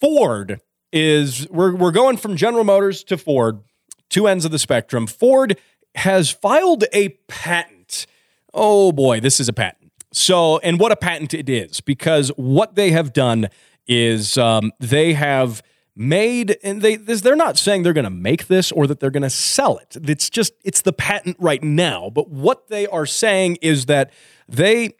Ford 0.01 0.59
is 0.91 1.47
we're, 1.49 1.75
we're 1.75 1.91
going 1.91 2.17
from 2.17 2.35
General 2.35 2.63
Motors 2.63 3.03
to 3.05 3.17
Ford, 3.17 3.59
two 4.09 4.27
ends 4.27 4.43
of 4.43 4.51
the 4.51 4.59
spectrum. 4.59 5.07
Ford 5.07 5.57
has 5.95 6.31
filed 6.31 6.83
a 6.91 7.09
patent. 7.27 8.07
Oh 8.53 8.91
boy, 8.91 9.19
this 9.19 9.39
is 9.39 9.47
a 9.47 9.53
patent. 9.53 9.91
So, 10.11 10.57
and 10.57 10.79
what 10.79 10.91
a 10.91 10.97
patent 10.97 11.33
it 11.33 11.47
is, 11.47 11.79
because 11.79 12.29
what 12.35 12.75
they 12.75 12.91
have 12.91 13.13
done 13.13 13.47
is 13.87 14.37
um, 14.37 14.73
they 14.79 15.13
have 15.13 15.63
made, 15.95 16.57
and 16.63 16.81
they 16.81 16.97
this, 16.97 17.21
they're 17.21 17.35
not 17.35 17.57
saying 17.57 17.83
they're 17.83 17.93
going 17.93 18.03
to 18.03 18.09
make 18.09 18.47
this 18.47 18.71
or 18.71 18.87
that 18.87 18.99
they're 18.99 19.09
going 19.09 19.23
to 19.23 19.29
sell 19.29 19.77
it. 19.77 19.95
It's 20.09 20.29
just 20.29 20.53
it's 20.65 20.81
the 20.81 20.91
patent 20.91 21.37
right 21.39 21.63
now. 21.63 22.09
But 22.09 22.29
what 22.29 22.67
they 22.67 22.87
are 22.87 23.05
saying 23.05 23.59
is 23.61 23.85
that 23.85 24.11
they 24.49 24.95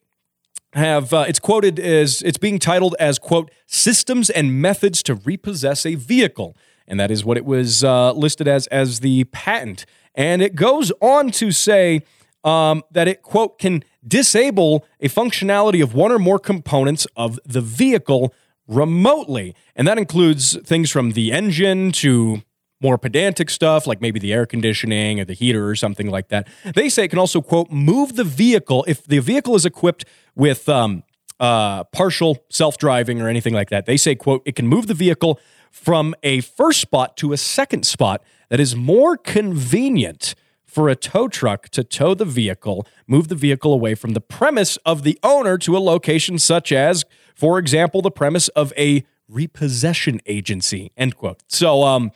have 0.74 1.14
uh, 1.14 1.26
it's 1.28 1.40
quoted 1.40 1.80
as 1.80 2.22
it's 2.22 2.38
being 2.38 2.60
titled 2.60 2.96
as 3.00 3.20
quote 3.20 3.52
systems 3.68 4.30
and 4.30 4.62
methods 4.62 5.04
to 5.04 5.16
repossess 5.16 5.86
a 5.86 5.96
vehicle. 5.96 6.56
And 6.88 7.00
that 7.00 7.12
is 7.12 7.24
what 7.24 7.38
it 7.38 7.46
was 7.46 7.84
uh, 7.84 8.14
listed 8.14 8.48
as 8.48 8.68
as 8.68 9.00
the 9.00 9.26
patent. 9.26 9.86
And 10.16 10.42
it 10.42 10.56
goes 10.56 10.92
on 11.02 11.32
to 11.32 11.52
say 11.52 12.02
um, 12.44 12.84
that 12.92 13.08
it 13.08 13.22
quote 13.22 13.60
can 13.60 13.84
disable 14.06 14.86
a 15.00 15.08
functionality 15.08 15.82
of 15.82 15.94
one 15.94 16.12
or 16.12 16.20
more 16.20 16.40
components 16.40 17.06
of 17.16 17.40
the 17.46 17.62
vehicle 17.62 18.34
remotely. 18.68 19.56
And 19.76 19.88
that 19.88 19.98
includes 19.98 20.58
things 20.64 20.90
from 20.90 21.12
the 21.12 21.32
engine 21.32 21.92
to 21.94 22.42
more 22.82 22.98
pedantic 22.98 23.50
stuff 23.50 23.86
like 23.86 24.02
maybe 24.02 24.20
the 24.20 24.34
air 24.34 24.46
conditioning 24.46 25.20
or 25.20 25.26
the 25.26 25.34
heater 25.34 25.68
or 25.68 25.76
something 25.76 26.10
like 26.10 26.30
that. 26.30 26.48
They 26.76 26.90
say 26.90 27.06
it 27.06 27.10
can 27.10 27.20
also, 27.20 27.42
quote, 27.42 27.72
move 27.72 28.16
the 28.16 28.24
vehicle 28.24 28.84
if 28.88 29.06
the 29.06 29.20
vehicle 29.20 29.56
is 29.56 29.66
equipped 29.66 30.06
with 30.36 30.68
um, 30.68 31.04
uh, 31.40 31.84
partial 31.86 32.38
self 32.50 32.78
driving 32.78 33.22
or 33.22 33.28
anything 33.28 33.54
like 33.54 33.70
that. 33.70 33.86
They 33.86 33.98
say, 33.98 34.16
quote, 34.16 34.42
it 34.46 34.56
can 34.56 34.68
move 34.68 34.88
the 34.88 34.94
vehicle 34.94 35.40
from 35.72 36.14
a 36.24 36.42
first 36.42 36.82
spot 36.82 37.18
to 37.18 37.34
a 37.34 37.38
second 37.38 37.86
spot 37.86 38.22
that 38.50 38.60
is 38.60 38.76
more 38.76 39.16
convenient 39.16 40.36
for 40.66 40.88
a 40.88 40.96
tow 40.96 41.28
truck 41.28 41.68
to 41.70 41.84
tow 41.84 42.14
the 42.14 42.26
vehicle, 42.26 42.88
move 43.06 43.28
the 43.28 43.36
vehicle 43.36 43.74
away 43.74 43.94
from 43.94 44.12
the 44.14 44.22
premise 44.22 44.78
of 44.86 45.04
the 45.04 45.20
owner 45.22 45.58
to 45.58 45.76
a 45.76 45.80
location 45.80 46.40
such 46.40 46.72
as, 46.72 47.04
for 47.36 47.60
example, 47.60 48.02
the 48.02 48.12
premise 48.12 48.48
of 48.50 48.72
a 48.78 49.04
repossession 49.28 50.22
agency, 50.26 50.92
end 50.96 51.16
quote. 51.18 51.44
So, 51.48 51.84
um, 51.84 52.12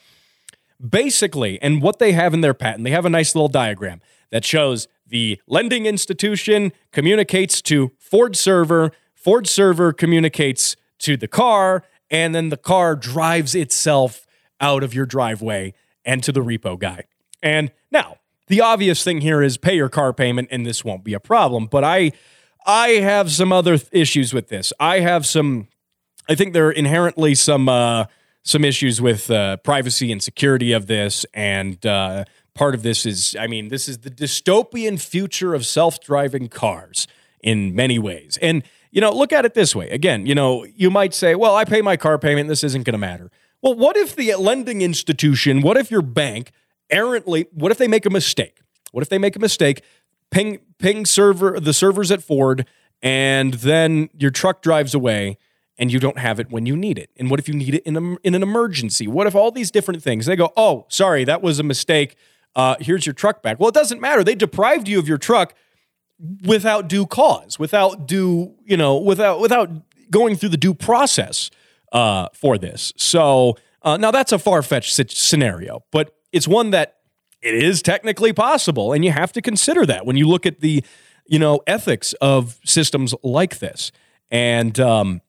basically, 0.88 1.62
and 1.62 1.82
what 1.82 2.00
they 2.00 2.12
have 2.14 2.34
in 2.34 2.42
their 2.42 2.54
patent, 2.54 2.84
they 2.84 2.92
have 2.92 3.06
a 3.06 3.10
nice 3.10 3.36
little 3.36 3.48
diagram 3.48 4.02
that 4.32 4.44
shows 4.44 4.88
the 5.08 5.40
lending 5.48 5.86
institution 5.86 6.72
communicates 6.92 7.62
to 7.64 7.92
Ford 8.00 8.36
server, 8.36 8.92
Ford 9.14 9.48
server 9.48 9.94
communicates 9.94 10.76
to 11.00 11.18
the 11.18 11.28
car, 11.28 11.84
and 12.10 12.34
then 12.34 12.50
the 12.50 12.58
car 12.58 12.96
drives 12.96 13.56
itself 13.56 14.26
out 14.60 14.84
of 14.84 14.94
your 14.94 15.06
driveway 15.06 15.74
and 16.04 16.24
to 16.24 16.32
the 16.32 16.42
repo 16.42 16.78
guy. 16.78 17.04
And 17.42 17.72
now, 17.92 18.18
the 18.48 18.62
obvious 18.62 19.04
thing 19.04 19.22
here 19.22 19.42
is 19.42 19.58
pay 19.58 19.76
your 19.76 19.90
car 19.90 20.14
payment 20.14 20.50
and 20.52 20.66
this 20.66 20.86
won't 20.86 21.04
be 21.04 21.14
a 21.14 21.20
problem, 21.20 21.66
but 21.66 21.84
I 21.84 22.12
I 22.66 22.90
have 22.90 23.32
some 23.32 23.52
other 23.52 23.78
th- 23.78 23.90
issues 23.92 24.34
with 24.34 24.50
this. 24.50 24.72
I 24.80 25.00
have 25.00 25.26
some 25.26 25.68
I 26.28 26.36
think 26.36 26.54
there 26.54 26.68
are 26.68 26.72
inherently 26.72 27.36
some 27.36 27.68
uh 27.70 28.06
some 28.46 28.64
issues 28.64 29.02
with 29.02 29.30
uh, 29.30 29.58
privacy 29.58 30.12
and 30.12 30.24
security 30.24 30.72
of 30.72 30.86
this. 30.86 31.26
And 31.34 31.84
uh, 31.86 32.26
part 32.54 32.76
of 32.76 32.84
this 32.84 33.06
is, 33.06 33.36
I 33.38 33.48
mean, 33.48 33.68
this 33.68 33.90
is 33.90 34.00
the 34.00 34.12
dystopian 34.12 35.02
future 35.02 35.54
of 35.54 35.66
self 35.66 36.00
driving 36.00 36.48
cars 36.48 37.08
in 37.42 37.76
many 37.76 38.00
ways. 38.00 38.38
And, 38.42 38.64
you 38.92 39.02
know, 39.02 39.12
look 39.12 39.34
at 39.34 39.46
it 39.46 39.56
this 39.56 39.76
way. 39.76 39.90
Again, 39.90 40.26
you 40.26 40.36
know, 40.36 40.66
you 40.76 40.90
might 40.90 41.14
say, 41.14 41.36
well, 41.36 41.56
I 41.56 41.66
pay 41.66 41.82
my 41.82 41.98
car 41.98 42.18
payment, 42.18 42.48
this 42.48 42.64
isn't 42.64 42.84
going 42.84 42.94
to 42.94 43.00
matter. 43.00 43.30
Well, 43.62 43.74
what 43.74 43.98
if 43.98 44.16
the 44.16 44.34
lending 44.36 44.82
institution, 44.82 45.62
what 45.62 45.76
if 45.76 45.90
your 45.90 46.04
bank 46.04 46.52
errantly, 46.92 47.48
what 47.52 47.72
if 47.72 47.80
they 47.80 47.88
make 47.88 48.06
a 48.06 48.12
mistake? 48.12 48.60
What 48.92 49.02
if 49.02 49.10
they 49.10 49.18
make 49.18 49.36
a 49.36 49.40
mistake, 49.40 49.82
ping, 50.30 50.60
ping 50.78 51.06
server, 51.06 51.60
the 51.60 51.74
servers 51.74 52.12
at 52.12 52.22
Ford, 52.22 52.66
and 53.02 53.56
then 53.56 54.10
your 54.18 54.32
truck 54.32 54.62
drives 54.62 54.94
away 54.94 55.38
and 55.78 55.92
you 55.92 56.00
don't 56.00 56.18
have 56.18 56.40
it 56.40 56.52
when 56.52 56.66
you 56.66 56.76
need 56.76 56.98
it? 56.98 57.10
And 57.18 57.30
what 57.30 57.40
if 57.40 57.48
you 57.48 57.54
need 57.54 57.76
it 57.76 57.84
in, 57.84 57.98
a, 57.98 58.16
in 58.24 58.36
an 58.36 58.44
emergency? 58.44 59.08
What 59.08 59.28
if 59.28 59.36
all 59.36 59.52
these 59.52 59.72
different 59.72 60.02
things, 60.02 60.26
they 60.26 60.36
go, 60.36 60.52
oh, 60.56 60.86
sorry, 60.90 61.24
that 61.26 61.42
was 61.42 61.60
a 61.60 61.64
mistake. 61.64 62.16
Uh, 62.56 62.76
here's 62.80 63.06
your 63.06 63.14
truck 63.14 63.44
back. 63.44 63.60
Well, 63.60 63.70
it 63.70 63.76
doesn't 63.76 64.00
matter. 64.00 64.24
They 64.24 64.36
deprived 64.36 64.88
you 64.88 65.00
of 65.00 65.08
your 65.08 65.18
truck 65.18 65.54
without 66.46 66.88
due 66.88 67.06
cause, 67.06 67.60
without 67.60 68.08
due, 68.08 68.56
you 68.64 68.78
know, 68.78 68.98
without 68.98 69.42
without 69.42 69.70
going 70.10 70.36
through 70.36 70.50
the 70.50 70.58
due 70.58 70.74
process 70.74 71.52
uh, 71.92 72.30
for 72.34 72.58
this. 72.58 72.94
So 72.96 73.58
uh, 73.82 73.98
now 73.98 74.12
that's 74.12 74.32
a 74.32 74.40
far 74.40 74.62
fetched 74.62 75.12
scenario, 75.12 75.84
but 75.92 76.16
it's 76.32 76.48
one 76.48 76.72
that 76.72 76.98
it 77.42 77.54
is 77.64 77.82
technically 77.82 78.34
possible, 78.34 78.94
and 78.94 79.04
you 79.04 79.12
have 79.12 79.34
to 79.34 79.42
consider 79.42 79.86
that 79.86 80.06
when 80.06 80.16
you 80.16 80.28
look 80.28 80.46
at 80.46 80.62
the, 80.62 80.84
you 81.28 81.38
know, 81.38 81.60
ethics 81.68 82.14
of 82.14 82.60
systems 82.66 83.14
like 83.22 83.60
this. 83.60 83.92
And 84.32 84.80
um, 84.80 85.22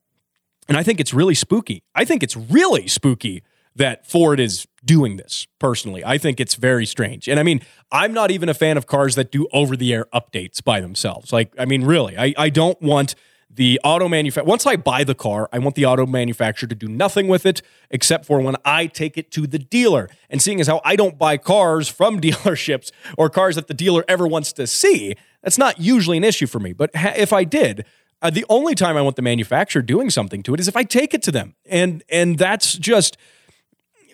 and 0.69 0.77
I 0.77 0.83
think 0.83 1.01
it's 1.01 1.15
really 1.15 1.35
spooky. 1.35 1.83
I 1.95 2.05
think 2.05 2.23
it's 2.23 2.37
really 2.37 2.89
spooky 2.89 3.43
that 3.75 4.07
Ford 4.07 4.41
is 4.41 4.67
doing 4.85 5.17
this 5.17 5.47
personally. 5.59 6.05
I 6.05 6.19
think 6.19 6.41
it's 6.41 6.55
very 6.55 6.87
strange. 6.87 7.29
And 7.29 7.39
I 7.39 7.43
mean, 7.43 7.61
I'm 7.93 8.13
not 8.13 8.31
even 8.31 8.49
a 8.49 8.55
fan 8.55 8.77
of 8.77 8.87
cars 8.87 9.15
that 9.17 9.31
do 9.31 9.47
over 9.53 9.77
the 9.77 9.93
air 9.93 10.07
updates 10.15 10.65
by 10.65 10.81
themselves. 10.81 11.33
Like, 11.33 11.53
I 11.59 11.67
mean, 11.67 11.85
really, 11.85 12.17
I, 12.17 12.35
I 12.39 12.49
don't 12.49 12.81
want 12.81 13.15
the 13.51 13.81
auto 13.85 14.09
manufacturer, 14.09 14.49
once 14.49 14.67
I 14.67 14.77
buy 14.77 15.05
the 15.05 15.15
car, 15.15 15.49
I 15.53 15.59
want 15.59 15.77
the 15.77 15.87
auto 15.87 16.05
manufacturer 16.05 16.69
to 16.69 16.75
do 16.75 16.89
nothing 16.89 17.29
with 17.29 17.47
it 17.47 17.63
except 17.91 18.25
for 18.25 18.41
when 18.41 18.57
I 18.65 18.87
take 18.87 19.17
it 19.17 19.31
to 19.33 19.47
the 19.47 19.59
dealer. 19.59 20.09
And 20.29 20.43
seeing 20.43 20.61
as 20.61 20.67
how 20.67 20.81
I 20.85 20.97
don't 20.97 21.19
buy 21.19 21.37
cars 21.37 21.89
from 21.89 22.21
dealerships 22.21 22.91
or 23.17 23.31
cars 23.31 23.57
that 23.57 23.67
the 23.67 23.75
dealer 23.75 24.05
ever 24.09 24.27
wants 24.27 24.53
to 24.55 24.67
see, 24.67 25.15
that's 25.43 25.59
not 25.59 25.81
usually 25.81 26.17
an 26.17 26.25
issue 26.25 26.47
for 26.47 26.61
me. 26.61 26.73
But 26.73 26.95
ha- 26.95 27.15
if 27.17 27.33
I 27.33 27.45
did, 27.45 27.87
uh, 28.23 28.31
the 28.31 28.45
only 28.49 28.75
time 28.75 28.97
I 28.97 29.03
want 29.03 29.17
the 29.17 29.23
manufacturer 29.23 29.83
doing 29.83 30.11
something 30.11 30.43
to 30.45 30.55
it 30.55 30.61
is 30.61 30.69
if 30.69 30.77
I 30.77 30.85
take 30.85 31.15
it 31.15 31.23
to 31.25 31.33
them. 31.33 31.55
And 31.67 32.03
and 32.09 32.39
that's 32.39 32.77
just 32.77 33.17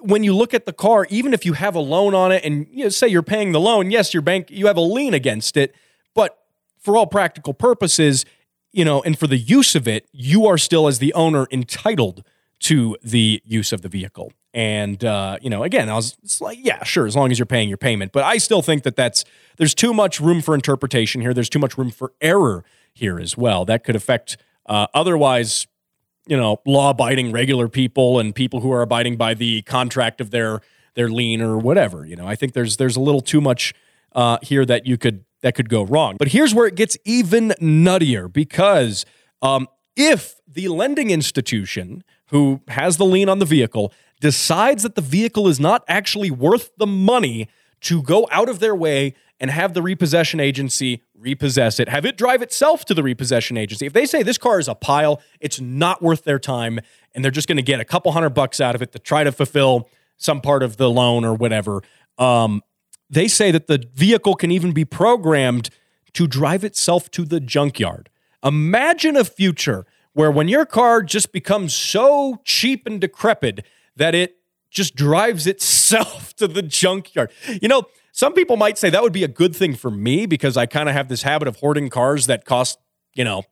when 0.01 0.25
you 0.25 0.35
look 0.35 0.53
at 0.53 0.67
the 0.67 0.73
car, 0.73 1.07
even 1.11 1.33
if 1.33 1.47
you 1.47 1.53
have 1.53 1.75
a 1.75 1.81
loan 1.81 2.15
on 2.15 2.33
it 2.33 2.45
and 2.45 2.67
you 2.71 2.85
know, 2.85 2.89
say 2.89 3.07
you're 3.07 3.23
paying 3.23 3.53
the 3.53 3.61
loan, 3.61 3.91
yes, 3.91 4.13
your 4.13 4.23
bank 4.23 4.51
you 4.51 4.67
have 4.67 4.77
a 4.77 4.83
lien 4.83 5.15
against 5.15 5.57
it, 5.57 5.75
but 6.15 6.39
for 6.79 6.97
all 6.97 7.07
practical 7.07 7.55
purposes, 7.55 8.25
you 8.73 8.85
know, 8.85 9.03
and 9.03 9.19
for 9.19 9.29
the 9.29 9.37
use 9.37 9.75
of 9.75 9.87
it, 9.87 10.09
you 10.13 10.47
are 10.47 10.59
still 10.59 10.89
as 10.89 10.99
the 10.99 11.15
owner 11.15 11.47
entitled 11.53 12.25
to 12.61 12.97
the 13.03 13.43
use 13.45 13.73
of 13.73 13.83
the 13.83 13.89
vehicle. 13.89 14.33
And 14.53 15.05
uh, 15.05 15.39
you 15.41 15.49
know, 15.49 15.63
again, 15.63 15.89
I 15.89 15.95
was 15.95 16.17
like, 16.41 16.59
yeah, 16.61 16.83
sure, 16.83 17.07
as 17.07 17.15
long 17.15 17.31
as 17.31 17.39
you're 17.39 17.47
paying 17.47 17.69
your 17.69 17.79
payment. 17.79 18.11
But 18.11 18.25
I 18.25 18.39
still 18.39 18.63
think 18.63 18.83
that 18.83 18.97
that's 18.97 19.25
there's 19.59 19.75
too 19.75 19.95
much 19.95 20.21
room 20.21 20.43
for 20.43 20.55
interpretation 20.55 21.21
here. 21.21 21.33
There's 21.33 21.49
too 21.49 21.61
much 21.61 21.79
room 21.79 21.91
for 21.91 22.13
error 22.21 22.65
here 22.95 23.19
as 23.19 23.37
well. 23.37 23.65
That 23.65 23.85
could 23.85 23.97
affect 23.97 24.37
uh, 24.67 24.87
otherwise, 24.95 25.67
you 26.27 26.37
know, 26.37 26.61
law-abiding 26.67 27.33
regular 27.33 27.69
people 27.69 28.19
and 28.19 28.35
people 28.35 28.61
who 28.61 28.73
are 28.73 28.83
abiding 28.83 29.17
by 29.17 29.35
the 29.35 29.63
contract 29.63 30.21
of 30.21 30.31
their 30.31 30.61
their 30.95 31.09
lien 31.09 31.41
or 31.41 31.59
whatever. 31.59 32.05
You 32.05 32.17
know, 32.17 32.27
I 32.27 32.35
think 32.35 32.53
there's 32.53 32.77
there's 32.77 32.97
a 32.97 33.01
little 33.01 33.21
too 33.21 33.41
much 33.41 33.75
uh, 34.15 34.39
here 34.43 34.65
that 34.65 34.87
you 34.87 34.99
could 34.99 35.25
that 35.43 35.55
could 35.55 35.69
go 35.69 35.83
wrong. 35.83 36.17
But 36.19 36.29
here's 36.29 36.55
where 36.55 36.67
it 36.67 36.75
gets 36.75 36.97
even 37.05 37.51
nuttier 37.61 38.33
because 38.33 39.05
um, 39.41 39.69
if 39.97 40.37
the 40.47 40.69
lending 40.69 41.11
institution 41.11 42.05
who 42.27 42.61
has 42.69 42.97
the 42.97 43.05
lien 43.05 43.29
on 43.29 43.39
the 43.39 43.45
vehicle 43.45 43.93
decides 44.21 44.85
that 44.85 44.95
the 44.95 45.03
vehicle 45.03 45.49
is 45.49 45.59
not 45.59 45.85
actually 45.89 46.31
worth 46.31 46.71
the 46.79 46.87
money 46.87 47.49
to 47.81 48.03
go 48.03 48.29
out 48.31 48.49
of 48.49 48.61
their 48.61 48.75
way 48.75 49.15
and 49.43 49.51
have 49.51 49.75
the 49.75 49.83
repossession 49.83 50.39
agency 50.39 51.03
repossess 51.19 51.81
it, 51.81 51.89
have 51.89 52.07
it 52.07 52.17
drive 52.17 52.41
itself 52.43 52.85
to 52.85 52.95
the 52.95 53.03
repossession 53.03 53.57
agency. 53.59 53.85
If 53.85 53.93
they 53.93 54.07
say 54.07 54.23
this 54.23 54.39
car 54.39 54.61
is 54.61 54.69
a 54.69 54.75
pile, 54.75 55.21
it's 55.41 55.61
not 55.61 56.01
worth 56.01 56.23
their 56.23 56.39
time, 56.39 56.79
and 57.13 57.25
they're 57.25 57.33
just 57.33 57.49
going 57.49 57.57
to 57.57 57.63
get 57.63 57.81
a 57.81 57.85
couple 57.85 58.13
hundred 58.13 58.31
bucks 58.31 58.61
out 58.61 58.77
of 58.77 58.83
it 58.83 58.93
to 58.93 59.01
try 59.01 59.25
to 59.25 59.33
fulfill 59.33 59.91
some 60.17 60.41
part 60.41 60.63
of 60.63 60.77
the 60.77 60.89
loan 60.89 61.25
or 61.25 61.35
whatever, 61.35 61.83
um, 62.19 62.63
they 63.11 63.27
say 63.27 63.51
that 63.51 63.67
the 63.67 63.85
vehicle 63.93 64.35
can 64.37 64.53
even 64.53 64.73
be 64.73 64.85
programmed 64.85 65.69
to 66.13 66.29
drive 66.29 66.63
itself 66.63 67.11
to 67.11 67.25
the 67.25 67.41
junkyard. 67.41 68.09
Imagine 68.45 69.17
a 69.17 69.25
future 69.25 69.87
where 70.13 70.31
when 70.31 70.47
your 70.47 70.65
car 70.65 71.03
just 71.03 71.33
becomes 71.33 71.75
so 71.75 72.41
cheap 72.45 72.87
and 72.87 73.01
decrepit 73.01 73.67
that 73.97 74.15
it 74.15 74.37
just 74.71 74.95
drives 74.95 75.47
itself 75.47 76.35
to 76.37 76.47
the 76.47 76.63
junkyard. 76.63 77.31
You 77.61 77.69
know, 77.69 77.85
some 78.13 78.35
people 78.35 78.57
might 78.57 78.77
say 78.77 78.91
that 78.91 79.03
would 79.03 79.13
be 79.13 79.25
a 79.25 79.29
good 79.29 79.57
thing 79.57 79.75
for 79.75 79.91
me 79.91 80.27
because 80.27 80.57
I 80.57 80.67
kind 80.67 80.89
of 80.89 80.95
have 80.95 81.09
this 81.09 81.23
habit 81.23 81.49
of 81.49 81.57
hoarding 81.57 81.89
cars 81.89 82.27
that 82.27 82.45
cost, 82.45 82.79
you 83.15 83.25
know, 83.25 83.45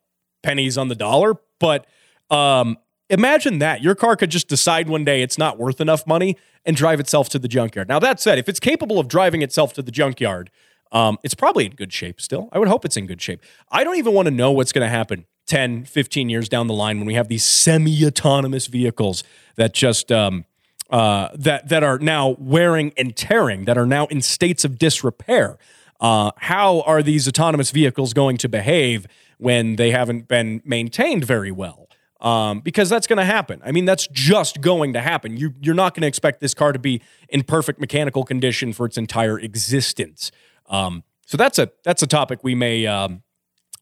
pennies 0.43 0.77
on 0.77 0.89
the 0.89 0.95
dollar. 0.95 1.35
But 1.59 1.87
um, 2.31 2.77
imagine 3.09 3.59
that 3.59 3.83
your 3.83 3.95
car 3.95 4.17
could 4.17 4.31
just 4.31 4.49
decide 4.49 4.89
one 4.89 5.03
day 5.03 5.23
it's 5.23 5.39
not 5.39 5.59
worth 5.59 5.81
enough 5.81 6.07
money 6.07 6.37
and 6.67 6.77
drive 6.77 7.01
itself 7.01 7.31
to 7.31 7.39
the 7.39 7.49
junkyard. 7.49 7.89
Now, 7.89 7.99
that 8.01 8.21
said, 8.21 8.39
if 8.39 8.51
it's 8.51 8.61
capable 8.61 8.99
of 8.99 9.09
driving 9.09 9.41
itself 9.41 9.73
to 9.75 9.83
the 9.83 9.91
junkyard, 9.91 10.51
um, 10.93 11.19
it's 11.23 11.35
probably 11.35 11.65
in 11.65 11.73
good 11.73 11.93
shape 11.93 12.21
still. 12.21 12.51
I 12.53 12.59
would 12.59 12.69
hope 12.69 12.85
it's 12.85 12.99
in 12.99 13.07
good 13.07 13.23
shape. 13.23 13.41
I 13.71 13.83
don't 13.83 13.97
even 13.97 14.13
want 14.13 14.27
to 14.27 14.31
know 14.31 14.53
what's 14.53 14.73
going 14.73 14.85
to 14.85 14.91
happen 14.91 15.25
10, 15.47 15.85
15 15.85 16.29
years 16.29 16.51
down 16.51 16.67
the 16.67 16.75
line 16.75 16.99
when 16.99 17.07
we 17.07 17.15
have 17.15 17.29
these 17.29 17.45
semi 17.45 18.05
autonomous 18.05 18.67
vehicles 18.67 19.25
that 19.57 19.73
just. 19.73 20.13
Um, 20.13 20.45
uh, 20.91 21.29
that 21.35 21.69
that 21.69 21.83
are 21.83 21.99
now 21.99 22.37
wearing 22.39 22.93
and 22.97 23.17
tearing, 23.17 23.65
that 23.65 23.79
are 23.79 23.87
now 23.87 24.07
in 24.07 24.21
states 24.21 24.65
of 24.65 24.79
disrepair. 24.79 25.57
Uh, 26.01 26.31
how 26.37 26.81
are 26.83 27.03
these 27.03 27.29
autonomous 27.29 27.71
vehicles 27.71 28.13
going 28.13 28.37
to 28.39 28.49
behave 28.49 29.07
when 29.39 29.77
they 29.77 29.91
haven't 29.91 30.29
been 30.29 30.63
maintained 30.65 31.25
very 31.25 31.53
well? 31.53 31.89
Um, 32.21 32.61
because 32.61 32.91
that's 32.91 33.07
going 33.07 33.19
to 33.19 33.25
happen. 33.25 33.63
I 33.65 33.73
mean, 33.73 33.87
that's 33.87 34.07
just 34.09 34.61
going 34.61 34.93
to 34.93 35.01
happen. 35.01 35.39
You, 35.39 35.55
you're 35.61 35.75
not 35.75 35.95
going 35.95 36.03
to 36.03 36.07
expect 36.07 36.41
this 36.41 36.53
car 36.53 36.73
to 36.73 36.79
be 36.79 37.01
in 37.31 37.43
perfect 37.45 37.81
mechanical 37.81 38.25
condition 38.25 38.75
for 38.75 38.85
its 38.85 38.99
entire 38.99 39.39
existence. 39.39 40.31
Um, 40.67 41.03
so 41.25 41.37
that's 41.37 41.59
a 41.59 41.71
that's 41.85 42.03
a 42.03 42.07
topic 42.07 42.41
we 42.43 42.55
may 42.55 42.87
um, 42.87 43.23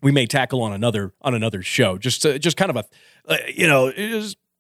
we 0.02 0.12
may 0.12 0.26
tackle 0.26 0.62
on 0.62 0.72
another 0.72 1.14
on 1.22 1.34
another 1.34 1.62
show. 1.62 1.98
Just 1.98 2.22
to, 2.22 2.38
just 2.38 2.56
kind 2.56 2.70
of 2.70 2.76
a 2.76 2.84
uh, 3.26 3.36
you 3.52 3.66
know 3.66 3.88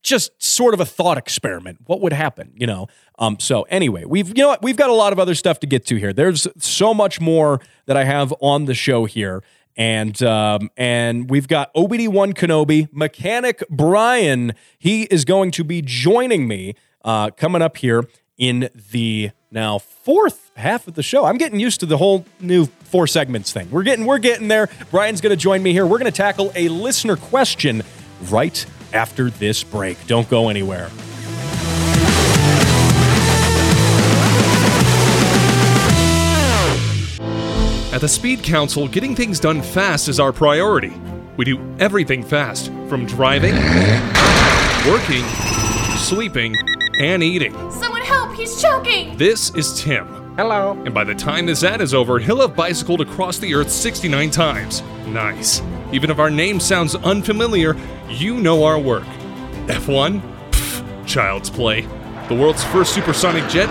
just 0.08 0.42
sort 0.42 0.74
of 0.74 0.80
a 0.80 0.84
thought 0.84 1.18
experiment. 1.18 1.78
What 1.86 2.00
would 2.00 2.12
happen, 2.12 2.52
you 2.56 2.66
know? 2.66 2.88
Um, 3.18 3.38
so 3.38 3.62
anyway, 3.62 4.04
we've 4.04 4.28
you 4.28 4.42
know 4.42 4.48
what 4.48 4.62
we've 4.62 4.76
got 4.76 4.90
a 4.90 4.94
lot 4.94 5.12
of 5.12 5.18
other 5.18 5.34
stuff 5.34 5.60
to 5.60 5.66
get 5.66 5.86
to 5.86 5.96
here. 5.96 6.12
There's 6.12 6.46
so 6.58 6.94
much 6.94 7.20
more 7.20 7.60
that 7.86 7.96
I 7.96 8.04
have 8.04 8.32
on 8.40 8.64
the 8.64 8.74
show 8.74 9.04
here, 9.04 9.42
and 9.76 10.20
um, 10.22 10.70
and 10.76 11.30
we've 11.30 11.48
got 11.48 11.72
OBD 11.74 12.08
one 12.08 12.32
Kenobi 12.32 12.88
mechanic 12.92 13.62
Brian. 13.68 14.54
He 14.78 15.04
is 15.04 15.24
going 15.24 15.50
to 15.52 15.64
be 15.64 15.82
joining 15.82 16.48
me 16.48 16.74
uh, 17.04 17.30
coming 17.30 17.62
up 17.62 17.76
here 17.76 18.08
in 18.36 18.70
the 18.92 19.30
now 19.50 19.78
fourth 19.78 20.50
half 20.56 20.86
of 20.86 20.94
the 20.94 21.02
show. 21.02 21.24
I'm 21.24 21.38
getting 21.38 21.60
used 21.60 21.80
to 21.80 21.86
the 21.86 21.96
whole 21.96 22.24
new 22.40 22.66
four 22.84 23.06
segments 23.06 23.52
thing. 23.52 23.70
We're 23.70 23.82
getting 23.82 24.06
we're 24.06 24.18
getting 24.18 24.48
there. 24.48 24.68
Brian's 24.90 25.20
going 25.20 25.30
to 25.30 25.36
join 25.36 25.62
me 25.62 25.72
here. 25.72 25.86
We're 25.86 25.98
going 25.98 26.10
to 26.10 26.16
tackle 26.16 26.52
a 26.54 26.68
listener 26.68 27.16
question 27.16 27.82
right 28.30 28.64
after 28.92 29.30
this 29.30 29.62
break. 29.64 29.98
Don't 30.06 30.28
go 30.28 30.48
anywhere. 30.48 30.90
At 37.90 38.02
the 38.02 38.08
Speed 38.08 38.44
Council, 38.44 38.86
getting 38.86 39.16
things 39.16 39.40
done 39.40 39.60
fast 39.60 40.08
is 40.08 40.20
our 40.20 40.32
priority. 40.32 40.92
We 41.36 41.44
do 41.44 41.58
everything 41.80 42.22
fast, 42.22 42.66
from 42.88 43.06
driving, 43.06 43.54
working, 44.86 45.24
sleeping, 45.96 46.54
and 47.00 47.22
eating. 47.22 47.52
Someone 47.72 48.02
help! 48.02 48.34
He's 48.34 48.60
choking! 48.62 49.16
This 49.16 49.54
is 49.54 49.80
Tim. 49.82 50.06
Hello. 50.36 50.80
And 50.84 50.94
by 50.94 51.02
the 51.02 51.14
time 51.14 51.46
this 51.46 51.64
ad 51.64 51.80
is 51.80 51.92
over, 51.92 52.20
he'll 52.20 52.40
have 52.42 52.54
bicycled 52.54 53.00
across 53.00 53.38
the 53.38 53.52
earth 53.54 53.70
69 53.70 54.30
times. 54.30 54.82
Nice. 55.08 55.62
Even 55.92 56.10
if 56.10 56.18
our 56.18 56.30
name 56.30 56.60
sounds 56.60 56.94
unfamiliar, 56.94 57.76
you 58.08 58.36
know 58.36 58.64
our 58.64 58.78
work. 58.78 59.06
F1? 59.66 60.20
Pfft, 60.50 61.06
child's 61.06 61.50
play. 61.50 61.82
The 62.28 62.34
world's 62.34 62.64
first 62.64 62.94
supersonic 62.94 63.48
jet? 63.48 63.68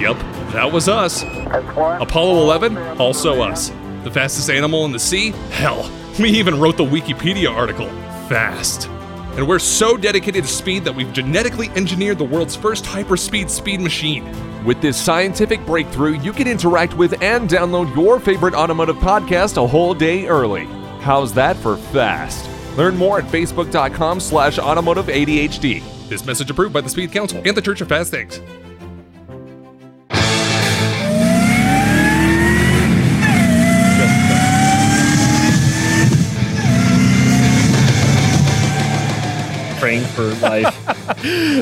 Yep, 0.00 0.16
that 0.52 0.70
was 0.72 0.88
us. 0.88 1.22
Apollo 1.22 2.42
11? 2.42 2.78
Also 2.98 3.42
us. 3.42 3.70
The 4.04 4.10
fastest 4.10 4.48
animal 4.48 4.84
in 4.86 4.92
the 4.92 4.98
sea? 4.98 5.30
Hell, 5.50 5.90
we 6.18 6.30
even 6.30 6.58
wrote 6.58 6.76
the 6.76 6.84
Wikipedia 6.84 7.54
article. 7.54 7.88
Fast. 8.28 8.88
And 9.36 9.46
we're 9.46 9.58
so 9.58 9.96
dedicated 9.96 10.44
to 10.44 10.50
speed 10.50 10.84
that 10.84 10.94
we've 10.94 11.12
genetically 11.12 11.68
engineered 11.76 12.18
the 12.18 12.24
world's 12.24 12.56
first 12.56 12.84
hyperspeed 12.84 13.50
speed 13.50 13.80
machine. 13.80 14.24
With 14.64 14.80
this 14.80 15.00
scientific 15.00 15.64
breakthrough, 15.64 16.18
you 16.20 16.32
can 16.32 16.48
interact 16.48 16.94
with 16.94 17.22
and 17.22 17.48
download 17.48 17.94
your 17.94 18.18
favorite 18.18 18.54
automotive 18.54 18.96
podcast 18.96 19.62
a 19.62 19.66
whole 19.66 19.94
day 19.94 20.26
early. 20.26 20.66
How's 21.00 21.32
that 21.34 21.56
for 21.56 21.76
fast? 21.76 22.48
Learn 22.76 22.96
more 22.96 23.18
at 23.18 23.24
facebook.com 23.24 24.20
slash 24.20 24.58
automotive 24.58 25.06
ADHD. 25.06 25.82
This 26.08 26.24
message 26.24 26.50
approved 26.50 26.72
by 26.72 26.80
the 26.80 26.88
Speed 26.88 27.12
Council 27.12 27.42
and 27.44 27.56
the 27.56 27.62
Church 27.62 27.80
of 27.80 27.88
Fast 27.88 28.10
Things. 28.10 28.40
Praying 39.78 40.04
for 40.06 40.34
life. 40.36 40.74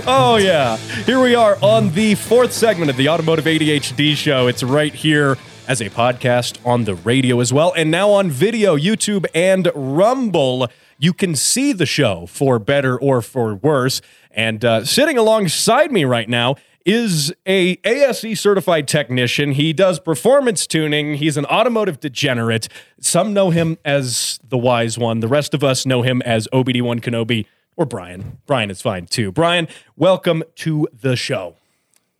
Oh, 0.09 0.37
yeah. 0.37 0.77
Here 0.77 1.21
we 1.21 1.35
are 1.35 1.57
on 1.63 1.93
the 1.93 2.15
fourth 2.17 2.53
segment 2.53 2.91
of 2.91 2.97
the 2.97 3.09
Automotive 3.09 3.45
ADHD 3.45 4.15
show. 4.17 4.49
It's 4.49 4.63
right 4.63 4.93
here 4.93 5.39
as 5.69 5.81
a 5.81 5.91
podcast 5.91 6.65
on 6.65 6.85
the 6.85 6.95
radio 6.95 7.41
as 7.41 7.53
well, 7.53 7.73
and 7.77 7.91
now 7.91 8.11
on 8.11 8.31
video, 8.31 8.77
YouTube, 8.77 9.27
and 9.35 9.71
Rumble. 9.75 10.69
You 10.99 11.13
can 11.13 11.35
see 11.35 11.73
the 11.73 11.87
show 11.87 12.27
for 12.27 12.59
better 12.59 12.99
or 12.99 13.21
for 13.21 13.55
worse. 13.55 14.01
And 14.31 14.65
uh, 14.65 14.85
sitting 14.85 15.19
alongside 15.19 15.93
me 15.93 16.05
right 16.05 16.29
now 16.29 16.57
is 16.85 17.35
a 17.47 17.79
ASE 17.85 18.39
certified 18.41 18.87
technician. 18.87 19.53
He 19.53 19.73
does 19.73 19.99
performance 19.99 20.67
tuning. 20.67 21.15
He's 21.15 21.37
an 21.37 21.45
automotive 21.47 21.99
degenerate. 21.99 22.69
Some 23.01 23.35
know 23.35 23.51
him 23.51 23.77
as 23.85 24.39
the 24.49 24.57
wise 24.57 24.97
one. 24.97 25.21
The 25.21 25.29
rest 25.29 25.53
of 25.53 25.65
us 25.65 25.85
know 25.85 26.03
him 26.03 26.23
as 26.23 26.47
OBD1 26.53 27.01
Kenobi 27.01 27.47
or 27.77 27.87
Brian. 27.87 28.39
Brian 28.47 28.71
is 28.71 28.81
fine 28.81 29.07
too. 29.07 29.33
Brian, 29.33 29.67
welcome 29.97 30.45
to 30.57 30.87
the 30.93 31.17
show. 31.17 31.57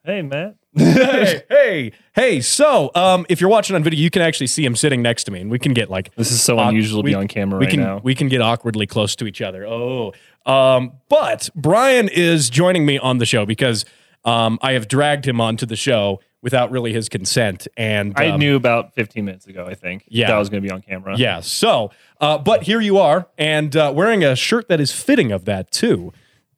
Hey, 0.05 0.21
Matt. 0.23 0.57
Hey, 0.77 1.43
hey, 1.49 1.93
hey. 2.15 2.41
So, 2.41 2.91
um, 2.95 3.27
if 3.29 3.41
you're 3.41 3.51
watching 3.51 3.77
on 3.77 3.83
video, 3.83 4.01
you 4.01 4.11
can 4.11 4.23
actually 4.23 4.47
see 4.49 4.65
him 4.65 4.77
sitting 4.77 5.03
next 5.03 5.25
to 5.25 5.31
me, 5.31 5.41
and 5.41 5.51
we 5.51 5.59
can 5.59 5.73
get 5.75 5.91
like 5.91 6.15
This 6.17 6.31
is 6.31 6.43
so 6.43 6.59
awk- 6.59 6.69
unusual 6.71 7.03
to 7.03 7.05
we- 7.05 7.11
be 7.11 7.15
on 7.15 7.29
camera 7.29 7.59
we 7.59 7.67
right 7.67 7.71
can 7.71 7.81
now. 7.81 8.01
we 8.03 8.15
can 8.15 8.29
get 8.29 8.41
awkwardly 8.41 8.87
close 8.87 9.17
to 9.17 9.27
each 9.27 9.41
other. 9.43 9.67
Oh, 9.67 10.13
um, 10.45 10.93
but 11.09 11.49
Brian 11.55 12.09
is 12.09 12.51
joining 12.51 12.87
me 12.87 12.99
on 12.99 13.19
the 13.19 13.27
show 13.27 13.47
because 13.47 13.85
um, 14.25 14.59
I 14.63 14.73
have 14.73 14.89
dragged 14.89 15.27
him 15.27 15.41
onto 15.41 15.67
the 15.67 15.77
show 15.77 16.21
without 16.43 16.71
really 16.71 16.93
his 16.93 17.09
consent, 17.09 17.67
and 17.77 18.13
I 18.17 18.29
um, 18.29 18.39
knew 18.39 18.55
about 18.55 18.95
15 18.95 19.25
minutes 19.25 19.47
ago, 19.49 19.67
I 19.67 19.75
think. 19.75 20.05
Yeah. 20.07 20.29
That 20.29 20.37
I 20.37 20.39
was 20.39 20.49
going 20.49 20.63
to 20.63 20.69
be 20.69 20.73
on 20.73 20.81
camera. 20.83 21.17
Yeah. 21.17 21.41
So, 21.41 21.91
uh, 22.21 22.39
but 22.39 22.63
here 22.63 22.81
you 22.81 22.99
are, 22.99 23.27
and 23.37 23.75
uh, 23.75 23.93
wearing 23.95 24.23
a 24.23 24.37
shirt 24.37 24.69
that 24.69 24.81
is 24.81 24.93
fitting 24.93 25.33
of 25.33 25.45
that 25.47 25.73
too. 25.73 26.13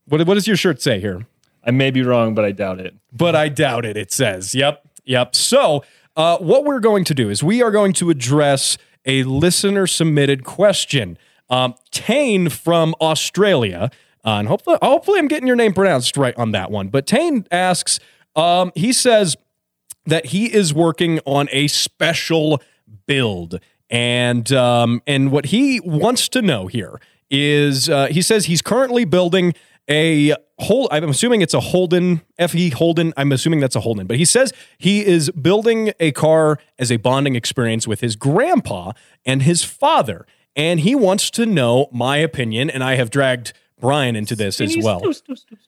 What, 0.07 0.27
what 0.27 0.35
does 0.35 0.47
your 0.47 0.57
shirt 0.57 0.83
say 0.83 1.01
here? 1.01 1.27
I 1.69 1.71
may 1.71 1.91
be 1.91 2.01
wrong, 2.03 2.35
but 2.35 2.47
I 2.47 2.53
doubt 2.53 2.81
it. 2.81 2.95
but 3.13 3.37
I 3.37 3.51
doubt 3.51 3.85
it. 3.85 3.97
It 3.99 4.11
says, 4.11 4.55
yep, 4.55 4.89
yep. 5.05 5.37
So, 5.37 5.85
uh, 6.17 6.39
what 6.39 6.65
we're 6.65 6.81
going 6.81 7.05
to 7.05 7.15
do 7.15 7.29
is 7.29 7.43
we 7.43 7.63
are 7.63 7.71
going 7.71 7.93
to 7.95 8.09
address 8.09 8.79
a 9.05 9.23
listener 9.25 9.87
submitted 9.87 10.45
question. 10.45 11.19
Um, 11.51 11.75
Tane 11.91 12.49
from 12.49 12.95
Australia, 13.03 13.91
uh, 14.25 14.39
and 14.39 14.49
hopefully, 14.49 14.79
hopefully, 14.81 15.19
I'm 15.19 15.29
getting 15.29 15.47
your 15.47 15.57
name 15.57 15.75
pronounced 15.75 16.17
right 16.17 16.37
on 16.39 16.53
that 16.53 16.71
one. 16.71 16.89
But 16.89 17.07
Tane 17.07 17.47
asks, 17.51 18.01
um, 18.35 18.73
he 18.75 18.93
says 18.93 19.37
that 20.07 20.27
he 20.27 20.53
is 20.53 20.73
working 20.73 21.21
on 21.27 21.49
a 21.53 21.69
special 21.69 22.63
build, 23.07 23.61
and 23.91 24.51
um, 24.53 25.03
and 25.07 25.31
what 25.31 25.47
he 25.47 25.81
wants 25.81 26.31
to 26.31 26.41
know 26.41 26.67
here 26.67 26.99
is 27.31 27.91
uh, 27.91 28.07
he 28.07 28.23
says 28.23 28.47
he's 28.47 28.63
currently 28.63 29.05
building 29.05 29.53
a 29.89 30.35
hold 30.59 30.89
I'm 30.91 31.09
assuming 31.09 31.41
it's 31.41 31.55
a 31.55 31.61
Holden 31.61 32.23
FE 32.39 32.71
Holden 32.71 33.15
I'm 33.17 33.33
assuming 33.33 33.61
that's 33.61 33.77
a 33.77 33.81
Holden 33.81 34.07
but 34.07 34.17
he 34.17 34.25
says 34.25 34.53
he 34.77 35.05
is 35.05 35.31
building 35.31 35.93
a 36.01 36.13
car 36.13 36.59
as 36.79 36.93
a 36.93 36.97
bonding 36.97 37.37
experience 37.37 37.87
with 37.87 38.01
his 38.01 38.17
grandpa 38.17 38.93
and 39.25 39.43
his 39.43 39.65
father 39.65 40.27
and 40.57 40.81
he 40.81 40.95
wants 40.95 41.31
to 41.31 41.47
know 41.47 41.89
my 41.93 42.17
opinion 42.19 42.69
and 42.71 42.83
I 42.85 42.97
have 42.97 43.11
dragged 43.11 43.53
Brian 43.81 44.17
into 44.17 44.35
this 44.35 44.61
as 44.61 44.77
well. 44.77 45.01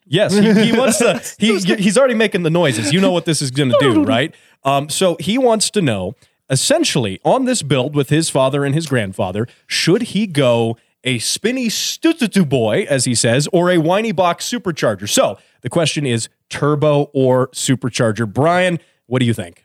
Yes, 0.06 0.34
he, 0.34 0.52
he 0.64 0.72
wants 0.76 0.98
to. 0.98 1.22
He, 1.38 1.58
he's 1.76 1.96
already 1.96 2.14
making 2.14 2.42
the 2.42 2.50
noises. 2.50 2.92
You 2.92 3.00
know 3.00 3.12
what 3.12 3.24
this 3.24 3.40
is 3.40 3.50
going 3.50 3.70
to 3.70 3.78
do, 3.80 4.04
right? 4.04 4.34
Um, 4.64 4.88
so 4.88 5.16
he 5.20 5.38
wants 5.38 5.70
to 5.70 5.80
know, 5.82 6.16
essentially, 6.48 7.20
on 7.24 7.44
this 7.44 7.62
build 7.62 7.94
with 7.94 8.08
his 8.08 8.28
father 8.28 8.64
and 8.64 8.74
his 8.74 8.86
grandfather, 8.86 9.46
should 9.66 10.02
he 10.02 10.26
go 10.26 10.76
a 11.04 11.18
spinny 11.18 11.68
stututu 11.68 12.48
boy, 12.48 12.86
as 12.88 13.04
he 13.04 13.14
says, 13.14 13.48
or 13.52 13.70
a 13.70 13.78
whiny 13.78 14.12
box 14.12 14.48
supercharger? 14.48 15.08
So 15.08 15.38
the 15.62 15.70
question 15.70 16.04
is 16.06 16.28
turbo 16.48 17.10
or 17.14 17.48
supercharger. 17.48 18.30
Brian, 18.30 18.78
what 19.06 19.20
do 19.20 19.26
you 19.26 19.34
think? 19.34 19.64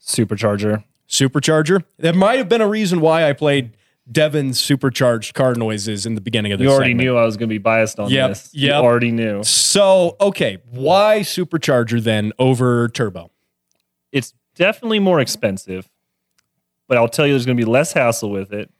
Supercharger. 0.00 0.84
Supercharger. 1.08 1.84
That 1.98 2.14
might 2.14 2.38
have 2.38 2.48
been 2.48 2.60
a 2.60 2.68
reason 2.68 3.00
why 3.00 3.28
I 3.28 3.32
played 3.32 3.72
Devin's 4.10 4.60
supercharged 4.60 5.34
car 5.34 5.54
noises 5.54 6.06
in 6.06 6.14
the 6.14 6.20
beginning 6.20 6.52
of 6.52 6.58
this. 6.58 6.66
You 6.66 6.70
already 6.72 6.90
segment. 6.90 7.04
knew 7.06 7.16
I 7.16 7.24
was 7.24 7.36
going 7.36 7.48
to 7.48 7.52
be 7.54 7.58
biased 7.58 7.98
on 7.98 8.10
Yep, 8.10 8.28
this. 8.30 8.50
You 8.52 8.72
already 8.72 9.10
knew. 9.10 9.42
So, 9.42 10.16
okay, 10.20 10.58
why 10.70 11.20
supercharger 11.20 12.00
then 12.02 12.32
over 12.38 12.88
turbo? 12.88 13.30
It's 14.12 14.32
definitely 14.54 15.00
more 15.00 15.18
expensive, 15.20 15.88
but 16.86 16.98
I'll 16.98 17.08
tell 17.08 17.26
you, 17.26 17.32
there's 17.32 17.46
going 17.46 17.56
to 17.56 17.60
be 17.64 17.68
less 17.68 17.92
hassle 17.92 18.30
with 18.30 18.52
it. 18.52 18.70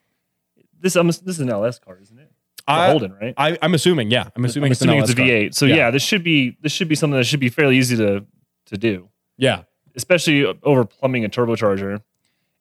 This, 0.81 0.97
I'm, 0.97 1.07
this 1.09 1.21
is 1.27 1.41
an 1.41 1.51
LS 1.51 1.79
car, 1.79 1.99
isn't 2.01 2.19
it? 2.19 2.31
I- 2.69 2.91
Holden, 2.91 3.13
right? 3.21 3.35
I, 3.37 3.57
I'm 3.63 3.75
assuming, 3.75 4.11
yeah. 4.11 4.29
I'm 4.35 4.45
assuming, 4.45 4.69
I'm 4.69 4.73
it's, 4.73 4.81
assuming 4.81 4.99
it's 5.03 5.11
a 5.11 5.13
LS 5.13 5.17
car. 5.19 5.27
V8. 5.27 5.55
So 5.55 5.67
Yeah. 5.67 5.75
yeah. 5.77 5.91
this 5.91 6.03
should 6.03 6.25
be 6.25 6.57
this 6.63 6.73
should 6.73 6.89
be 6.89 6.95
something 6.97 7.17
that 7.17 7.25
should 7.25 7.39
be 7.41 7.49
fairly 7.49 7.77
easy 7.79 7.97
to 7.97 8.25
to 8.67 8.77
do, 8.77 9.09
Yeah. 9.37 9.63
especially 9.95 10.45
over 10.65 10.85
plumbing 10.85 11.25
a 11.25 11.29
turbocharger. 11.29 11.95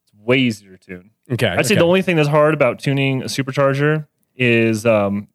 It's 0.04 0.14
way 0.20 0.38
easier 0.38 0.78
to 0.78 0.78
tune. 0.78 1.10
Okay. 1.32 1.48
I'd 1.48 1.66
say 1.66 1.74
okay. 1.74 1.80
the 1.80 1.86
only 1.88 2.04
thing 2.04 2.16
that's 2.18 2.30
hard 2.30 2.54
about 2.54 2.78
tuning 2.78 3.24
a 3.24 3.26
supercharger 3.26 4.06
is 4.36 4.86
um, 4.86 5.28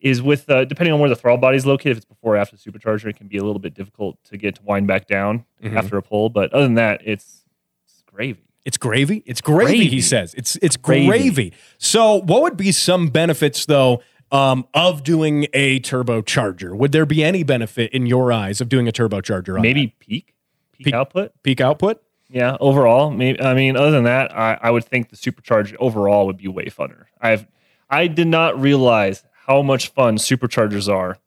is 0.00 0.20
with 0.20 0.50
uh, 0.50 0.64
depending 0.64 0.92
on 0.92 0.98
where 0.98 1.08
the 1.08 1.14
throttle 1.14 1.38
body 1.38 1.56
is 1.56 1.64
located. 1.64 1.92
If 1.92 1.96
it's 1.98 2.06
before 2.06 2.34
or 2.34 2.38
after 2.38 2.56
the 2.56 2.62
supercharger, 2.70 3.06
it 3.06 3.16
can 3.16 3.28
be 3.28 3.36
a 3.38 3.44
little 3.44 3.60
bit 3.60 3.74
difficult 3.74 4.18
to 4.24 4.36
get 4.36 4.56
to 4.56 4.62
wind 4.64 4.88
back 4.88 5.06
down 5.06 5.44
Mhm. 5.62 5.76
after 5.76 5.96
a 5.96 6.02
pull. 6.02 6.28
But 6.28 6.52
other 6.52 6.64
than 6.64 6.74
that, 6.74 7.02
it's, 7.04 7.44
it's 7.84 8.02
gravy. 8.06 8.42
It's 8.66 8.76
gravy. 8.76 9.22
It's 9.26 9.40
gravy, 9.40 9.64
Gravy. 9.78 9.88
He 9.88 10.00
says 10.02 10.34
it's 10.34 10.56
it's 10.56 10.76
gravy. 10.76 11.06
Gravy. 11.06 11.52
So, 11.78 12.16
what 12.16 12.42
would 12.42 12.56
be 12.56 12.72
some 12.72 13.08
benefits 13.08 13.64
though 13.64 14.02
um, 14.32 14.66
of 14.74 15.04
doing 15.04 15.46
a 15.54 15.78
turbocharger? 15.80 16.76
Would 16.76 16.90
there 16.92 17.06
be 17.06 17.22
any 17.22 17.44
benefit 17.44 17.92
in 17.92 18.06
your 18.06 18.32
eyes 18.32 18.60
of 18.60 18.68
doing 18.68 18.88
a 18.88 18.92
turbocharger? 18.92 19.54
On 19.54 19.62
Maybe 19.62 19.86
that? 19.86 19.98
peak 20.00 20.34
peak, 20.72 20.92
output. 20.92 21.32
peak 21.44 21.60
output. 21.60 22.02
Yeah, 22.28 22.56
overall, 22.58 23.12
maybe. 23.12 23.40
I 23.40 23.54
mean, 23.54 23.76
other 23.76 23.92
than 23.92 24.02
that, 24.02 24.36
I, 24.36 24.58
I 24.60 24.70
would 24.72 24.84
think 24.84 25.10
the 25.10 25.16
supercharger 25.16 25.76
overall 25.78 26.26
would 26.26 26.36
be 26.38 26.48
way 26.48 26.64
funner. 26.66 27.04
I've 27.20 27.46
I 27.88 28.08
did 28.08 28.26
not 28.26 28.60
realize 28.60 29.22
how 29.46 29.62
much 29.62 29.90
fun 29.92 30.16
superchargers 30.16 30.92
are 30.92 31.18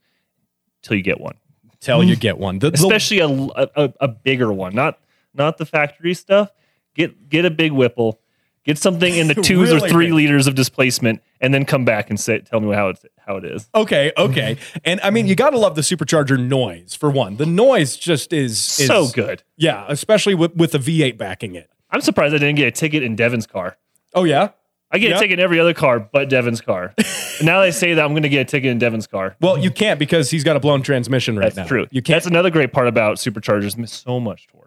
till 0.82 0.98
you 0.98 1.04
get 1.04 1.22
one, 1.22 1.36
Till 1.80 2.04
you 2.04 2.16
get 2.28 2.38
one. 2.38 2.60
The- 2.60 2.72
the- 2.72 2.76
especially 2.76 3.20
a, 3.20 3.28
a 3.30 3.94
a 4.02 4.08
bigger 4.10 4.52
one, 4.52 4.76
not 4.76 5.00
not 5.34 5.58
the 5.58 5.66
factory 5.66 6.14
stuff. 6.14 6.52
Get 7.00 7.30
get 7.30 7.46
a 7.46 7.50
big 7.50 7.72
Whipple, 7.72 8.20
get 8.66 8.78
something 8.78 9.16
in 9.16 9.28
the 9.28 9.34
twos 9.48 9.72
Really 9.72 9.88
or 9.88 9.90
three 9.90 10.06
big. 10.08 10.14
liters 10.16 10.46
of 10.48 10.56
displacement, 10.56 11.22
and 11.42 11.54
then 11.54 11.64
come 11.66 11.86
back 11.86 12.10
and 12.10 12.20
say 12.20 12.40
tell 12.40 12.60
me 12.60 12.76
how 12.76 12.90
it's 12.90 13.06
how 13.26 13.38
it 13.38 13.46
is. 13.46 13.70
okay, 13.74 14.12
okay, 14.18 14.58
and 14.84 15.00
I 15.02 15.10
mean 15.10 15.26
you 15.28 15.36
got 15.36 15.52
to 15.52 15.58
love 15.58 15.76
the 15.76 15.82
supercharger 15.82 16.38
noise 16.38 16.94
for 16.94 17.10
one. 17.10 17.38
The 17.38 17.46
noise 17.46 17.96
just 17.96 18.34
is, 18.34 18.52
is 18.80 18.88
so 18.88 19.08
good. 19.08 19.44
Yeah, 19.56 19.86
especially 19.88 20.36
with 20.36 20.56
with 20.56 20.74
the 20.74 20.78
V8 20.80 21.18
backing 21.18 21.56
it. 21.56 21.70
I'm 21.90 22.02
surprised 22.02 22.36
I 22.36 22.38
didn't 22.40 22.58
get 22.58 22.68
a 22.68 22.72
ticket 22.72 23.02
in 23.02 23.16
Devin's 23.16 23.48
car. 23.48 23.78
Oh 24.14 24.26
yeah. 24.26 24.50
I 24.92 24.98
get 24.98 25.12
Yeah. 25.12 25.18
a 25.18 25.20
ticket 25.20 25.40
in 25.40 25.44
every 25.44 25.60
other 25.60 25.74
car 25.76 26.00
but 26.00 26.30
Devin's 26.30 26.62
car. 26.62 26.94
now 27.44 27.62
they 27.62 27.70
say 27.72 27.94
that 27.94 28.04
I'm 28.04 28.12
going 28.12 28.24
to 28.24 28.30
get 28.30 28.42
a 28.42 28.46
ticket 28.46 28.72
in 28.72 28.80
Devin's 28.80 29.06
car. 29.08 29.36
Well, 29.40 29.56
you 29.58 29.70
can't 29.72 30.00
because 30.00 30.32
he's 30.32 30.44
got 30.44 30.56
a 30.56 30.60
blown 30.60 30.82
transmission 30.82 31.38
right 31.38 31.46
That's 31.54 31.58
now. 31.58 31.66
true. 31.68 31.88
You 31.92 32.02
can't. 32.02 32.16
That's 32.16 32.26
another 32.26 32.50
great 32.50 32.74
part 32.74 32.88
about 32.88 33.18
superchargers. 33.18 33.88
So 33.88 34.20
much 34.20 34.48
torque. 34.48 34.59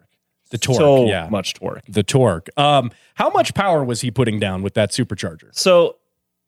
The 0.53 0.59
torque. 0.59 0.77
So 0.77 1.07
yeah. 1.07 1.29
much 1.31 1.55
torque. 1.55 1.83
The 1.89 2.03
torque. 2.03 2.49
Um, 2.57 2.93
how 3.15 3.31
much 3.31 3.55
power 3.55 3.83
was 3.83 4.03
he 4.03 4.11
putting 4.11 4.39
down 4.39 4.63
with 4.63 4.75
that 4.75 4.91
supercharger? 4.91 5.49
So 5.53 5.97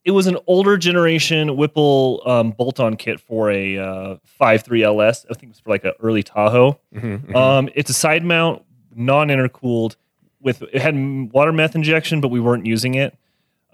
it 0.05 0.11
was 0.11 0.27
an 0.27 0.37
older 0.47 0.77
generation 0.77 1.57
Whipple 1.57 2.23
um, 2.27 2.51
bolt-on 2.51 2.97
kit 2.97 3.19
for 3.19 3.51
a 3.51 3.79
uh, 3.79 4.17
5.3 4.41 4.83
LS. 4.83 5.25
I 5.25 5.35
think 5.35 5.45
it 5.45 5.49
was 5.49 5.61
for 5.61 5.71
like 5.71 5.85
an 5.85 5.93
early 6.03 6.23
Tahoe. 6.23 6.79
Mm-hmm, 6.95 7.35
Um, 7.35 7.71
it's 7.75 7.89
a 7.91 7.95
side 7.95 8.25
mount, 8.25 8.63
non-intercooled. 8.95 9.97
With 10.41 10.61
it 10.61 10.83
had 10.83 10.95
water 11.33 11.53
meth 11.53 11.75
injection, 11.75 12.21
but 12.21 12.29
we 12.29 12.39
weren't 12.39 12.67
using 12.67 12.95
it. 12.97 13.17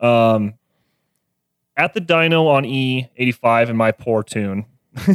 Um, 0.01 0.55
at 1.77 1.95
the 1.95 2.01
dyno 2.01 2.47
on 2.47 2.63
E85 2.63 3.71
in 3.71 3.77
my 3.77 3.91
poor 3.91 4.23
tune. 4.23 4.67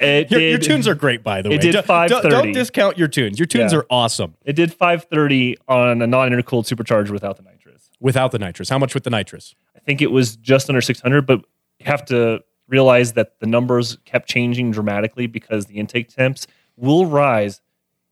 Your, 0.00 0.24
did, 0.24 0.30
your 0.30 0.58
tunes 0.58 0.86
are 0.88 0.94
great, 0.94 1.22
by 1.22 1.42
the 1.42 1.48
way. 1.50 1.54
it 1.56 1.60
did 1.62 1.72
Don't- 1.72 1.86
don't, 1.86 2.10
530. 2.10 2.30
don't 2.30 2.52
discount 2.52 2.98
your 2.98 3.08
tunes. 3.08 3.38
Your 3.38 3.46
tunes 3.46 3.72
Yeah. 3.72 3.78
are 3.80 3.86
awesome 3.90 4.34
It 4.44 4.54
did 4.54 4.72
530 4.72 5.56
on 5.68 6.02
a 6.02 6.06
non-intercooled 6.06 6.66
supercharger 6.66 7.10
without 7.10 7.36
the 7.36 7.42
nitrous. 7.42 7.90
without 8.00 8.32
the 8.32 8.38
nitrous. 8.38 8.68
How 8.68 8.78
much 8.78 8.94
with 8.94 9.04
the 9.04 9.10
nitrous? 9.10 9.54
I 9.74 9.78
think 9.80 10.02
it 10.02 10.10
was 10.10 10.36
just 10.36 10.68
under 10.68 10.80
600, 10.80 11.26
but 11.26 11.38
you 11.78 11.86
have 11.86 12.04
to 12.06 12.42
realize 12.68 13.12
that 13.14 13.38
the 13.40 13.46
numbers 13.46 13.98
kept 14.04 14.28
changing 14.28 14.70
dramatically 14.70 15.26
because 15.26 15.66
the 15.66 15.74
intake 15.74 16.08
temps 16.08 16.46
will 16.76 17.06
rise 17.06 17.60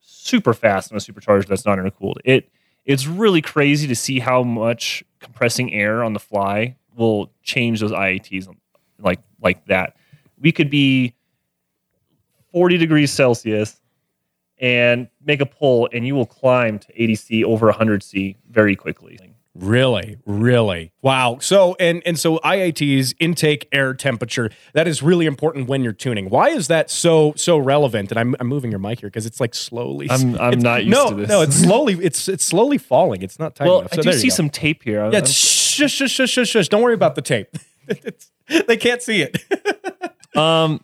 super 0.00 0.52
fast 0.54 0.90
on 0.92 0.96
a 0.96 1.00
supercharger 1.00 1.46
that's 1.46 1.64
not 1.66 1.78
intercooled. 1.78 2.16
It 2.24 2.50
it's 2.84 3.06
really 3.06 3.42
crazy 3.42 3.86
to 3.88 3.94
see 3.94 4.18
how 4.20 4.42
much 4.42 5.04
compressing 5.20 5.72
air 5.72 6.02
on 6.02 6.12
the 6.14 6.18
fly 6.20 6.76
will 6.96 7.30
change 7.42 7.80
those 7.80 7.92
IATs 7.92 8.48
like 8.98 9.20
like 9.40 9.64
that. 9.66 9.96
We 10.40 10.52
could 10.52 10.70
be 10.70 11.14
40 12.52 12.78
degrees 12.78 13.12
Celsius 13.12 13.80
and 14.58 15.08
make 15.24 15.40
a 15.40 15.46
pull 15.46 15.88
and 15.92 16.06
you 16.06 16.14
will 16.14 16.26
climb 16.26 16.78
to 16.78 16.92
80C 16.92 17.44
over 17.44 17.72
100C 17.72 18.36
very 18.50 18.76
quickly. 18.76 19.18
Really, 19.54 20.16
really. 20.26 20.92
Wow. 21.02 21.38
So 21.40 21.74
and 21.80 22.02
and 22.06 22.16
so 22.18 22.38
IATs 22.38 23.14
intake 23.18 23.68
air 23.72 23.94
temperature 23.94 24.48
that 24.74 24.86
is 24.86 25.02
really 25.02 25.26
important 25.26 25.68
when 25.68 25.82
you're 25.82 25.92
tuning. 25.92 26.30
Why 26.30 26.50
is 26.50 26.68
that 26.68 26.88
so 26.88 27.32
so 27.36 27.58
relevant? 27.58 28.12
And 28.12 28.18
I'm, 28.18 28.36
I'm 28.38 28.46
moving 28.46 28.70
your 28.70 28.78
mic 28.78 29.00
here 29.00 29.08
because 29.08 29.26
it's 29.26 29.40
like 29.40 29.54
slowly. 29.56 30.08
I'm- 30.08 30.38
I'm 30.40 30.60
not 30.60 30.84
used 30.84 30.96
no, 30.96 31.10
to 31.10 31.16
this. 31.16 31.28
No, 31.28 31.42
it's 31.42 31.56
slowly 31.56 31.94
it's 31.94 32.28
it's 32.28 32.44
slowly 32.44 32.78
falling. 32.78 33.22
It's 33.22 33.40
not 33.40 33.56
tight 33.56 33.66
Well, 33.66 33.80
enough. 33.80 33.92
I 33.92 33.96
do 33.96 34.08
you 34.10 34.14
see 34.14 34.28
go. 34.28 34.34
some 34.36 34.50
tape 34.50 34.84
here. 34.84 35.04
Yeah, 35.10 35.18
I'm- 35.18 35.26
shush, 35.26 35.92
shush, 35.94 36.12
shush, 36.12 36.30
shush, 36.30 36.48
shush. 36.48 36.68
Don't 36.68 36.82
worry 36.82 36.94
about 36.94 37.16
the 37.16 37.22
tape. 37.22 37.48
It's- 37.88 38.30
they 38.66 38.76
can't 38.76 39.02
see 39.02 39.22
it. 39.22 39.42
Um, 40.36 40.80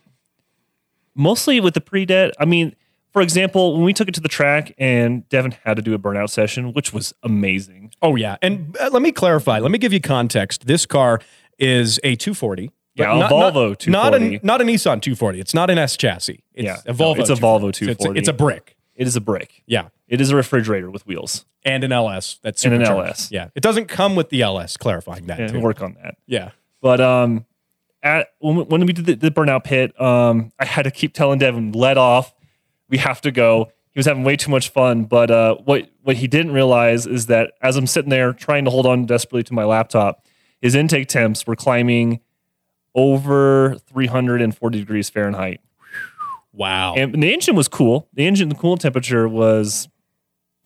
mostly 1.15 1.59
with 1.59 1.73
the 1.73 1.81
pre-det. 1.81 2.33
I 2.39 2.45
mean, 2.45 2.75
for 3.11 3.21
example, 3.21 3.73
when 3.75 3.83
we 3.83 3.93
took 3.93 4.07
it 4.07 4.13
to 4.15 4.21
the 4.21 4.27
track 4.29 4.73
and 4.77 5.27
Devin 5.29 5.55
had 5.63 5.75
to 5.77 5.81
do 5.81 5.93
a 5.93 5.99
burnout 5.99 6.29
session, 6.29 6.73
which 6.73 6.93
was 6.93 7.13
amazing. 7.23 7.91
Oh 8.01 8.15
yeah, 8.15 8.37
and 8.41 8.75
uh, 8.79 8.89
let 8.91 9.01
me 9.01 9.11
clarify. 9.11 9.59
Let 9.59 9.71
me 9.71 9.77
give 9.77 9.93
you 9.93 10.01
context. 10.01 10.67
This 10.67 10.85
car 10.85 11.19
is 11.57 11.99
a 12.03 12.15
240 12.15 12.71
Yeah, 12.95 13.15
a 13.15 13.19
not, 13.19 13.31
Volvo 13.31 13.87
not, 13.87 14.11
not 14.11 14.21
a 14.21 14.39
not 14.45 14.61
a 14.61 14.63
Nissan 14.63 15.01
240. 15.01 15.39
It's 15.39 15.53
not 15.53 15.69
an 15.71 15.77
S 15.79 15.97
chassis. 15.97 16.43
It's 16.53 16.65
Yeah, 16.65 16.77
a 16.85 16.89
no, 16.89 16.93
Volvo. 16.93 17.19
it's 17.19 17.29
a 17.29 17.33
Volvo 17.35 17.61
So 17.61 17.67
It's 17.69 17.81
a, 17.81 17.85
240. 17.85 18.19
it's 18.19 18.27
a 18.29 18.33
brick. 18.33 18.75
It 18.95 19.07
is 19.07 19.15
a 19.15 19.21
brick. 19.21 19.63
Yeah, 19.65 19.89
It 20.07 20.21
is 20.21 20.31
a 20.31 20.35
refrigerator 20.35 20.89
with 20.91 21.05
wheels. 21.07 21.45
and 21.63 21.83
an 21.83 21.91
LS. 21.91 22.39
That's 22.43 22.63
And 22.65 22.73
an. 22.75 22.81
LS. 22.83 23.31
Yeah, 23.31 23.49
it 23.55 23.61
doesn't 23.61 23.85
come 23.87 24.15
with 24.15 24.29
the 24.29 24.41
LS. 24.41 24.77
Clarifying 24.77 25.25
that. 25.27 25.39
Yeah, 25.39 25.47
too. 25.47 25.59
work 25.59 25.81
on 25.81 25.95
that. 26.03 26.17
Yeah. 26.27 26.51
But 26.81 27.01
um, 27.01 27.45
at 28.03 28.27
when, 28.39 28.55
we- 28.57 28.63
when 28.63 28.85
we 28.85 28.93
did 28.93 29.05
the, 29.05 29.15
the 29.15 29.31
burnout 29.31 29.63
pit, 29.63 29.99
um, 30.01 30.51
I 30.59 30.65
had 30.65 30.83
to 30.83 30.91
keep 30.91 31.13
telling 31.13 31.39
Devin, 31.39 31.71
"Let 31.73 31.97
off, 31.97 32.33
we 32.89 32.97
have 32.97 33.21
to 33.21 33.31
go." 33.31 33.71
He 33.93 33.99
was 33.99 34.05
having 34.05 34.23
way 34.23 34.35
too 34.35 34.51
much 34.51 34.69
fun, 34.69 35.05
but 35.05 35.31
uh, 35.31 35.55
what 35.65 35.89
what 36.03 36.17
he 36.17 36.27
didn't 36.27 36.51
realize 36.53 37.07
is 37.07 37.25
that 37.27 37.53
as 37.61 37.75
I'm 37.77 37.87
sitting 37.87 38.09
there 38.11 38.31
trying 38.33 38.63
to 38.65 38.71
hold 38.71 38.85
on 38.85 39.05
desperately 39.05 39.43
to 39.43 39.53
my 39.53 39.63
laptop, 39.63 40.23
his 40.61 40.75
intake 40.75 41.07
temps 41.07 41.47
were 41.47 41.55
climbing 41.55 42.19
over 42.93 43.75
340 43.87 44.79
degrees 44.79 45.09
Fahrenheit, 45.09 45.61
Wow. 46.53 46.95
and 46.95 47.21
the 47.21 47.31
engine 47.33 47.55
was 47.55 47.67
cool. 47.67 48.07
The 48.13 48.25
engine, 48.25 48.49
the 48.49 48.55
coolant 48.55 48.79
temperature 48.79 49.27
was 49.27 49.87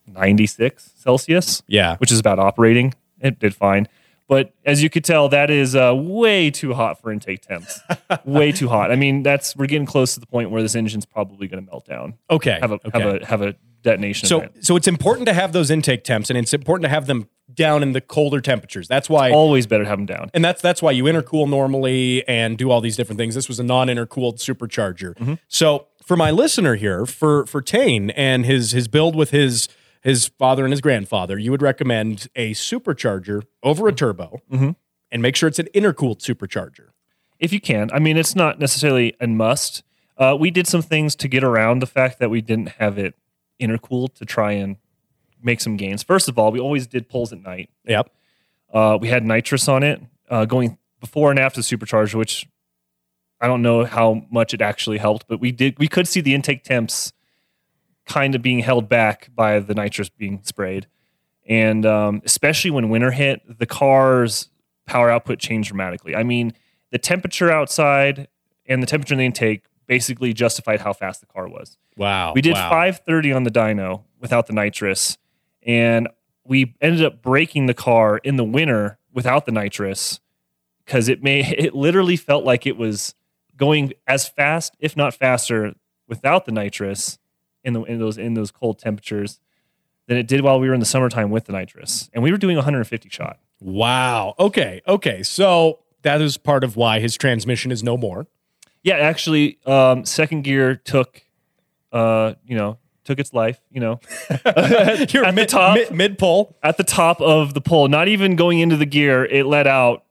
96 0.07 0.91
Celsius 0.97 1.63
yeah. 1.67 1.95
which 1.97 2.11
is 2.11 2.19
about 2.19 2.39
operating. 2.39 2.93
It 3.19 3.39
did 3.39 3.55
fine. 3.55 3.87
But 4.31 4.53
as 4.63 4.81
you 4.81 4.89
could 4.89 5.03
tell, 5.03 5.27
that 5.27 5.51
is 5.51 5.75
uh, 5.75 5.93
way 5.93 6.51
too 6.51 6.73
hot 6.73 7.01
for 7.01 7.11
intake 7.11 7.41
temps. 7.41 7.81
way 8.23 8.53
too 8.53 8.69
hot. 8.69 8.89
I 8.89 8.95
mean, 8.95 9.23
that's 9.23 9.57
we're 9.57 9.65
getting 9.65 9.85
close 9.85 10.13
to 10.13 10.21
the 10.21 10.25
point 10.25 10.51
where 10.51 10.61
this 10.61 10.73
engine's 10.73 11.05
probably 11.05 11.49
going 11.49 11.61
to 11.61 11.69
melt 11.69 11.85
down. 11.85 12.13
Okay. 12.29 12.57
Have 12.61 12.71
a 12.71 12.75
okay. 12.75 12.91
have 12.93 13.21
a 13.21 13.25
have 13.25 13.41
a 13.41 13.55
detonation. 13.81 14.29
so 14.29 14.37
event. 14.37 14.65
so 14.65 14.77
it's 14.77 14.87
important 14.87 15.27
to 15.27 15.33
have 15.33 15.51
those 15.51 15.69
intake 15.69 16.05
temps, 16.05 16.29
and 16.29 16.39
it's 16.39 16.53
important 16.53 16.85
to 16.85 16.89
have 16.89 17.07
them 17.07 17.27
down 17.53 17.83
in 17.83 17.91
the 17.91 17.99
colder 17.99 18.39
temperatures. 18.39 18.87
That's 18.87 19.09
why. 19.09 19.31
always 19.31 19.67
better 19.67 19.83
to 19.83 19.89
have 19.89 19.99
them 19.99 20.05
down. 20.05 20.31
and 20.33 20.45
that's 20.45 20.61
that's 20.61 20.81
why 20.81 20.91
you 20.91 21.03
intercool 21.03 21.49
normally 21.49 22.25
and 22.25 22.57
do 22.57 22.71
all 22.71 22.79
these 22.79 22.95
different 22.95 23.19
things. 23.19 23.35
This 23.35 23.49
was 23.49 23.59
a 23.59 23.63
non-intercooled 23.63 24.37
supercharger. 24.37 25.13
Mm-hmm. 25.15 25.33
So 25.49 25.87
for 26.01 26.15
my 26.15 26.31
listener 26.31 26.75
here, 26.75 27.05
for 27.05 27.45
for 27.47 27.61
Tane 27.61 28.11
and 28.11 28.45
his 28.45 28.71
his 28.71 28.87
build 28.87 29.13
with 29.13 29.31
his 29.31 29.67
his 30.01 30.27
father 30.39 30.63
and 30.65 30.71
his 30.73 30.81
grandfather, 30.81 31.37
you 31.37 31.51
would 31.51 31.61
recommend 31.61 32.27
a 32.35 32.51
supercharger 32.53 33.43
over 33.63 33.87
a 33.87 33.93
turbo, 33.93 34.41
Mhm. 34.51 34.75
and 35.11 35.21
make 35.21 35.35
sure 35.35 35.47
it's 35.47 35.59
an 35.59 35.67
intercooled 35.75 36.19
supercharger. 36.19 36.89
If 37.39 37.53
you 37.53 37.59
can, 37.61 37.89
I 37.91 37.99
mean, 37.99 38.17
it's 38.17 38.35
not 38.35 38.59
necessarily 38.59 39.15
a 39.19 39.27
must. 39.27 39.83
Uh, 40.17 40.35
we 40.39 40.51
did 40.51 40.67
some 40.67 40.81
things 40.81 41.15
to 41.15 41.27
get 41.27 41.43
around 41.43 41.79
the 41.79 41.87
fact 41.87 42.19
that 42.19 42.29
we 42.29 42.41
didn't 42.41 42.69
have 42.79 42.97
it 42.97 43.15
intercooled 43.59 44.13
to 44.15 44.25
try 44.25 44.51
and 44.53 44.77
make 45.41 45.59
some 45.61 45.77
gains. 45.77 46.03
First 46.03 46.29
of 46.29 46.37
all, 46.37 46.51
we 46.51 46.59
always 46.59 46.85
did 46.87 47.09
pulls 47.09 47.31
at 47.33 47.41
night. 47.41 47.69
Yep. 47.85 48.09
Uh, 48.73 48.97
we 49.01 49.07
had 49.07 49.23
nitrous 49.25 49.67
on 49.67 49.83
it 49.83 50.01
uh, 50.29 50.45
going 50.45 50.77
before 50.99 51.29
and 51.31 51.39
after 51.39 51.61
the 51.61 51.63
supercharger, 51.65 52.15
which 52.15 52.47
I 53.39 53.47
don't 53.47 53.63
know 53.63 53.85
how 53.85 54.25
much 54.29 54.53
it 54.53 54.61
actually 54.61 54.99
helped, 54.99 55.27
but 55.27 55.39
we 55.39 55.51
did. 55.51 55.79
We 55.79 55.87
could 55.87 56.07
see 56.07 56.21
the 56.21 56.35
intake 56.35 56.63
temps 56.63 57.11
kind 58.05 58.35
of 58.35 58.41
being 58.41 58.59
held 58.59 58.89
back 58.89 59.29
by 59.35 59.59
the 59.59 59.73
nitrous 59.73 60.09
being 60.09 60.41
sprayed, 60.43 60.87
and 61.45 61.85
um, 61.85 62.21
especially 62.25 62.71
when 62.71 62.89
winter 62.89 63.11
hit, 63.11 63.41
the 63.59 63.65
car's 63.65 64.49
power 64.85 65.09
output 65.09 65.39
changed 65.39 65.69
dramatically. 65.69 66.15
I 66.15 66.23
mean, 66.23 66.53
the 66.91 66.97
temperature 66.97 67.51
outside 67.51 68.27
and 68.65 68.81
the 68.81 68.87
temperature 68.87 69.13
in 69.13 69.19
the 69.19 69.25
intake 69.25 69.65
basically 69.87 70.33
justified 70.33 70.81
how 70.81 70.93
fast 70.93 71.19
the 71.19 71.27
car 71.27 71.47
was. 71.47 71.77
Wow. 71.97 72.33
We 72.33 72.41
did 72.41 72.53
wow. 72.53 72.69
530 72.69 73.33
on 73.33 73.43
the 73.43 73.51
dyno 73.51 74.03
without 74.19 74.47
the 74.47 74.53
nitrous, 74.53 75.17
and 75.63 76.07
we 76.45 76.75
ended 76.81 77.03
up 77.03 77.21
breaking 77.21 77.65
the 77.65 77.73
car 77.73 78.17
in 78.17 78.35
the 78.35 78.43
winter 78.43 78.97
without 79.13 79.45
the 79.45 79.51
nitrous 79.51 80.19
because 80.85 81.09
it 81.09 81.23
may 81.23 81.41
it 81.57 81.75
literally 81.75 82.15
felt 82.15 82.43
like 82.43 82.65
it 82.65 82.77
was 82.77 83.15
going 83.57 83.93
as 84.07 84.27
fast, 84.27 84.75
if 84.79 84.97
not 84.97 85.13
faster, 85.13 85.73
without 86.07 86.45
the 86.45 86.51
nitrous 86.51 87.19
in 87.63 87.73
the 87.73 87.81
in 87.83 87.99
those 87.99 88.17
in 88.17 88.33
those 88.33 88.51
cold 88.51 88.79
temperatures 88.79 89.39
than 90.07 90.17
it 90.17 90.27
did 90.27 90.41
while 90.41 90.59
we 90.59 90.67
were 90.67 90.73
in 90.73 90.79
the 90.79 90.85
summertime 90.85 91.29
with 91.29 91.45
the 91.45 91.53
nitrous. 91.53 92.09
And 92.13 92.23
we 92.23 92.31
were 92.31 92.37
doing 92.37 92.55
150 92.57 93.09
shot. 93.09 93.39
Wow. 93.59 94.33
Okay. 94.39 94.81
Okay. 94.87 95.23
So 95.23 95.79
that 96.01 96.21
is 96.21 96.37
part 96.37 96.63
of 96.63 96.75
why 96.75 96.99
his 96.99 97.15
transmission 97.17 97.71
is 97.71 97.83
no 97.83 97.95
more. 97.97 98.27
Yeah, 98.83 98.95
actually, 98.95 99.59
um, 99.67 100.03
second 100.05 100.41
gear 100.41 100.75
took, 100.75 101.21
uh, 101.93 102.33
you 102.45 102.55
know, 102.57 102.79
took 103.03 103.19
its 103.19 103.31
life. 103.31 103.61
You 103.69 103.79
know, 103.81 103.99
You're 104.29 104.39
At 104.45 105.07
the 105.07 105.31
mid, 105.33 105.49
top. 105.49 105.75
mid, 105.75 105.91
mid 105.91 106.17
pull. 106.17 106.57
at 106.63 106.77
the 106.77 106.83
top 106.83 107.21
of 107.21 107.53
the 107.53 107.61
pole, 107.61 107.87
not 107.87 108.07
even 108.07 108.35
going 108.35 108.57
into 108.59 108.77
the 108.77 108.87
gear, 108.87 109.23
it 109.23 109.45
let 109.45 109.67
out 109.67 110.03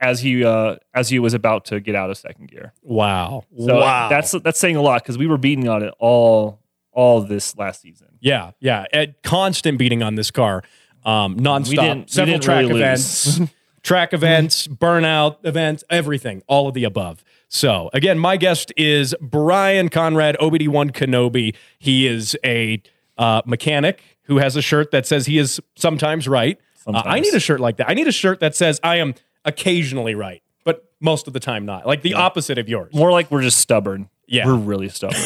as 0.00 0.20
he 0.20 0.44
uh, 0.44 0.76
as 0.94 1.08
he 1.08 1.18
was 1.18 1.34
about 1.34 1.64
to 1.66 1.80
get 1.80 1.94
out 1.94 2.10
of 2.10 2.16
second 2.16 2.50
gear. 2.50 2.72
Wow. 2.82 3.44
So 3.58 3.78
wow. 3.80 4.08
that's 4.08 4.32
that's 4.32 4.58
saying 4.60 4.76
a 4.76 4.82
lot 4.82 5.02
because 5.02 5.18
we 5.18 5.26
were 5.26 5.38
beating 5.38 5.68
on 5.68 5.82
it 5.82 5.94
all 5.98 6.60
all 6.92 7.20
this 7.20 7.56
last 7.56 7.82
season. 7.82 8.08
yeah, 8.20 8.52
yeah. 8.60 8.86
At 8.92 9.22
constant 9.22 9.78
beating 9.78 10.02
on 10.02 10.16
this 10.16 10.30
car, 10.30 10.62
um, 11.04 11.36
nonstop. 11.36 11.68
We 11.68 11.76
didn't- 11.76 12.06
we 12.06 12.12
Several 12.12 12.38
track 12.40 12.60
really 12.62 12.80
events, 12.80 13.40
track 13.82 14.12
events, 14.12 14.66
burnout 14.66 15.36
events, 15.44 15.84
everything, 15.90 16.42
all 16.48 16.66
of 16.68 16.74
the 16.74 16.84
above. 16.84 17.24
So 17.48 17.88
again, 17.94 18.18
my 18.18 18.36
guest 18.36 18.72
is 18.76 19.14
Brian 19.20 19.88
Conrad, 19.88 20.36
OBD1 20.40 20.92
Kenobi. 20.92 21.54
He 21.78 22.06
is 22.06 22.36
a 22.44 22.82
uh, 23.16 23.42
mechanic 23.46 24.02
who 24.24 24.38
has 24.38 24.56
a 24.56 24.62
shirt 24.62 24.90
that 24.90 25.06
says 25.06 25.26
he 25.26 25.38
is 25.38 25.60
sometimes 25.76 26.28
right. 26.28 26.58
Uh, 26.86 27.02
I 27.04 27.20
need 27.20 27.34
a 27.34 27.40
shirt 27.40 27.60
like 27.60 27.76
that. 27.78 27.88
I 27.88 27.94
need 27.94 28.08
a 28.08 28.12
shirt 28.12 28.40
that 28.40 28.54
says 28.56 28.80
I 28.82 28.96
am 28.96 29.14
occasionally 29.44 30.14
right, 30.14 30.42
but 30.64 30.84
most 31.00 31.26
of 31.26 31.32
the 31.32 31.40
time 31.40 31.64
not. 31.66 31.86
Like 31.86 32.02
the 32.02 32.14
opposite 32.14 32.58
of 32.58 32.68
yours. 32.68 32.92
More 32.94 33.10
like 33.12 33.30
we're 33.30 33.42
just 33.42 33.58
stubborn. 33.58 34.08
Yeah. 34.26 34.44
we're 34.46 34.56
really 34.56 34.90
stubborn. 34.90 35.22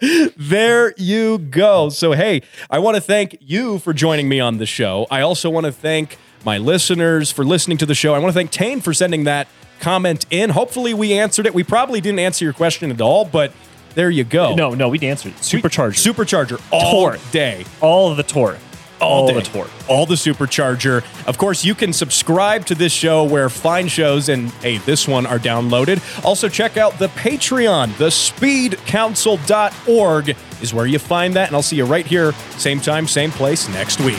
there 0.36 0.92
you 0.98 1.38
go. 1.38 1.88
So, 1.88 2.12
hey, 2.12 2.42
I 2.68 2.78
want 2.78 2.96
to 2.96 3.00
thank 3.00 3.38
you 3.40 3.78
for 3.78 3.92
joining 3.94 4.28
me 4.28 4.38
on 4.40 4.58
the 4.58 4.66
show. 4.66 5.06
I 5.10 5.22
also 5.22 5.48
want 5.48 5.64
to 5.66 5.72
thank 5.72 6.18
my 6.44 6.58
listeners 6.58 7.30
for 7.30 7.44
listening 7.44 7.78
to 7.78 7.86
the 7.86 7.94
show. 7.94 8.14
I 8.14 8.18
want 8.18 8.28
to 8.32 8.38
thank 8.38 8.50
Tane 8.50 8.80
for 8.80 8.92
sending 8.92 9.24
that 9.24 9.48
comment 9.80 10.26
in. 10.30 10.50
Hopefully, 10.50 10.94
we 10.94 11.14
answered 11.14 11.46
it. 11.46 11.54
We 11.54 11.64
probably 11.64 12.00
didn't 12.00 12.18
answer 12.18 12.44
your 12.44 12.54
question 12.54 12.90
at 12.90 13.00
all, 13.00 13.24
but 13.24 13.52
there 13.94 14.10
you 14.10 14.24
go. 14.24 14.54
no, 14.54 14.74
no, 14.74 14.90
we 14.90 15.00
answered 15.00 15.32
it. 15.32 15.38
Supercharger, 15.38 16.12
Supercharger 16.12 16.60
all 16.70 16.92
Torque. 16.92 17.30
day. 17.30 17.64
all 17.80 18.10
of 18.10 18.18
the 18.18 18.22
torque, 18.22 18.58
All, 19.00 19.28
all 19.28 19.34
the 19.34 19.42
torque. 19.42 19.70
All 19.88 20.06
the 20.06 20.14
supercharger. 20.14 21.04
Of 21.26 21.36
course, 21.38 21.64
you 21.64 21.74
can 21.74 21.92
subscribe 21.92 22.66
to 22.66 22.74
this 22.74 22.92
show 22.92 23.24
where 23.24 23.48
fine 23.48 23.88
shows 23.88 24.28
and 24.28 24.50
hey, 24.62 24.76
this 24.78 25.08
one 25.08 25.26
are 25.26 25.38
downloaded. 25.38 26.02
Also, 26.24 26.48
check 26.48 26.76
out 26.76 26.98
the 26.98 27.08
Patreon. 27.08 27.96
The 27.98 28.08
speedcouncil.org 28.08 30.36
is 30.62 30.74
where 30.74 30.86
you 30.86 30.98
find 30.98 31.34
that. 31.34 31.48
And 31.48 31.56
I'll 31.56 31.62
see 31.62 31.76
you 31.76 31.84
right 31.84 32.06
here, 32.06 32.32
same 32.56 32.80
time, 32.80 33.06
same 33.06 33.30
place 33.30 33.68
next 33.68 34.00
week. 34.00 34.16